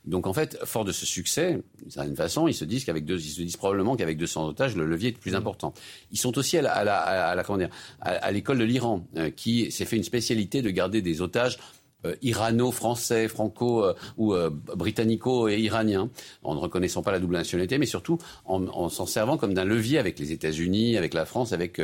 Donc 0.07 0.27
en 0.27 0.33
fait, 0.33 0.59
fort 0.65 0.85
de 0.85 0.93
ce 0.93 1.07
succès, 1.07 1.61
d'une 1.81 1.91
certaine 1.91 2.17
façon, 2.17 2.47
ils 2.47 2.55
se 2.55 2.65
disent 2.65 2.85
qu'avec 2.85 3.05
deux, 3.05 3.19
ils 3.19 3.31
se 3.31 3.43
disent 3.43 3.57
probablement 3.57 3.97
qu'avec 3.97 4.19
200 4.19 4.49
otages, 4.49 4.77
le 4.77 4.85
levier 4.85 5.11
est 5.11 5.19
plus 5.19 5.33
mmh. 5.33 5.37
important. 5.37 5.75
Ils 6.13 6.19
sont 6.19 6.37
aussi 6.37 6.59
à 6.59 6.63
la, 6.63 6.73
à 6.73 6.85
la, 6.85 6.99
à 6.99 7.35
la 7.35 7.45
comment 7.45 7.59
dire, 7.59 7.71
à, 8.01 8.31
l'école 8.31 8.59
de 8.59 8.65
l'Iran, 8.65 9.07
euh, 9.17 9.31
qui 9.31 9.71
s'est 9.71 9.87
fait 9.87 9.97
une 9.97 10.03
spécialité 10.03 10.61
de 10.61 10.71
garder 10.71 11.01
des 11.01 11.23
otages 11.23 11.59
euh, 12.05 12.15
irano-français, 12.21 13.29
franco 13.29 13.83
euh, 13.83 13.95
ou 14.19 14.35
britannico 14.77 15.49
et 15.49 15.59
iraniens, 15.59 16.11
en 16.43 16.55
ne 16.55 16.61
reconnaissant 16.61 17.03
pas 17.03 17.13
la 17.13 17.19
double 17.19 17.37
nationalité, 17.37 17.79
mais 17.79 17.87
surtout 17.87 18.19
en, 18.45 18.67
en 18.67 18.91
s'en 18.91 19.07
servant 19.07 19.39
comme 19.39 19.55
d'un 19.55 19.65
levier 19.65 19.99
avec 19.99 20.19
les 20.19 20.33
États-Unis, 20.33 20.99
avec 20.99 21.15
la 21.15 21.25
France, 21.25 21.55
avec, 21.55 21.81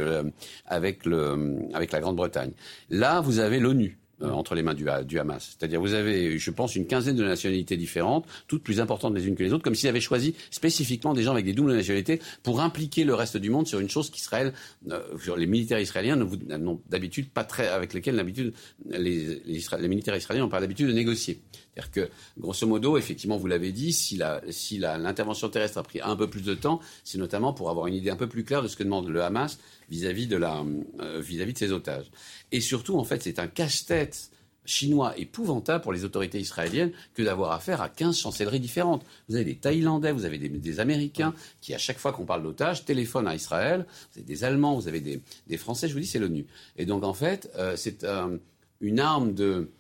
avec, 0.66 1.07
le, 1.07 1.59
avec 1.73 1.91
la 1.93 2.01
Grande-Bretagne. 2.01 2.53
Là, 2.91 3.23
vous 3.23 3.39
avez 3.39 3.61
l'ONU 3.61 4.00
euh, 4.23 4.31
entre 4.31 4.55
les 4.55 4.62
mains 4.62 4.75
du, 4.75 4.87
du 5.05 5.18
Hamas. 5.18 5.57
C'est-à-dire, 5.59 5.81
vous 5.81 5.95
avez, 5.95 6.39
je 6.39 6.51
pense, 6.51 6.77
une 6.77 6.87
quinzaine 6.87 7.16
de 7.16 7.25
nationalités 7.25 7.77
différentes, 7.77 8.27
toutes 8.49 8.62
plus 8.62 8.81
importantes 8.81 9.14
les 9.14 9.27
unes 9.27 9.35
que 9.35 9.43
les 9.43 9.53
autres, 9.53 9.62
comme 9.62 9.75
s'ils 9.75 9.89
avaient 9.89 10.01
choisi 10.01 10.35
spécifiquement 10.51 11.14
des 11.14 11.23
gens 11.23 11.33
avec 11.33 11.45
des 11.45 11.53
doubles 11.53 11.75
nationalités 11.75 12.21
pour 12.43 12.61
impliquer 12.61 13.05
le 13.05 13.14
reste 13.14 13.37
du 13.37 13.51
monde 13.51 13.66
sur 13.66 13.81
une 13.81 13.89
chose 13.89 14.11
qu'Israël, 14.11 14.53
euh, 14.91 15.01
sur 15.23 15.37
les 15.37 15.47
militaires 15.47 15.81
israéliens 15.81 16.16
n'ont 16.16 16.81
d'habitude 16.89 17.31
pas 17.31 17.45
très, 17.45 17.68
avec 17.68 17.95
lesquels 17.95 18.16
d'habitude 18.16 18.53
les, 18.91 19.41
les, 19.45 19.61
les, 19.79 19.89
militaires 19.89 20.16
israéliens 20.16 20.45
n'ont 20.45 20.51
pas 20.51 20.61
l'habitude 20.61 20.89
de 20.89 20.93
négocier. 20.93 21.41
C'est-à-dire 21.75 21.91
que, 21.91 22.11
grosso 22.39 22.66
modo, 22.66 22.97
effectivement, 22.97 23.37
vous 23.37 23.47
l'avez 23.47 23.73
dit, 23.73 23.93
si 23.93 24.16
l'intervention 24.16 25.47
si 25.49 25.53
terrestre 25.53 25.79
a 25.79 25.83
pris 25.83 26.01
un 26.03 26.16
peu 26.16 26.29
plus 26.29 26.43
de 26.43 26.55
temps, 26.55 26.81
c'est 27.05 27.18
notamment 27.18 27.53
pour 27.53 27.71
avoir 27.71 27.87
une 27.87 27.95
idée 27.95 28.11
un 28.11 28.16
peu 28.16 28.29
plus 28.29 28.45
claire 28.45 28.62
de 28.62 28.68
ce 28.68 28.77
que 28.77 28.83
demande 28.83 29.09
le 29.09 29.23
Hamas 29.23 29.59
vis-à-vis 29.89 30.27
de, 30.27 30.41
euh, 30.43 31.21
vis-à-vis 31.21 31.53
de 31.53 31.59
ses 31.59 31.73
otages. 31.73 32.11
Et 32.53 32.61
surtout, 32.61 32.99
en 32.99 33.05
fait, 33.05 33.23
c'est 33.23 33.39
un 33.39 33.47
cache-tête 33.47 34.31
chinois 34.64 35.18
épouvantable 35.18 35.83
pour 35.83 35.93
les 35.93 36.05
autorités 36.05 36.39
israéliennes 36.39 36.93
que 37.14 37.23
d'avoir 37.23 37.53
affaire 37.53 37.81
à 37.81 37.89
15 37.89 38.18
chancelleries 38.18 38.61
différentes. 38.61 39.05
Vous 39.29 39.37
avez 39.37 39.45
des 39.45 39.57
Thaïlandais, 39.57 40.12
vous 40.12 40.25
avez 40.25 40.39
des, 40.39 40.81
Américains 40.81 41.35
qui, 41.61 41.75
à 41.75 41.79
chaque 41.79 41.99
fois 41.99 42.12
qu'on 42.12 42.25
parle 42.25 42.43
d'otages, 42.43 42.85
téléphonent 42.85 43.27
à 43.27 43.35
Israël. 43.35 43.87
Vous 44.12 44.18
avez 44.18 44.27
des 44.27 44.45
Allemands, 44.45 44.75
vous 44.77 44.89
avez 44.89 45.01
des, 45.01 45.21
des 45.47 45.57
Français. 45.57 45.89
Je 45.89 45.95
vous 45.95 46.01
dis, 46.01 46.07
c'est 46.07 46.18
l'ONU. 46.18 46.47
Et 46.77 46.87
donc, 46.87 47.05
en 47.05 47.14
fait, 47.14 47.51
euh, 47.57 47.75
c'est 47.77 48.05
euh, 48.05 48.39
une 48.81 49.01
arme 49.01 49.35
de 49.35 49.71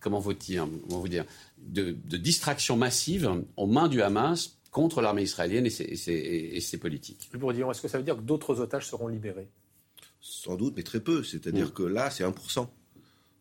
comment 0.00 0.18
vous 0.18 0.32
dire, 0.32 0.66
comment 0.88 1.00
vous 1.00 1.08
dire 1.08 1.24
de, 1.58 1.96
de, 2.04 2.16
distraction 2.16 2.76
massive 2.76 3.44
aux 3.56 3.66
mains 3.66 3.88
du 3.88 4.02
Hamas 4.02 4.58
contre 4.70 5.00
l'armée 5.02 5.22
israélienne 5.22 5.66
et 5.66 5.70
ses, 5.70 6.78
politiques. 6.78 7.28
est-ce 7.32 7.80
que 7.80 7.88
ça 7.88 7.98
veut 7.98 8.04
dire 8.04 8.16
que 8.16 8.22
d'autres 8.22 8.60
otages 8.60 8.86
seront 8.86 9.08
libérés? 9.08 9.48
Sans 10.20 10.56
doute, 10.56 10.74
mais 10.76 10.82
très 10.82 11.00
peu. 11.00 11.22
C'est-à-dire 11.24 11.68
mm. 11.68 11.72
que 11.72 11.82
là, 11.82 12.10
c'est 12.10 12.24
1%. 12.24 12.68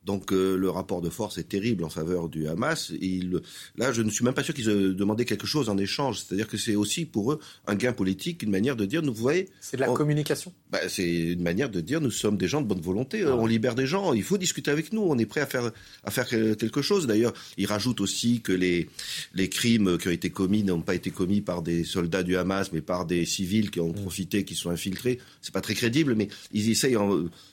Donc 0.05 0.31
euh, 0.31 0.55
le 0.55 0.69
rapport 0.69 1.01
de 1.01 1.09
force 1.09 1.37
est 1.37 1.49
terrible 1.49 1.83
en 1.83 1.89
faveur 1.89 2.29
du 2.29 2.47
Hamas. 2.47 2.91
Il, 3.01 3.41
là, 3.75 3.91
je 3.91 4.01
ne 4.01 4.09
suis 4.09 4.23
même 4.23 4.33
pas 4.33 4.43
sûr 4.43 4.53
qu'ils 4.53 4.69
aient 4.69 4.93
demandé 4.93 5.25
quelque 5.25 5.45
chose 5.45 5.69
en 5.69 5.77
échange. 5.77 6.21
C'est-à-dire 6.21 6.47
que 6.47 6.57
c'est 6.57 6.75
aussi 6.75 7.05
pour 7.05 7.33
eux 7.33 7.39
un 7.67 7.75
gain 7.75 7.93
politique, 7.93 8.41
une 8.41 8.49
manière 8.49 8.75
de 8.75 8.85
dire, 8.85 9.01
nous 9.01 9.13
voyez. 9.13 9.49
C'est 9.59 9.77
de 9.77 9.81
la 9.81 9.87
communication? 9.89 10.53
Bah, 10.69 10.79
c'est 10.87 11.31
une 11.31 11.41
manière 11.41 11.69
de 11.69 11.81
dire, 11.81 11.99
nous 11.99 12.11
sommes 12.11 12.37
des 12.37 12.47
gens 12.47 12.61
de 12.61 12.67
bonne 12.67 12.81
volonté. 12.81 13.25
On 13.25 13.47
libère 13.47 13.73
des 13.73 13.87
gens. 13.87 14.13
Il 14.13 14.23
faut 14.23 14.37
discuter 14.37 14.69
avec 14.69 14.93
nous. 14.93 15.01
On 15.01 15.17
est 15.17 15.25
prêt 15.25 15.41
à 15.41 15.47
faire 15.47 15.71
à 16.03 16.11
faire 16.11 16.27
quelque 16.27 16.83
chose. 16.83 17.07
D'ailleurs, 17.07 17.33
il 17.57 17.65
rajoute 17.65 18.01
aussi 18.01 18.41
que 18.41 18.51
les 18.51 18.87
les 19.33 19.49
crimes 19.49 19.97
qui 19.97 20.07
ont 20.07 20.11
été 20.11 20.29
commis 20.29 20.63
n'ont 20.63 20.81
pas 20.81 20.93
été 20.93 21.09
commis 21.09 21.41
par 21.41 21.63
des 21.63 21.83
soldats 21.83 22.21
du 22.21 22.37
Hamas, 22.37 22.71
mais 22.71 22.81
par 22.81 23.05
des 23.05 23.25
civils 23.25 23.71
qui 23.71 23.79
ont 23.79 23.89
mm. 23.89 24.01
profité, 24.01 24.45
qui 24.45 24.53
sont 24.53 24.69
infiltrés. 24.69 25.17
C'est 25.41 25.53
pas 25.53 25.61
très 25.61 25.73
crédible, 25.73 26.13
mais 26.13 26.27
ils 26.51 26.69
essayent 26.69 26.97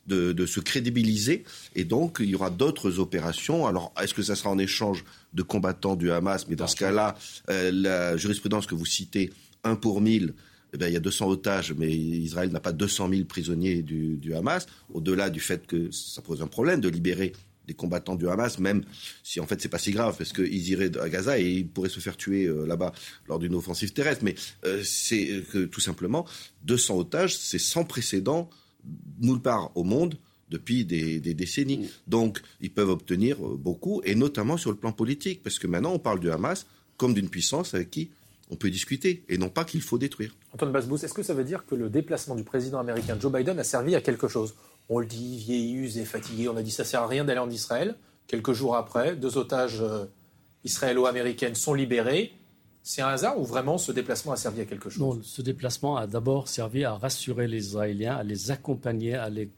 de, 0.07 0.33
de 0.33 0.47
se 0.47 0.61
crédibiliser. 0.61 1.45
Et 1.75 1.85
donc, 1.85 2.19
il 2.21 2.29
y 2.29 2.35
aura 2.35 2.51
d'autres 2.51 2.99
opérations. 2.99 3.67
Alors, 3.67 3.95
est-ce 4.03 4.12
que 4.12 4.23
ça 4.23 4.37
sera 4.37 4.51
en 4.51 4.59
échange 4.59 5.05
de 5.33 5.43
combattants 5.43 5.97
du 5.97 6.11
Hamas? 6.11 6.47
Mais 6.49 6.57
dans 6.57 6.67
ce 6.67 6.77
cas-là, 6.77 7.17
euh, 7.49 7.71
la 7.73 8.17
jurisprudence 8.19 8.67
que 8.67 8.75
vous 8.75 8.87
citez, 8.87 9.31
un 9.64 9.75
pour 9.75 10.01
mille, 10.03 10.35
eh 10.77 10.79
bien, 10.79 10.89
il 10.89 10.93
y 10.93 10.97
a 10.97 11.01
200 11.01 11.29
otages, 11.29 11.72
mais 11.72 11.91
Israël 11.91 12.51
n'a 12.51 12.61
pas 12.61 12.72
200 12.72 13.09
000 13.09 13.24
prisonniers 13.24 13.83
du, 13.83 14.18
du 14.18 14.35
Hamas, 14.35 14.66
au-delà 14.93 15.31
du 15.31 15.41
fait 15.41 15.66
que 15.66 15.91
ça 15.91 16.20
pose 16.20 16.43
un 16.43 16.47
problème 16.47 16.83
de 16.83 16.91
libérer 16.91 17.33
des 17.66 17.72
combattants 17.72 18.14
du 18.14 18.29
Hamas, 18.29 18.59
même 18.59 18.85
si 19.22 19.41
en 19.41 19.47
fait 19.47 19.59
c'est 19.61 19.70
pas 19.70 19.79
si 19.79 19.91
grave, 19.91 20.16
parce 20.18 20.35
qu'ils 20.35 20.68
iraient 20.68 20.97
à 20.99 21.09
Gaza 21.09 21.41
et 21.41 21.51
ils 21.51 21.66
pourraient 21.66 21.89
se 21.89 21.99
faire 21.99 22.18
tuer 22.18 22.45
euh, 22.45 22.66
là-bas 22.66 22.93
lors 23.27 23.39
d'une 23.39 23.55
offensive 23.55 23.95
terrestre. 23.95 24.22
Mais 24.22 24.35
euh, 24.66 24.83
c'est 24.85 25.43
que 25.51 25.64
tout 25.64 25.81
simplement, 25.81 26.27
200 26.64 26.99
otages, 26.99 27.39
c'est 27.39 27.59
sans 27.59 27.85
précédent 27.85 28.51
nulle 29.18 29.41
part 29.41 29.72
au 29.77 29.83
monde 29.83 30.18
depuis 30.51 30.85
des, 30.85 31.20
décennies. 31.20 31.79
Mm. 31.79 31.89
Donc, 32.07 32.43
ils 32.61 32.70
peuvent 32.70 32.91
obtenir 32.91 33.45
euh, 33.45 33.57
beaucoup, 33.57 34.03
et 34.05 34.14
notamment 34.14 34.59
sur 34.59 34.70
le 34.70 34.77
plan 34.77 34.93
politique, 34.93 35.43
parce 35.43 35.59
que 35.59 35.66
maintenant, 35.66 35.95
on 35.95 35.99
parle 35.99 36.20
du 36.20 36.31
Hamas 36.31 36.66
comme 36.99 37.14
d'une 37.14 37.31
puissance 37.31 37.72
avec 37.74 37.91
qui 37.91 38.11
on 38.51 38.57
peut 38.57 38.70
discuter, 38.70 39.24
et 39.28 39.38
non 39.38 39.49
pas 39.49 39.64
qu'il 39.64 39.82
faut 39.82 39.99
détruire. 39.99 40.34
Antoine 40.53 40.72
Basbous, 40.72 41.05
est-ce 41.05 41.14
que 41.14 41.22
ça 41.22 41.34
veut 41.34 41.44
dire 41.44 41.66
que 41.66 41.74
le 41.74 41.90
déplacement 41.90 42.36
du 42.36 42.44
président 42.44 42.78
américain 42.78 43.16
Joe 43.18 43.32
Biden 43.32 43.59
a 43.59 43.64
servi 43.64 43.94
à 43.94 44.01
quelque 44.01 44.28
chose? 44.28 44.55
On 44.88 45.01
le 45.01 45.07
dit, 45.07 45.38
vieilli, 45.38 45.74
usé, 45.74 46.05
fatigué, 46.05 46.49
on 46.49 46.57
a 46.57 46.62
dit 46.62 46.70
ça 46.70 46.84
sert 46.84 47.03
à 47.03 47.09
rien 47.09 47.24
d'aller 47.24 47.40
en 47.40 47.51
Israël. 47.51 47.97
Quelques 48.26 48.53
jours 48.53 48.76
après, 48.76 49.16
deux 49.16 49.36
otages 49.36 49.80
euh, 49.80 50.05
israélo-américaines 50.64 51.55
sont 51.55 51.74
libérés. 51.74 52.32
C'est 52.82 53.03
un 53.03 53.09
hasard 53.09 53.40
ou 53.40 53.44
vraiment 53.44 53.78
ce 53.78 53.90
déplacement 53.90 54.32
a 54.32 54.36
servi 54.36 54.61
à 54.61 54.64
quelque 54.64 54.90
chose? 54.90 55.01
Non, 55.01 55.20
ce 55.22 55.42
déplacement 55.42 55.97
a 55.97 56.07
d'abord 56.07 56.47
servi 56.47 56.84
à 56.84 56.94
rassurer 56.94 57.49
les 57.49 57.66
Israéliens, 57.66 58.16
à 58.16 58.22
les 58.22 58.53
accompagner, 58.53 59.14
à 59.14 59.28
les 59.28 59.51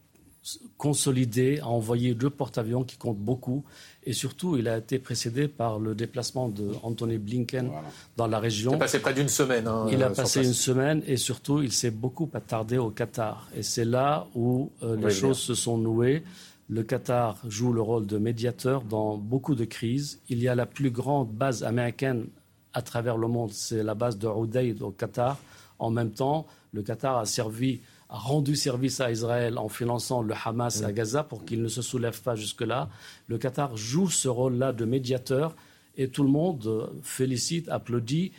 consolider, 0.78 1.61
à 1.61 1.68
envoyer 1.68 2.14
deux 2.14 2.30
porte-avions 2.30 2.84
qui 2.84 2.97
comptent 2.97 3.18
beaucoup. 3.18 3.64
Et 4.09 4.15
surtout, 4.15 4.57
il 4.57 4.69
a 4.69 4.79
été 4.79 4.99
précédé 4.99 5.49
par 5.49 5.79
le 5.79 5.95
déplacement 5.95 6.49
de 6.49 6.73
Anthony 6.83 7.19
Blinken 7.19 7.71
dans 8.17 8.27
la 8.27 8.39
région. 8.39 8.71
Il 8.71 8.77
a 8.77 8.79
passé 8.79 9.01
près 9.01 9.13
d'une 9.13 9.29
semaine. 9.29 9.69
Hein, 9.69 9.87
il 9.93 10.03
a 10.03 10.09
passé 10.09 10.43
une 10.43 10.55
semaine 10.55 11.03
et 11.07 11.19
surtout, 11.19 11.61
il 11.61 11.73
s'est 11.73 11.91
beaucoup 11.91 12.27
attardé 12.33 12.79
au 12.79 12.89
Qatar. 12.89 13.47
Et 13.55 13.63
c'est 13.63 13.85
là 13.85 14.27
où 14.35 14.73
euh, 14.83 14.97
les 14.97 15.11
choses 15.11 15.39
se 15.39 15.55
sont 15.55 15.77
nouées. 15.77 16.23
Le 16.71 16.83
Qatar 16.85 17.37
joue 17.47 17.71
le 17.71 17.83
rôle 17.83 18.07
de 18.07 18.17
médiateur 18.17 18.81
dans 18.81 19.19
beaucoup 19.19 19.55
de 19.55 19.67
crises. 19.67 20.21
Il 20.31 20.41
y 20.41 20.49
a 20.49 20.55
la 20.55 20.65
plus 20.65 20.91
grande 20.91 21.31
base 21.31 21.63
américaine 21.63 22.29
à 22.73 22.81
travers 22.81 23.19
le 23.19 23.29
monde, 23.29 23.51
c'est 23.53 23.83
la 23.83 23.95
base 23.95 24.17
de 24.17 24.27
Udeid 24.27 24.81
au 24.81 24.91
Qatar. 24.91 25.37
En 25.79 25.91
même 25.91 26.13
temps, 26.13 26.47
le 26.73 26.81
Qatar 26.81 27.19
a 27.19 27.27
servi 27.27 27.83
a 28.11 28.17
rendu 28.19 28.57
service 28.57 29.01
à 29.01 29.11
Israël 29.11 29.59
en 29.59 29.69
finançant 29.69 30.23
le 30.23 30.35
Hamas 30.45 30.83
à 30.83 30.93
Gaza 30.93 31.23
pour 31.23 31.45
qu'il 31.45 31.63
ne 31.63 31.69
se 31.69 31.83
soulève 31.83 32.21
pas 32.23 32.35
jusque-là. 32.35 32.89
Le 33.27 33.39
Qatar 33.39 33.77
joue 33.77 34.09
ce 34.09 34.29
rôle-là 34.29 34.73
de 34.73 34.85
médiateur 34.85 35.55
et 35.97 36.09
tout 36.09 36.23
le 36.23 36.31
monde 36.31 36.67
euh, 36.67 36.87
félicite, 37.03 37.69
applaudit. 37.69 38.33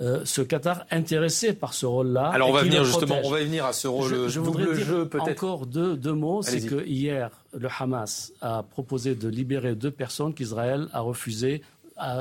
Euh, 0.00 0.20
ce 0.24 0.42
Qatar 0.42 0.84
intéressé 0.92 1.52
par 1.52 1.74
ce 1.74 1.84
rôle-là. 1.84 2.28
Alors 2.28 2.50
on 2.50 2.52
va 2.52 2.62
venir 2.62 2.84
justement, 2.84 3.20
on 3.24 3.30
va 3.30 3.42
venir 3.42 3.64
à 3.66 3.72
ce 3.72 3.88
rôle. 3.88 4.08
Je, 4.08 4.28
je 4.28 4.38
voudrais 4.38 4.72
dire 4.72 4.84
jeu, 4.84 5.10
encore 5.18 5.66
deux, 5.66 5.96
deux 5.96 6.12
mots. 6.12 6.42
C'est 6.42 6.64
que 6.64 6.86
hier, 6.86 7.30
le 7.52 7.68
Hamas 7.80 8.32
a 8.40 8.62
proposé 8.62 9.16
de 9.16 9.28
libérer 9.28 9.74
deux 9.74 9.90
personnes 9.90 10.34
qu'Israël 10.34 10.86
a 10.92 11.00
refusé 11.00 11.62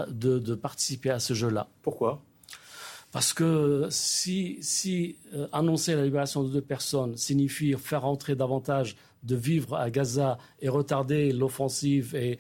de, 0.10 0.40
de 0.40 0.56
participer 0.56 1.12
à 1.12 1.20
ce 1.20 1.36
jeu-là. 1.36 1.68
Pourquoi? 1.84 2.20
Parce 3.12 3.34
que 3.34 3.88
si, 3.90 4.58
si 4.62 5.16
euh, 5.34 5.48
annoncer 5.52 5.96
la 5.96 6.04
libération 6.04 6.44
de 6.44 6.50
deux 6.50 6.62
personnes 6.62 7.16
signifie 7.18 7.74
faire 7.74 8.06
entrer 8.06 8.36
davantage 8.36 8.96
de 9.24 9.36
vivres 9.36 9.76
à 9.76 9.90
Gaza 9.90 10.38
et 10.62 10.70
retarder 10.70 11.32
l'offensive 11.32 12.16
et 12.16 12.40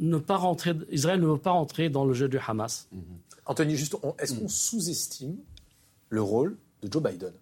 ne 0.00 0.18
pas 0.18 0.36
rentrer, 0.36 0.74
Israël 0.90 1.20
ne 1.20 1.26
veut 1.26 1.38
pas 1.38 1.52
rentrer 1.52 1.88
dans 1.88 2.04
le 2.04 2.14
jeu 2.14 2.28
du 2.28 2.38
Hamas. 2.38 2.88
Mm-hmm. 2.94 3.00
Anthony, 3.46 3.76
juste, 3.76 3.96
est-ce 4.18 4.34
qu'on 4.34 4.48
sous-estime 4.48 5.38
le 6.08 6.22
rôle 6.22 6.56
de 6.82 6.92
Joe 6.92 7.02
Biden? 7.02 7.32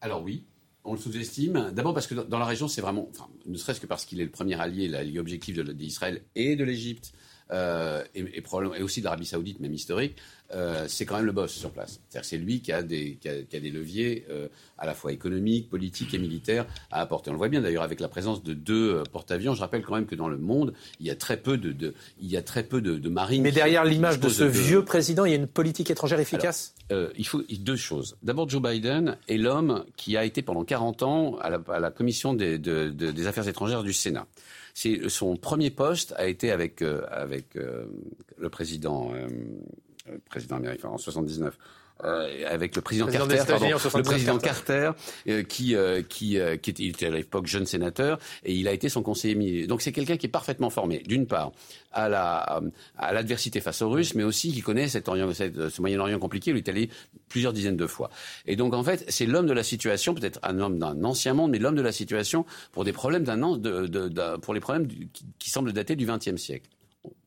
Alors 0.00 0.22
oui, 0.22 0.44
on 0.84 0.92
le 0.92 0.98
sous-estime. 0.98 1.70
D'abord 1.72 1.94
parce 1.94 2.06
que 2.06 2.14
dans 2.14 2.38
la 2.38 2.44
région, 2.44 2.68
c'est 2.68 2.80
vraiment, 2.80 3.08
ne 3.46 3.56
serait-ce 3.56 3.80
que 3.80 3.86
parce 3.86 4.04
qu'il 4.04 4.20
est 4.20 4.24
le 4.24 4.30
premier 4.30 4.60
allié, 4.60 4.88
l'allié 4.88 5.18
objectif 5.18 5.58
d'Israël 5.58 6.22
et 6.34 6.56
de 6.56 6.64
l'Égypte, 6.64 7.12
euh, 7.50 8.02
et, 8.14 8.20
et, 8.20 8.42
et, 8.42 8.82
aussi 8.82 9.02
d'Arabie 9.02 9.26
Saoudite, 9.26 9.60
même 9.60 9.74
historique, 9.74 10.16
euh, 10.52 10.84
c'est 10.88 11.04
quand 11.04 11.16
même 11.16 11.26
le 11.26 11.32
boss 11.32 11.52
sur 11.52 11.70
place. 11.70 12.00
C'est-à-dire 12.08 12.28
c'est 12.28 12.38
lui 12.38 12.60
qui 12.60 12.72
a 12.72 12.82
des, 12.82 13.18
qui 13.20 13.28
a, 13.28 13.60
des 13.60 13.70
leviers 13.70 14.24
euh, 14.30 14.48
à 14.78 14.86
la 14.86 14.94
fois 14.94 15.12
économiques, 15.12 15.68
politiques 15.68 16.14
et 16.14 16.18
militaires 16.18 16.66
à 16.90 17.00
apporter. 17.00 17.30
On 17.30 17.32
le 17.32 17.38
voit 17.38 17.48
bien 17.48 17.60
d'ailleurs 17.60 17.82
avec 17.82 18.00
la 18.00 18.08
présence 18.08 18.42
de 18.42 18.54
deux 18.54 19.02
porte-avions. 19.12 19.54
Je 19.54 19.60
rappelle 19.60 19.82
quand 19.82 19.94
même 19.94 20.06
que 20.06 20.14
dans 20.14 20.28
le 20.28 20.38
monde, 20.38 20.74
il 21.00 21.06
y 21.06 21.10
a 21.10 21.16
très 21.16 21.36
peu 21.36 21.56
de, 21.56 21.72
de 21.72 21.94
il 22.20 22.30
y 22.30 22.36
a 22.36 22.42
très 22.42 22.62
peu 22.62 22.80
de, 22.80 22.96
de 22.98 23.08
marines. 23.08 23.42
Mais 23.42 23.52
derrière 23.52 23.84
l'image 23.84 24.20
de 24.20 24.28
ce 24.28 24.44
vieux 24.44 24.84
président, 24.84 25.24
il 25.24 25.30
y 25.30 25.34
a 25.34 25.38
une 25.38 25.46
politique 25.46 25.90
étrangère 25.90 26.20
efficace? 26.20 26.74
Alors, 26.90 27.08
il 27.16 27.26
faut 27.26 27.42
deux 27.60 27.76
choses. 27.76 28.16
D'abord, 28.22 28.48
Joe 28.48 28.62
Biden 28.62 29.16
est 29.28 29.38
l'homme 29.38 29.84
qui 29.96 30.16
a 30.16 30.24
été 30.24 30.42
pendant 30.42 30.64
40 30.64 31.02
ans 31.02 31.38
à 31.38 31.50
la, 31.50 31.60
à 31.68 31.80
la 31.80 31.90
commission 31.90 32.34
des, 32.34 32.58
des 32.58 33.26
affaires 33.26 33.48
étrangères 33.48 33.82
du 33.82 33.92
Sénat. 33.92 34.26
C'est 34.74 35.08
son 35.08 35.36
premier 35.36 35.70
poste 35.70 36.12
a 36.16 36.26
été 36.26 36.50
avec 36.50 36.82
avec 36.82 37.54
le 37.54 38.50
président 38.50 39.12
euh, 39.14 40.18
président 40.28 40.56
américain 40.56 40.88
en 40.88 40.98
79. 40.98 41.56
Euh, 42.02 42.44
avec 42.48 42.74
le 42.74 42.82
président, 42.82 43.06
Carter, 43.06 43.40
pardon, 43.46 43.68
le 43.68 44.02
président 44.02 44.38
Carter, 44.38 44.90
euh, 45.28 45.44
qui 45.44 45.76
euh, 45.76 46.02
qui 46.02 46.38
euh, 46.38 46.56
qui 46.56 46.70
était, 46.70 46.86
était, 46.86 47.06
à 47.06 47.10
l'époque 47.10 47.46
jeune 47.46 47.66
sénateur 47.66 48.18
et 48.42 48.52
il 48.52 48.66
a 48.66 48.72
été 48.72 48.88
son 48.88 49.04
conseiller 49.04 49.36
militaire. 49.36 49.68
Donc 49.68 49.80
c'est 49.80 49.92
quelqu'un 49.92 50.16
qui 50.16 50.26
est 50.26 50.30
parfaitement 50.30 50.70
formé, 50.70 51.04
d'une 51.06 51.28
part 51.28 51.52
à 51.92 52.08
la 52.08 52.60
à 52.96 53.12
l'adversité 53.12 53.60
face 53.60 53.80
aux 53.80 53.90
Russes, 53.90 54.16
mais 54.16 54.24
aussi 54.24 54.52
qui 54.52 54.60
connaît 54.60 54.88
cet 54.88 55.08
Orient, 55.08 55.32
cette, 55.32 55.68
ce 55.68 55.80
Moyen-Orient 55.80 56.18
compliqué. 56.18 56.50
Il 56.50 56.56
est 56.56 56.68
allé 56.68 56.90
plusieurs 57.28 57.52
dizaines 57.52 57.76
de 57.76 57.86
fois. 57.86 58.10
Et 58.44 58.56
donc 58.56 58.74
en 58.74 58.82
fait, 58.82 59.04
c'est 59.06 59.26
l'homme 59.26 59.46
de 59.46 59.52
la 59.52 59.62
situation, 59.62 60.14
peut-être 60.14 60.40
un 60.42 60.58
homme 60.58 60.80
d'un 60.80 61.04
ancien 61.04 61.32
monde, 61.32 61.52
mais 61.52 61.60
l'homme 61.60 61.76
de 61.76 61.82
la 61.82 61.92
situation 61.92 62.44
pour 62.72 62.84
des 62.84 62.92
problèmes 62.92 63.22
d'un 63.22 63.56
de, 63.56 63.86
de, 63.86 64.08
de, 64.08 64.36
pour 64.38 64.52
les 64.52 64.60
problèmes 64.60 64.88
qui, 64.88 65.08
qui 65.38 65.48
semblent 65.48 65.72
dater 65.72 65.94
du 65.94 66.06
XXe 66.06 66.36
siècle 66.36 66.68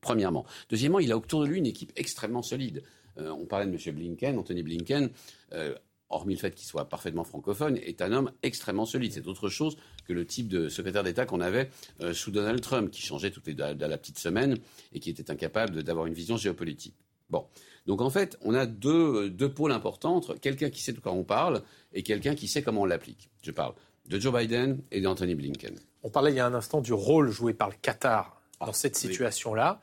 premièrement. 0.01 0.45
Deuxièmement, 0.69 0.99
il 0.99 1.11
a 1.11 1.17
autour 1.17 1.41
de 1.41 1.47
lui 1.47 1.59
une 1.59 1.65
équipe 1.65 1.91
extrêmement 1.95 2.41
solide. 2.41 2.83
Euh, 3.19 3.29
on 3.31 3.45
parlait 3.45 3.65
de 3.65 3.71
M. 3.71 3.95
Blinken, 3.95 4.37
Anthony 4.37 4.63
Blinken, 4.63 5.09
euh, 5.53 5.75
hormis 6.09 6.35
le 6.35 6.39
fait 6.39 6.55
qu'il 6.55 6.67
soit 6.67 6.85
parfaitement 6.85 7.23
francophone, 7.23 7.77
est 7.77 8.01
un 8.01 8.11
homme 8.13 8.31
extrêmement 8.43 8.85
solide. 8.85 9.13
C'est 9.13 9.27
autre 9.27 9.49
chose 9.49 9.77
que 10.07 10.13
le 10.13 10.25
type 10.25 10.47
de 10.47 10.69
secrétaire 10.69 11.03
d'État 11.03 11.25
qu'on 11.25 11.41
avait 11.41 11.69
euh, 12.01 12.13
sous 12.13 12.31
Donald 12.31 12.61
Trump, 12.61 12.91
qui 12.91 13.01
changeait 13.01 13.31
toutes 13.31 13.47
les 13.47 13.55
la 13.55 13.97
petite 13.97 14.19
semaine 14.19 14.57
et 14.93 14.99
qui 14.99 15.09
était 15.09 15.31
incapable 15.31 15.83
d'avoir 15.83 16.05
une 16.05 16.13
vision 16.13 16.37
géopolitique. 16.37 16.95
Bon. 17.29 17.45
Donc 17.85 18.01
en 18.01 18.09
fait, 18.09 18.37
on 18.41 18.53
a 18.53 18.65
deux, 18.65 19.29
deux 19.29 19.51
pôles 19.51 19.71
importants 19.71 20.15
entre 20.15 20.35
quelqu'un 20.35 20.69
qui 20.69 20.81
sait 20.81 20.93
de 20.93 20.99
quoi 20.99 21.11
on 21.11 21.23
parle 21.23 21.61
et 21.93 22.03
quelqu'un 22.03 22.35
qui 22.35 22.47
sait 22.47 22.61
comment 22.61 22.81
on 22.81 22.85
l'applique. 22.85 23.29
Je 23.41 23.51
parle 23.51 23.73
de 24.05 24.19
Joe 24.19 24.33
Biden 24.33 24.81
et 24.91 25.01
d'Anthony 25.01 25.35
Blinken. 25.35 25.75
On 26.03 26.09
parlait 26.09 26.31
il 26.31 26.35
y 26.35 26.39
a 26.39 26.45
un 26.45 26.53
instant 26.53 26.79
du 26.79 26.93
rôle 26.93 27.29
joué 27.31 27.53
par 27.53 27.69
le 27.69 27.75
Qatar 27.81 28.41
dans 28.59 28.67
ah, 28.67 28.73
cette 28.73 28.95
situation-là 28.95 29.81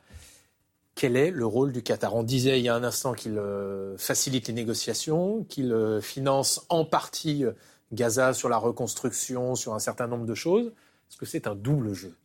quel 0.95 1.17
est 1.17 1.29
le 1.29 1.45
rôle 1.45 1.73
du 1.73 1.83
Qatar 1.83 2.15
On 2.15 2.23
disait 2.23 2.59
il 2.59 2.65
y 2.65 2.69
a 2.69 2.75
un 2.75 2.83
instant 2.83 3.13
qu'il 3.13 3.37
euh, 3.37 3.97
facilite 3.97 4.47
les 4.47 4.53
négociations, 4.53 5.43
qu'il 5.43 5.73
euh, 5.73 6.01
finance 6.01 6.65
en 6.69 6.85
partie 6.85 7.43
euh, 7.43 7.51
Gaza 7.91 8.33
sur 8.33 8.49
la 8.49 8.57
reconstruction, 8.57 9.55
sur 9.55 9.73
un 9.73 9.79
certain 9.79 10.07
nombre 10.07 10.25
de 10.25 10.33
choses. 10.33 10.67
Est-ce 11.09 11.17
que 11.17 11.25
c'est 11.25 11.47
un 11.47 11.55
double 11.55 11.93
jeu? 11.93 12.15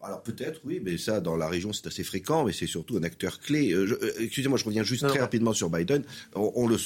Alors 0.00 0.22
peut-être, 0.22 0.60
oui, 0.64 0.80
mais 0.80 0.96
ça, 0.96 1.20
dans 1.20 1.36
la 1.36 1.48
région, 1.48 1.72
c'est 1.72 1.88
assez 1.88 2.04
fréquent, 2.04 2.44
mais 2.44 2.52
c'est 2.52 2.68
surtout 2.68 2.98
un 2.98 3.02
acteur 3.02 3.40
clé. 3.40 3.74
Excusez-moi, 4.20 4.56
je 4.56 4.64
reviens 4.64 4.84
juste 4.84 5.08
très 5.08 5.18
rapidement 5.18 5.52
sur 5.52 5.70
Biden. 5.70 6.04
On, 6.36 6.68
le, 6.68 6.76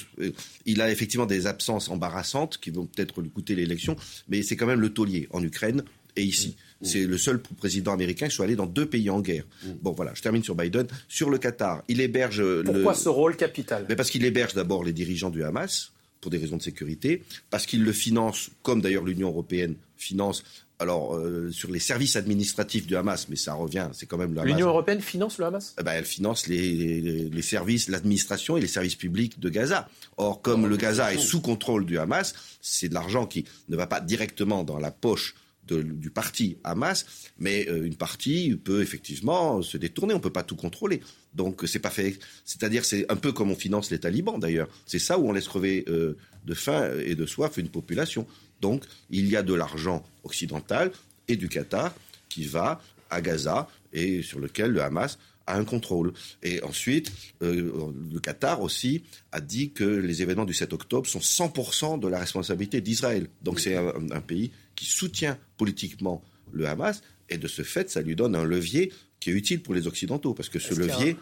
il 0.64 0.80
a 0.80 0.90
effectivement 0.90 1.26
des 1.26 1.46
absences 1.46 1.90
embarrassantes 1.90 2.56
qui 2.56 2.70
vont 2.70 2.86
peut-être 2.86 3.20
lui 3.20 3.28
coûter 3.28 3.54
l'élection, 3.54 3.96
mais 4.28 4.42
c'est 4.42 4.56
quand 4.56 4.64
même 4.64 4.80
le 4.80 4.94
taulier 4.94 5.28
en 5.30 5.42
Ukraine 5.42 5.84
et 6.16 6.22
ici. 6.22 6.56
Mm. 6.82 6.84
C'est 6.84 7.04
le 7.04 7.18
seul 7.18 7.40
président 7.40 7.92
américain 7.92 8.28
qui 8.28 8.34
soit 8.34 8.44
allé 8.44 8.56
dans 8.56 8.66
deux 8.66 8.86
pays 8.86 9.08
en 9.10 9.20
guerre. 9.20 9.44
Mm. 9.64 9.70
Bon, 9.82 9.92
voilà, 9.92 10.12
je 10.14 10.22
termine 10.22 10.42
sur 10.42 10.54
Biden. 10.54 10.86
Sur 11.08 11.30
le 11.30 11.38
Qatar, 11.38 11.82
il 11.88 12.00
héberge. 12.00 12.42
Pourquoi 12.64 12.94
ce 12.94 13.08
rôle 13.08 13.36
capital? 13.36 13.86
Mais 13.88 13.96
Parce 13.96 14.10
qu'il 14.10 14.24
héberge 14.24 14.54
d'abord 14.54 14.84
les 14.84 14.92
dirigeants 14.92 15.30
du 15.30 15.42
Hamas, 15.44 15.92
pour 16.20 16.30
des 16.30 16.38
raisons 16.38 16.56
de 16.56 16.62
sécurité, 16.62 17.22
parce 17.50 17.66
qu'il 17.66 17.82
le 17.82 17.92
finance, 17.92 18.50
comme 18.62 18.80
d'ailleurs 18.80 19.04
l'Union 19.04 19.28
européenne 19.28 19.74
finance 19.96 20.42
alors 20.78 21.14
euh, 21.14 21.50
sur 21.52 21.70
les 21.70 21.78
services 21.78 22.16
administratifs 22.16 22.86
du 22.86 22.96
Hamas, 22.96 23.28
mais 23.28 23.36
ça 23.36 23.54
revient, 23.54 23.88
c'est 23.92 24.06
quand 24.06 24.18
même 24.18 24.34
le 24.34 24.40
Hamas. 24.40 24.52
L'Union 24.52 24.68
européenne 24.68 25.00
finance 25.00 25.38
le 25.38 25.44
Hamas? 25.44 25.74
Eh 25.78 25.82
ben, 25.84 25.92
Elle 25.92 26.04
finance 26.04 26.48
les, 26.48 27.28
les, 27.30 27.42
services, 27.42 27.88
l'administration 27.88 28.56
et 28.56 28.60
les 28.60 28.66
services 28.66 28.96
publics 28.96 29.38
de 29.38 29.48
Gaza. 29.48 29.88
Or, 30.16 30.42
comme 30.42 30.66
le 30.66 30.76
Gaza 30.76 31.14
est 31.14 31.18
sous 31.18 31.40
contrôle 31.40 31.86
du 31.86 31.98
Hamas, 31.98 32.34
c'est 32.60 32.88
de 32.88 32.94
l'argent 32.94 33.26
qui 33.26 33.44
ne 33.68 33.76
va 33.76 33.86
pas 33.86 34.00
directement 34.00 34.64
dans 34.64 34.78
la 34.78 34.90
poche 34.90 35.36
du 35.66 36.10
parti 36.10 36.58
Hamas, 36.64 37.06
mais 37.38 37.68
euh, 37.68 37.84
une 37.84 37.94
partie 37.94 38.56
peut 38.56 38.82
effectivement 38.82 39.62
se 39.62 39.76
détourner. 39.76 40.12
On 40.12 40.18
ne 40.18 40.22
peut 40.22 40.30
pas 40.30 40.42
tout 40.42 40.56
contrôler. 40.56 41.00
Donc 41.34 41.62
c'est 41.66 41.78
pas 41.78 41.90
fait. 41.90 42.18
C'est-à-dire 42.44 42.84
c'est 42.84 43.10
un 43.10 43.16
peu 43.16 43.32
comme 43.32 43.50
on 43.50 43.54
finance 43.54 43.90
les 43.90 43.98
talibans 43.98 44.38
d'ailleurs. 44.38 44.68
C'est 44.86 44.98
ça 44.98 45.18
où 45.18 45.28
on 45.28 45.32
laisse 45.32 45.48
crever 45.48 45.84
euh, 45.88 46.16
de 46.44 46.54
faim 46.54 46.90
et 47.04 47.14
de 47.14 47.26
soif 47.26 47.56
une 47.56 47.68
population. 47.68 48.26
Donc 48.60 48.84
il 49.10 49.28
y 49.28 49.36
a 49.36 49.42
de 49.42 49.54
l'argent 49.54 50.04
occidental 50.24 50.90
et 51.28 51.36
du 51.36 51.48
Qatar 51.48 51.94
qui 52.28 52.44
va 52.44 52.82
à 53.10 53.20
Gaza 53.20 53.68
et 53.92 54.22
sur 54.22 54.40
lequel 54.40 54.70
le 54.70 54.82
Hamas 54.82 55.18
a 55.46 55.56
un 55.56 55.64
contrôle. 55.64 56.12
Et 56.42 56.62
ensuite, 56.62 57.12
euh, 57.42 57.92
le 58.12 58.20
Qatar 58.20 58.60
aussi 58.62 59.02
a 59.32 59.40
dit 59.40 59.72
que 59.72 59.84
les 59.84 60.22
événements 60.22 60.44
du 60.44 60.54
7 60.54 60.72
octobre 60.72 61.06
sont 61.06 61.20
100% 61.20 61.98
de 61.98 62.08
la 62.08 62.18
responsabilité 62.18 62.80
d'Israël. 62.80 63.28
Donc 63.42 63.60
c'est 63.60 63.76
un, 63.76 64.20
pays 64.20 64.52
qui 64.74 64.86
soutient 64.86 65.38
politiquement 65.56 66.22
le 66.52 66.66
Hamas, 66.66 67.02
et 67.28 67.38
de 67.38 67.48
ce 67.48 67.62
fait, 67.62 67.90
ça 67.90 68.02
lui 68.02 68.14
donne 68.14 68.36
un 68.36 68.44
levier 68.44 68.92
qui 69.20 69.30
est 69.30 69.32
utile 69.32 69.62
pour 69.62 69.74
les 69.74 69.86
Occidentaux, 69.86 70.34
parce 70.34 70.48
que 70.48 70.58
ce 70.58 70.74
levier 70.74 71.16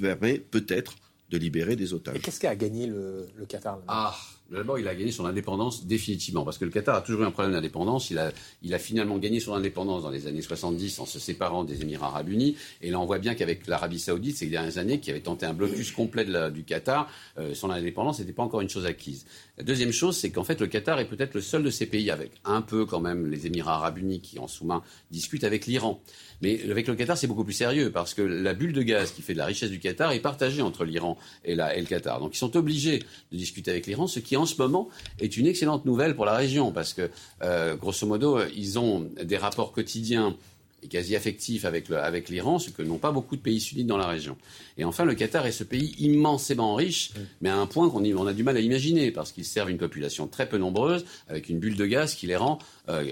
permet 0.00 0.38
peut-être 0.38 0.96
de 1.30 1.38
libérer 1.38 1.74
des 1.74 1.92
otages. 1.92 2.16
Et 2.16 2.20
qu'est-ce 2.20 2.38
qu'a 2.38 2.54
gagné 2.54 2.86
le, 2.86 3.26
le 3.36 3.46
Qatar 3.46 3.80
Ah 3.88 4.16
D'abord, 4.50 4.78
il 4.78 4.86
a 4.86 4.94
gagné 4.94 5.10
son 5.10 5.26
indépendance 5.26 5.86
définitivement, 5.86 6.44
parce 6.44 6.56
que 6.56 6.64
le 6.64 6.70
Qatar 6.70 6.94
a 6.94 7.00
toujours 7.00 7.22
eu 7.22 7.24
un 7.24 7.32
problème 7.32 7.52
d'indépendance. 7.52 8.10
Il 8.10 8.18
a, 8.18 8.78
finalement 8.78 9.18
gagné 9.18 9.40
son 9.40 9.54
indépendance 9.54 10.04
dans 10.04 10.10
les 10.10 10.28
années 10.28 10.42
70 10.42 11.00
en 11.00 11.06
se 11.06 11.18
séparant 11.18 11.64
des 11.64 11.82
Émirats 11.82 12.06
arabes 12.06 12.28
unis. 12.28 12.56
Et 12.80 12.90
là, 12.90 13.00
on 13.00 13.06
voit 13.06 13.18
bien 13.18 13.34
qu'avec 13.34 13.66
l'Arabie 13.66 13.98
saoudite, 13.98 14.36
ces 14.36 14.46
dernières 14.46 14.78
années, 14.78 15.00
qui 15.00 15.10
avait 15.10 15.20
tenté 15.20 15.46
un 15.46 15.52
blocus 15.52 15.90
complet 15.90 16.24
du 16.50 16.62
Qatar, 16.62 17.10
euh, 17.38 17.54
son 17.54 17.70
indépendance 17.70 18.20
n'était 18.20 18.32
pas 18.32 18.44
encore 18.44 18.60
une 18.60 18.68
chose 18.68 18.86
acquise. 18.86 19.26
La 19.58 19.64
deuxième 19.64 19.90
chose, 19.90 20.16
c'est 20.16 20.30
qu'en 20.30 20.44
fait, 20.44 20.60
le 20.60 20.68
Qatar 20.68 21.00
est 21.00 21.08
peut-être 21.08 21.34
le 21.34 21.40
seul 21.40 21.64
de 21.64 21.70
ces 21.70 21.86
pays, 21.86 22.10
avec 22.12 22.30
un 22.44 22.62
peu 22.62 22.86
quand 22.86 23.00
même 23.00 23.26
les 23.26 23.46
Émirats 23.46 23.74
arabes 23.74 23.98
unis 23.98 24.20
qui, 24.20 24.38
en 24.38 24.46
sous-main, 24.46 24.82
discutent 25.10 25.44
avec 25.44 25.66
l'Iran. 25.66 26.00
Mais 26.42 26.70
avec 26.70 26.86
le 26.86 26.94
Qatar, 26.94 27.18
c'est 27.18 27.26
beaucoup 27.26 27.44
plus 27.44 27.54
sérieux, 27.54 27.90
parce 27.90 28.14
que 28.14 28.22
la 28.22 28.54
bulle 28.54 28.74
de 28.74 28.82
gaz 28.82 29.10
qui 29.10 29.22
fait 29.22 29.32
de 29.32 29.38
la 29.38 29.46
richesse 29.46 29.70
du 29.70 29.80
Qatar 29.80 30.12
est 30.12 30.20
partagée 30.20 30.62
entre 30.62 30.84
l'Iran 30.84 31.18
et, 31.44 31.52
et 31.52 31.80
le 31.80 31.86
Qatar. 31.86 32.20
Donc 32.20 32.34
ils 32.34 32.38
sont 32.38 32.56
obligés 32.56 33.00
de 33.32 33.36
discuter 33.36 33.70
avec 33.70 33.86
l'Iran, 33.86 34.06
ce 34.06 34.20
qui 34.20 34.35
en 34.36 34.46
ce 34.46 34.56
moment 34.60 34.88
est 35.18 35.36
une 35.36 35.46
excellente 35.46 35.84
nouvelle 35.84 36.14
pour 36.14 36.24
la 36.24 36.34
région, 36.34 36.72
parce 36.72 36.92
que, 36.92 37.10
euh, 37.42 37.76
grosso 37.76 38.06
modo, 38.06 38.38
ils 38.54 38.78
ont 38.78 39.08
des 39.22 39.36
rapports 39.36 39.72
quotidiens 39.72 40.36
et 40.82 40.88
quasi 40.88 41.16
affectifs 41.16 41.64
avec, 41.64 41.90
avec 41.90 42.28
l'Iran, 42.28 42.58
ce 42.58 42.70
que 42.70 42.82
n'ont 42.82 42.98
pas 42.98 43.12
beaucoup 43.12 43.36
de 43.36 43.40
pays 43.40 43.60
sunnites 43.60 43.86
dans 43.86 43.96
la 43.96 44.06
région. 44.06 44.36
Et 44.76 44.84
enfin, 44.84 45.04
le 45.04 45.14
Qatar 45.14 45.46
est 45.46 45.52
ce 45.52 45.64
pays 45.64 45.94
immensément 45.98 46.74
riche, 46.74 47.12
mais 47.40 47.48
à 47.48 47.56
un 47.56 47.66
point 47.66 47.88
qu'on 47.88 48.04
on 48.04 48.26
a 48.26 48.32
du 48.32 48.42
mal 48.42 48.56
à 48.56 48.60
imaginer, 48.60 49.10
parce 49.10 49.32
qu'ils 49.32 49.46
servent 49.46 49.70
une 49.70 49.78
population 49.78 50.26
très 50.26 50.48
peu 50.48 50.58
nombreuse, 50.58 51.04
avec 51.28 51.48
une 51.48 51.58
bulle 51.58 51.76
de 51.76 51.86
gaz 51.86 52.14
qui 52.14 52.26
les 52.26 52.36
rend... 52.36 52.58
Euh, 52.88 53.10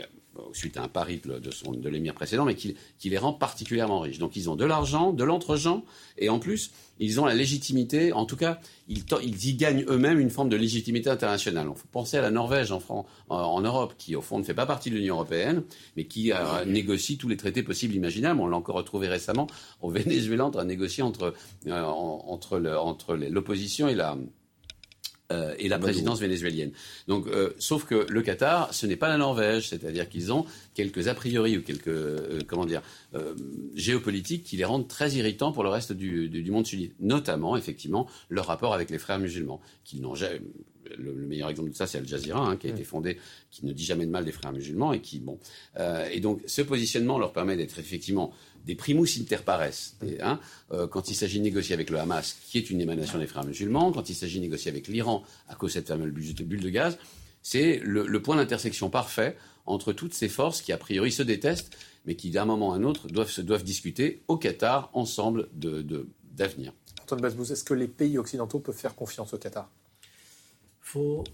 suite 0.52 0.76
à 0.76 0.82
un 0.82 0.88
pari 0.88 1.20
de, 1.24 1.38
de 1.38 1.88
l'émir 1.88 2.14
précédent, 2.14 2.44
mais 2.44 2.56
qui, 2.56 2.74
qui, 2.98 3.08
les 3.08 3.18
rend 3.18 3.32
particulièrement 3.32 4.00
riches. 4.00 4.18
Donc 4.18 4.34
ils 4.34 4.50
ont 4.50 4.56
de 4.56 4.64
l'argent, 4.64 5.12
de 5.12 5.22
l'entre-gens, 5.22 5.84
et 6.18 6.28
en 6.28 6.40
plus, 6.40 6.72
ils 6.98 7.20
ont 7.20 7.26
la 7.26 7.34
légitimité, 7.34 8.12
en 8.12 8.24
tout 8.24 8.36
cas, 8.36 8.60
ils, 8.88 9.04
ils 9.22 9.48
y 9.48 9.54
gagnent 9.54 9.84
eux-mêmes 9.88 10.20
une 10.20 10.30
forme 10.30 10.48
de 10.48 10.56
légitimité 10.56 11.10
internationale. 11.10 11.66
Il 11.68 11.76
faut 11.76 11.88
penser 11.90 12.18
à 12.18 12.22
la 12.22 12.30
Norvège 12.30 12.72
en, 12.72 13.06
en, 13.28 13.60
Europe, 13.60 13.94
qui 13.98 14.14
au 14.16 14.20
fond 14.20 14.38
ne 14.38 14.44
fait 14.44 14.54
pas 14.54 14.66
partie 14.66 14.90
de 14.90 14.96
l'Union 14.96 15.14
européenne, 15.16 15.62
mais 15.96 16.04
qui 16.04 16.32
euh, 16.32 16.64
négocie 16.64 17.18
tous 17.18 17.28
les 17.28 17.36
traités 17.36 17.62
possibles 17.62 17.94
imaginables. 17.94 18.40
On 18.40 18.46
l'a 18.46 18.56
encore 18.56 18.76
retrouvé 18.76 19.08
récemment 19.08 19.46
au 19.80 19.90
Venezuela, 19.94 20.46
en 20.46 20.50
train 20.50 20.64
de 20.64 20.68
négocier 20.68 21.02
entre, 21.02 21.34
euh, 21.66 21.82
entre 21.82 23.16
l'opposition 23.16 23.88
et 23.88 23.94
la, 23.94 24.16
euh, 25.32 25.54
et 25.58 25.68
la 25.68 25.78
présidence 25.78 26.20
vénézuélienne. 26.20 26.72
Donc, 27.08 27.26
euh, 27.28 27.54
sauf 27.58 27.86
que 27.86 28.06
le 28.10 28.20
Qatar, 28.20 28.74
ce 28.74 28.86
n'est 28.86 28.96
pas 28.96 29.08
la 29.08 29.16
Norvège, 29.16 29.70
c'est-à-dire 29.70 30.06
qu'ils 30.06 30.34
ont 30.34 30.44
quelques 30.74 31.08
a 31.08 31.14
priori 31.14 31.56
ou 31.56 31.62
quelques 31.62 31.88
euh, 31.88 32.40
comment 32.46 32.66
dire 32.66 32.82
géopolitiques 33.74 34.44
qui 34.44 34.56
les 34.56 34.64
rendent 34.64 34.88
très 34.88 35.12
irritants 35.12 35.52
pour 35.52 35.62
le 35.62 35.70
reste 35.70 35.92
du, 35.92 36.28
du, 36.28 36.50
monde 36.50 36.66
sunnite, 36.66 36.92
notamment 37.00 37.56
effectivement 37.56 38.06
leur 38.28 38.46
rapport 38.46 38.74
avec 38.74 38.90
les 38.90 38.98
frères 38.98 39.18
musulmans, 39.18 39.60
qui 39.84 40.00
n'ont 40.00 40.14
jamais 40.14 40.42
le, 40.96 41.12
meilleur 41.12 41.50
exemple 41.50 41.70
de 41.70 41.74
ça, 41.74 41.86
c'est 41.86 41.98
Al 41.98 42.06
Jazeera, 42.06 42.46
hein, 42.46 42.56
qui 42.56 42.66
a 42.66 42.70
été 42.70 42.84
fondé, 42.84 43.18
qui 43.50 43.64
ne 43.66 43.72
dit 43.72 43.84
jamais 43.84 44.06
de 44.06 44.10
mal 44.10 44.24
des 44.24 44.32
frères 44.32 44.52
musulmans, 44.52 44.92
et 44.92 45.00
qui, 45.00 45.18
bon, 45.18 45.38
et 46.10 46.20
donc 46.20 46.40
ce 46.46 46.62
positionnement 46.62 47.18
leur 47.18 47.32
permet 47.32 47.56
d'être 47.56 47.78
effectivement 47.78 48.32
des 48.64 48.74
primus 48.74 49.18
inter 49.20 49.38
pares. 49.44 49.70
Hein, 50.20 50.40
euh, 50.72 50.86
quand 50.86 51.08
il 51.08 51.14
s'agit 51.14 51.38
de 51.38 51.44
négocier 51.44 51.74
avec 51.74 51.90
le 51.90 51.98
Hamas, 51.98 52.36
qui 52.46 52.58
est 52.58 52.70
une 52.70 52.80
émanation 52.80 53.18
des 53.18 53.26
frères 53.26 53.44
musulmans, 53.44 53.92
quand 53.92 54.08
il 54.08 54.14
s'agit 54.14 54.38
de 54.38 54.42
négocier 54.42 54.70
avec 54.70 54.88
l'Iran 54.88 55.22
à 55.48 55.54
cause 55.54 55.70
de 55.70 55.74
cette 55.74 55.88
fameuse 55.88 56.12
bulle 56.12 56.60
de 56.60 56.70
gaz, 56.70 56.98
c'est 57.42 57.80
le, 57.82 58.22
point 58.22 58.36
d'intersection 58.36 58.90
parfait 58.90 59.36
entre 59.66 59.92
toutes 59.92 60.14
ces 60.14 60.28
forces 60.28 60.62
qui, 60.62 60.72
a 60.72 60.78
priori, 60.78 61.12
se 61.12 61.22
détestent, 61.22 61.76
mais 62.06 62.16
qui, 62.16 62.30
d'un 62.30 62.44
moment 62.44 62.72
à 62.72 62.76
un 62.76 62.84
autre, 62.84 63.08
doivent, 63.08 63.30
se, 63.30 63.40
doivent 63.40 63.64
discuter 63.64 64.22
au 64.28 64.36
Qatar 64.36 64.90
ensemble 64.92 65.48
d'avenir. 65.52 66.72
De, 66.72 67.02
Antoine 67.02 67.20
Basbouz, 67.20 67.52
est-ce 67.52 67.64
que 67.64 67.74
les 67.74 67.88
pays 67.88 68.16
occidentaux 68.16 68.60
peuvent 68.60 68.76
faire 68.76 68.94
confiance 68.94 69.34
au 69.34 69.38
Qatar? 69.38 69.70
Faut, 70.86 71.24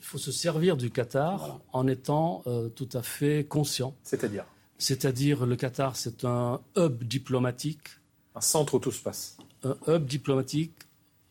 Il 0.00 0.04
faut 0.04 0.18
se 0.18 0.32
servir 0.32 0.76
du 0.76 0.90
Qatar 0.90 1.60
en 1.72 1.86
étant 1.86 2.42
euh, 2.46 2.68
tout 2.68 2.88
à 2.92 3.02
fait 3.02 3.44
conscient. 3.44 3.94
C'est-à-dire 4.02 4.44
c'est-à-dire 4.78 5.46
le 5.46 5.56
Qatar, 5.56 5.96
c'est 5.96 6.24
un 6.24 6.60
hub 6.76 7.04
diplomatique. 7.04 7.88
Un 8.34 8.40
centre 8.40 8.74
où 8.74 8.78
tout 8.78 8.90
se 8.90 9.02
passe. 9.02 9.38
Un 9.62 9.76
hub 9.86 10.04
diplomatique 10.06 10.74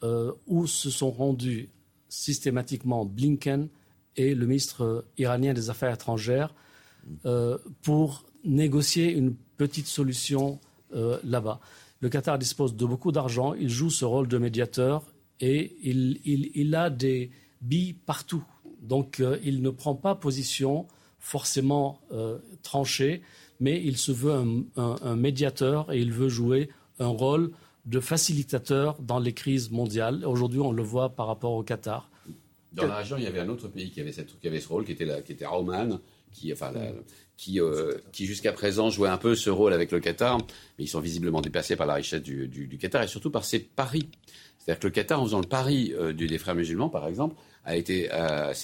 euh, 0.03 0.32
où 0.47 0.65
se 0.67 0.89
sont 0.89 1.11
rendus 1.11 1.69
systématiquement 2.09 3.05
Blinken 3.05 3.67
et 4.15 4.36
le 4.36 4.45
ministre 4.45 5.05
iranien 5.17 5.53
des 5.53 5.69
Affaires 5.69 5.93
étrangères 5.93 6.53
euh, 7.26 7.57
pour 7.82 8.24
négocier 8.45 9.11
une 9.11 9.36
petite 9.57 9.88
solution 9.88 10.59
euh, 10.95 11.17
là-bas. 11.24 11.59
Le 11.99 12.09
Qatar 12.09 12.38
dispose 12.38 12.76
de 12.76 12.86
beaucoup 12.86 13.11
d'argent, 13.11 13.53
il 13.53 13.69
joue 13.69 13.89
ce 13.89 14.05
rôle 14.05 14.28
de 14.28 14.38
médiateur 14.38 15.03
et 15.39 15.76
il, 15.82 16.19
il 16.24 16.76
a 16.76 16.89
des 16.89 17.32
billes 17.64 17.93
partout. 17.93 18.43
Donc 18.82 19.22
il 19.43 19.61
ne 19.61 19.70
prend 19.70 19.95
pas 19.95 20.14
position 20.14 20.88
forcément 21.24 22.01
euh, 22.11 22.38
tranché, 22.64 23.22
mais 23.61 23.82
il 23.82 23.97
se 23.97 24.11
veut 24.11 24.34
un, 24.76 25.16
médiateur 25.16 25.91
et 25.91 25.99
il 25.99 26.11
veut 26.11 26.28
jouer 26.28 26.70
un 26.99 27.07
rôle 27.07 27.51
de 27.86 28.01
facilitateur 28.01 28.97
dans 29.01 29.20
les 29.20 29.34
crises 29.34 29.72
mondiales. 29.72 30.26
Aujourd'hui, 30.26 30.59
on 30.59 30.74
le 30.74 30.84
voit 30.84 31.16
par 31.16 31.28
rapport 31.28 31.53
au 31.53 31.64
Qatar. 31.64 32.09
Dans 32.74 32.88
la 32.88 32.97
région, 32.97 33.18
il 33.18 33.24
y 33.24 33.28
avait 33.28 33.39
un 33.39 33.47
autre 33.47 33.70
pays 33.70 33.89
qui 33.89 34.01
avait, 34.01 34.11
cette, 34.11 34.38
qui 34.38 34.47
avait 34.47 34.59
ce 34.59 34.68
rôle, 34.68 34.84
qui 34.84 34.91
était, 34.91 35.05
la, 35.05 35.22
qui 35.22 35.32
était 35.32 35.45
qui, 36.34 36.51
enfin, 36.51 36.74
qui, 37.38 37.61
euh, 37.61 37.93
qui 38.11 38.26
jusqu'à 38.26 38.51
présent 38.51 38.89
jouait 38.89 39.09
un 39.09 39.18
peu 39.18 39.36
ce 39.36 39.49
rôle 39.49 39.72
avec 39.72 39.91
le 39.91 40.01
Qatar, 40.01 40.39
mais 40.78 40.86
ils 40.86 40.89
sont 40.89 40.99
visiblement 40.99 41.39
dépassés 41.39 41.76
par 41.76 41.88
la 41.88 41.93
richesse 41.93 42.22
du, 42.22 42.78
Qatar 42.80 43.03
et 43.03 43.07
surtout 43.07 43.32
par 43.32 43.45
ses 43.45 43.59
paris. 43.59 44.09
C'est-à-dire 44.66 44.80
que 44.80 44.88
le 44.88 44.91
Qatar, 44.91 45.22
en 45.22 45.26
faisant 45.26 45.41
le 45.41 45.47
pari 45.47 45.93
euh, 45.97 46.14
des 46.14 46.38
frères 46.38 46.55
musulmans, 46.55 46.89
par 46.89 47.07
exemple, 47.07 47.36
a 47.66 47.76
été, 47.76 48.09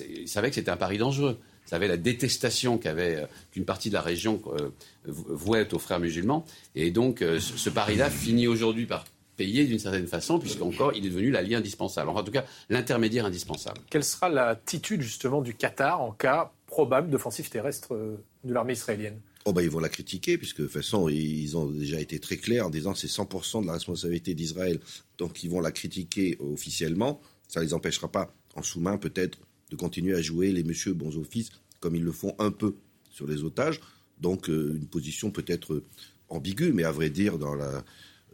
il 0.10 0.28
savait 0.28 0.50
que 0.50 0.56
c'était 0.56 0.72
un 0.72 0.78
pari 0.78 0.97
dangereux 0.97 1.38
savait 1.70 1.88
la 1.88 1.97
détestation 1.97 2.78
qu'avait 2.78 3.16
euh, 3.16 3.26
qu'une 3.52 3.66
partie 3.66 3.89
de 3.89 3.93
la 3.93 4.02
région 4.02 4.41
euh, 4.47 4.70
vouait 5.06 5.74
aux 5.74 5.80
frères 5.80 6.00
musulmans. 6.00 6.45
Et 6.76 6.91
donc, 6.91 7.22
euh, 7.22 7.39
ce 7.39 7.70
pari-là 7.70 8.10
finit 8.10 8.47
aujourd'hui 8.47 8.86
par 8.86 9.06
payer 9.38 9.66
d'une 9.66 9.80
certaine 9.80 10.08
façon, 10.08 10.39
puisqu'encore 10.39 10.93
il 10.95 11.06
est 11.06 11.10
devenu 11.10 11.32
l'allié 11.32 11.56
indispensable. 11.56 12.10
en 12.10 12.24
tout 12.24 12.32
cas, 12.32 12.43
l'intermédiaire 12.70 13.26
indispensable. 13.26 13.80
Quelle 13.89 14.04
sera 14.04 14.28
l'attitude 14.28 15.02
justement 15.02 15.41
du 15.41 15.54
Qatar 15.54 16.02
en 16.02 16.12
cas 16.12 16.52
probable 16.68 17.10
d'offensive 17.10 17.50
terrestre 17.50 17.95
de 18.43 18.54
l'armée 18.54 18.74
israélienne? 18.74 19.18
Oh 19.45 19.53
bah 19.53 19.63
ils 19.63 19.69
vont 19.69 19.79
la 19.79 19.89
critiquer 19.89 20.37
puisque 20.37 20.59
de 20.59 20.65
toute 20.65 20.73
façon 20.73 21.07
ils 21.07 21.55
ont 21.55 21.65
déjà 21.65 21.99
été 21.99 22.19
très 22.19 22.37
clairs 22.37 22.67
en 22.67 22.69
disant 22.69 22.93
c'est 22.93 23.07
100% 23.07 23.61
de 23.61 23.67
la 23.67 23.73
responsabilité 23.73 24.33
d'Israël. 24.33 24.79
Donc 25.17 25.43
ils 25.43 25.49
vont 25.49 25.61
la 25.61 25.71
critiquer 25.71 26.37
officiellement. 26.39 27.21
Ça 27.47 27.61
ne 27.61 27.65
les 27.65 27.73
empêchera 27.73 28.11
pas 28.11 28.33
en 28.55 28.63
sous-main 28.63 28.97
peut-être 28.97 29.39
de 29.71 29.75
continuer 29.75 30.15
à 30.15 30.21
jouer 30.21 30.51
les 30.51 30.63
messieurs 30.63 30.93
bons 30.93 31.17
offices 31.17 31.51
comme 31.79 31.95
ils 31.95 32.03
le 32.03 32.11
font 32.11 32.35
un 32.39 32.51
peu 32.51 32.75
sur 33.09 33.27
les 33.27 33.43
otages. 33.43 33.79
Donc 34.19 34.49
euh, 34.49 34.75
une 34.75 34.87
position 34.87 35.31
peut-être 35.31 35.83
ambiguë, 36.27 36.73
mais 36.73 36.83
à 36.83 36.91
vrai 36.91 37.09
dire, 37.09 37.37
dans 37.37 37.55
la, 37.55 37.83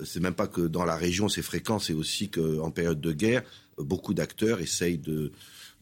c'est 0.03 0.19
même 0.19 0.33
pas 0.33 0.47
que 0.47 0.61
dans 0.61 0.85
la 0.85 0.95
région 0.95 1.29
c'est 1.29 1.41
fréquent, 1.41 1.79
c'est 1.79 1.93
aussi 1.93 2.29
qu'en 2.29 2.71
période 2.71 2.99
de 2.99 3.11
guerre, 3.11 3.43
beaucoup 3.77 4.13
d'acteurs 4.13 4.59
essayent 4.59 4.97
de, 4.97 5.31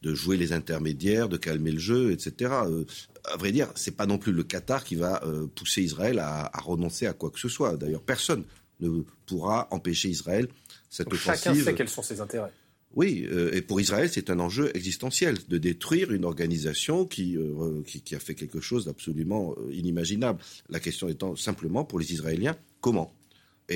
de 0.04 0.14
jouer 0.14 0.38
les 0.38 0.52
intermédiaires, 0.52 1.30
de 1.30 1.38
calmer 1.38 1.72
le 1.72 1.80
jeu, 1.80 2.12
etc. 2.12 2.52
Euh, 2.66 2.86
à 3.26 3.38
vrai 3.38 3.52
dire, 3.52 3.70
c'est 3.76 3.96
pas 3.96 4.06
non 4.06 4.18
plus 4.18 4.34
le 4.34 4.44
Qatar 4.44 4.84
qui 4.84 4.96
va 4.96 5.24
euh, 5.24 5.48
pousser 5.48 5.82
Israël 5.82 6.20
à, 6.20 6.52
renoncer 6.62 7.08
à 7.08 7.14
quoi 7.14 7.32
que 7.32 7.40
ce 7.40 7.48
soit. 7.50 7.78
D'ailleurs, 7.78 8.02
personne 8.02 8.44
ne 8.82 9.04
pourra 9.26 9.68
empêcher 9.72 10.10
Israël 10.10 10.48
cette 10.90 11.12
offensive. 11.12 11.44
Chacun 11.44 11.64
sait 11.64 11.74
quels 11.74 11.90
sont 11.90 12.04
ses 12.04 12.20
intérêts. 12.20 12.52
Oui, 12.96 13.26
euh, 13.32 13.52
et 13.54 13.62
pour 13.62 13.82
Israël, 13.82 14.10
c'est 14.12 14.30
un 14.30 14.40
enjeu 14.40 14.70
existentiel 14.76 15.38
de 15.48 15.58
détruire 15.58 16.12
une 16.12 16.26
organisation 16.26 17.06
qui, 17.06 17.38
euh, 17.38 17.82
qui, 17.84 18.14
a 18.14 18.20
fait 18.20 18.36
quelque 18.36 18.60
chose 18.60 18.86
d'absolument 18.86 19.56
inimaginable. 19.72 20.40
La 20.70 20.80
question 20.80 21.08
étant 21.08 21.36
simplement 21.36 21.86
pour 21.86 22.00
les 22.00 22.14
Israéliens, 22.14 22.56
comment? 22.82 23.16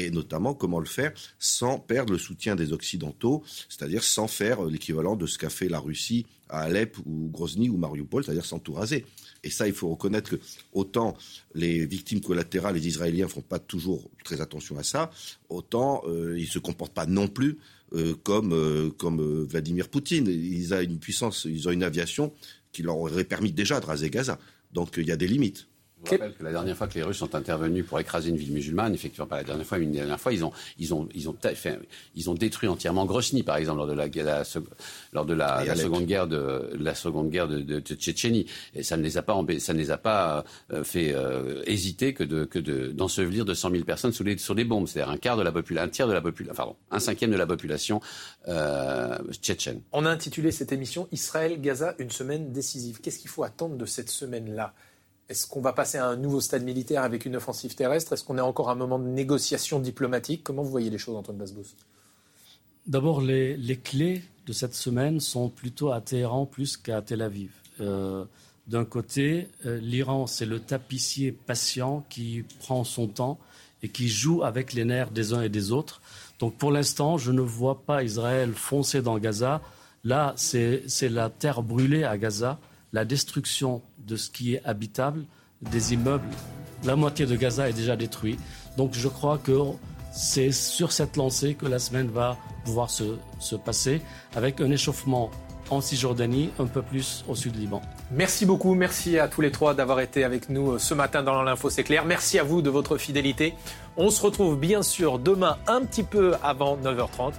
Et 0.06 0.12
notamment 0.12 0.54
comment 0.54 0.80
le 0.80 0.86
faire 0.86 1.14
sans 1.40 1.80
perdre 1.80 2.14
le 2.14 2.20
soutien 2.20 2.56
des 2.56 2.74
Occidentaux, 2.74 3.44
c'est-à-dire 3.70 4.04
sans 4.04 4.28
faire 4.28 4.64
l'équivalent 4.66 5.16
de 5.16 5.26
ce 5.26 5.38
qu'a 5.38 5.50
fait 5.50 5.70
la 5.70 5.80
Russie 5.80 6.26
à 6.50 6.62
Alep 6.62 6.98
ou 7.06 7.30
Grozny 7.30 7.70
ou 7.70 7.78
Mariupol, 7.78 8.24
c'est-à-dire 8.24 8.46
sans 8.46 8.60
tout 8.60 8.74
raser. 8.74 9.06
Et 9.44 9.50
ça, 9.50 9.68
il 9.68 9.74
faut 9.74 9.90
reconnaître 9.90 10.32
que 10.32 10.40
autant 10.74 11.18
les 11.54 11.86
victimes 11.86 12.22
collatérales, 12.22 12.76
les 12.76 12.88
Israéliens, 12.88 13.28
font 13.28 13.42
pas 13.42 13.60
toujours 13.60 14.10
très 14.24 14.42
attention 14.42 14.78
à 14.78 14.84
ça, 14.84 15.12
autant 15.50 16.04
ils 16.08 16.48
ils 16.48 16.50
se 16.50 16.60
comportent 16.60 16.94
pas 16.94 17.06
non 17.06 17.28
plus 17.28 17.58
euh, 17.94 18.16
comme, 18.24 18.52
euh, 18.52 18.90
comme 18.90 19.22
euh, 19.22 19.46
Vladimir 19.46 19.88
Poutine. 19.88 20.28
Ils 20.28 20.74
ont 20.74 20.82
une 20.82 21.00
puissance, 21.00 21.46
ils 21.46 21.70
ont 21.70 21.72
une 21.72 21.84
aviation 21.84 22.34
qui 22.74 22.84
leur 22.84 22.98
aurait 22.98 23.24
permis 23.24 23.54
déjà 23.54 23.80
de 23.80 23.86
raser 23.86 24.10
Gaza. 24.10 24.40
Donc 24.74 24.96
il 24.98 25.08
y 25.08 25.12
a 25.12 25.16
des 25.16 25.28
limites. 25.28 25.68
Je 26.06 26.12
rappelle 26.12 26.34
que 26.34 26.44
la 26.44 26.52
dernière 26.52 26.78
fois 26.78 26.88
que 26.88 26.94
les 26.94 27.04
Russes 27.04 27.18
sont 27.18 27.34
intervenus 27.34 27.86
pour 27.86 28.00
écraser 28.00 28.30
une 28.30 28.38
ville 28.38 28.54
musulmane, 28.54 28.94
effectivement 28.94 29.26
pas 29.26 29.38
la 29.38 29.44
dernière 29.44 29.66
fois, 29.66 29.78
mais 29.80 29.86
une 29.86 29.92
dernière 29.92 30.20
fois, 30.20 30.32
ils 30.32 30.46
ont, 30.46 30.52
ils 30.78 30.94
ont, 30.94 31.10
ils 31.16 31.28
ont, 31.28 31.36
ils 32.16 32.30
ont 32.30 32.34
détruit 32.34 32.70
entièrement 32.70 33.06
Grosny, 33.06 33.44
par 33.44 33.58
exemple, 33.58 33.78
lors 33.78 33.88
de 33.88 33.94
la, 33.94 34.08
lors 35.14 35.26
de 35.26 35.34
la, 35.34 35.76
seconde 35.76 36.06
guerre 36.06 36.28
de 36.28 36.70
la 36.80 36.94
seconde 36.94 37.30
guerre 37.30 37.48
de, 37.48 37.80
Tchétchénie. 37.80 38.46
Et 38.76 38.84
ça 38.84 38.96
ne 38.96 39.02
les 39.02 39.18
a 39.18 39.24
pas, 39.24 39.36
ça 39.60 39.74
ne 39.74 39.80
les 39.80 39.92
a 39.92 39.98
pas 39.98 40.44
euh, 40.72 40.84
fait 40.84 41.14
euh, 41.14 41.64
hésiter 41.66 42.14
que 42.14 42.24
de, 42.24 42.46
que 42.46 42.60
de, 42.60 42.92
d'ensevelir 42.92 43.46
200 43.46 43.72
000 43.72 43.84
personnes 43.84 44.12
sous 44.12 44.24
les, 44.24 44.38
sur 44.38 44.56
des 44.56 44.66
bombes. 44.66 44.88
C'est-à-dire 44.88 45.12
un 45.12 45.18
quart 45.18 45.38
de 45.38 45.44
la 45.44 45.52
population, 45.52 45.88
un 45.88 45.90
tiers 45.90 46.08
de 46.08 46.14
la 46.14 46.22
population, 46.22 46.56
pardon, 46.56 46.76
un 46.92 47.00
cinquième 47.00 47.32
de 47.32 47.38
la 47.38 47.48
population 47.48 48.02
euh, 48.48 49.18
tchétchène. 49.32 49.82
On 49.92 50.06
a 50.06 50.10
intitulé 50.10 50.52
cette 50.52 50.72
émission 50.72 51.08
Israël-Gaza, 51.12 51.96
une 52.00 52.12
semaine 52.12 52.52
décisive. 52.52 53.00
Qu'est-ce 53.02 53.20
qu'il 53.20 53.30
faut 53.30 53.44
attendre 53.44 53.78
de 53.78 53.86
cette 53.86 54.10
semaine-là? 54.10 54.74
Est-ce 55.30 55.46
qu'on 55.48 55.62
va 55.62 55.74
passer 55.74 55.98
à 55.98 56.08
un 56.08 56.16
nouveau 56.16 56.40
stade 56.40 56.64
militaire 56.64 57.04
avec 57.04 57.26
une 57.26 57.36
offensive 57.36 57.76
terrestre? 57.76 58.14
Est-ce 58.14 58.24
qu'on 58.24 58.38
est 58.38 58.42
encore 58.42 58.70
à 58.70 58.74
un 58.74 58.76
moment 58.76 58.98
de 58.98 59.08
négociation 59.08 59.80
diplomatique? 59.80 60.44
Comment 60.44 60.64
vous 60.64 60.72
voyez 60.72 60.90
les 60.90 60.98
choses, 60.98 61.16
Antoine 61.16 61.38
Basbous 61.38 61.76
D'abord, 62.86 63.20
les, 63.20 63.80
clés 63.84 64.24
de 64.46 64.54
cette 64.54 64.74
semaine 64.74 65.20
sont 65.20 65.50
plutôt 65.50 65.92
à 65.92 66.00
Téhéran 66.00 66.46
plus 66.46 66.78
qu'à 66.78 67.02
Tel 67.02 67.22
Aviv. 67.22 67.52
Euh, 67.82 68.24
d'un 68.68 68.86
côté, 68.86 69.50
euh, 69.66 69.78
l'Iran, 69.80 70.28
c'est 70.28 70.46
le 70.46 70.62
tapissier 70.62 71.34
patient 71.34 72.06
qui 72.10 72.46
prend 72.60 72.86
son 72.86 73.08
temps 73.08 73.38
et 73.84 73.90
qui 73.90 74.08
joue 74.08 74.44
avec 74.44 74.72
les 74.72 74.86
nerfs 74.86 75.12
des 75.12 75.34
uns 75.34 75.42
et 75.42 75.50
des 75.50 75.74
autres. 75.74 76.02
Donc 76.40 76.58
pour 76.58 76.72
l'instant, 76.72 77.18
je 77.18 77.34
ne 77.34 77.42
vois 77.42 77.84
pas 77.84 78.04
Israël 78.04 78.54
foncer 78.54 79.02
dans 79.02 79.18
Gaza. 79.18 79.62
Là, 80.06 80.34
c'est 80.38 80.86
la 81.10 81.30
terre 81.30 81.64
brûlée 81.64 82.06
à 82.06 82.18
Gaza 82.18 82.60
la 82.98 83.06
destruction 83.06 83.84
de 84.00 84.16
ce 84.16 84.32
qui 84.32 84.56
est 84.56 84.66
habitable, 84.66 85.26
des 85.62 85.94
immeubles. 85.94 86.28
La 86.84 86.96
moitié 86.96 87.28
de 87.28 87.36
Gaza 87.36 87.70
est 87.70 87.74
déjà 87.74 87.96
détruite. 87.96 88.40
Donc 88.76 88.96
je 88.96 89.08
crois 89.08 89.38
que 89.38 89.56
c'est 90.12 90.52
sur 90.52 90.92
cette 90.92 91.16
lancée 91.16 91.54
que 91.54 91.68
la 91.68 91.78
semaine 91.78 92.08
va 92.08 92.38
pouvoir 92.66 92.90
se, 92.90 93.56
passer, 93.64 94.02
avec 94.36 94.62
un 94.62 94.72
échauffement 94.72 95.30
en 95.70 95.80
Cisjordanie, 95.80 96.50
un 96.58 96.66
peu 96.66 96.82
plus 96.82 97.24
au 97.28 97.36
sud 97.36 97.52
du 97.52 97.60
Liban. 97.60 97.84
Merci 98.10 98.48
beaucoup, 98.48 98.74
merci 98.74 99.20
à 99.20 99.28
tous 99.28 99.42
les 99.42 99.52
trois 99.52 99.76
d'avoir 99.76 100.00
été 100.00 100.24
avec 100.24 100.50
nous 100.50 100.72
euh, 100.72 100.80
ce 100.80 100.96
matin 100.96 101.22
dans 101.22 101.44
l'info 101.44 101.70
c'est 101.70 101.84
clair. 101.84 102.04
Merci 102.04 102.40
à 102.40 102.44
vous 102.44 102.64
de 102.64 102.72
votre 102.72 102.98
fidélité. 102.98 103.54
On 103.96 104.10
se 104.10 104.24
retrouve 104.24 104.58
bien 104.58 104.82
sûr 104.82 105.20
demain 105.20 105.58
un 105.68 105.82
petit 105.86 106.04
peu 106.04 106.34
avant 106.42 106.78
9h30. 106.78 107.34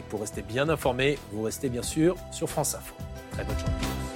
Et 0.00 0.02
pour 0.08 0.22
rester 0.22 0.42
bien 0.42 0.68
informé, 0.68 1.18
vous 1.30 1.42
restez 1.42 1.68
bien 1.68 1.82
sûr 1.82 2.16
sur 2.32 2.50
France 2.50 2.74
Info. 2.74 2.94
Très 3.30 3.44
bonne 3.44 3.58
journée. 3.58 4.14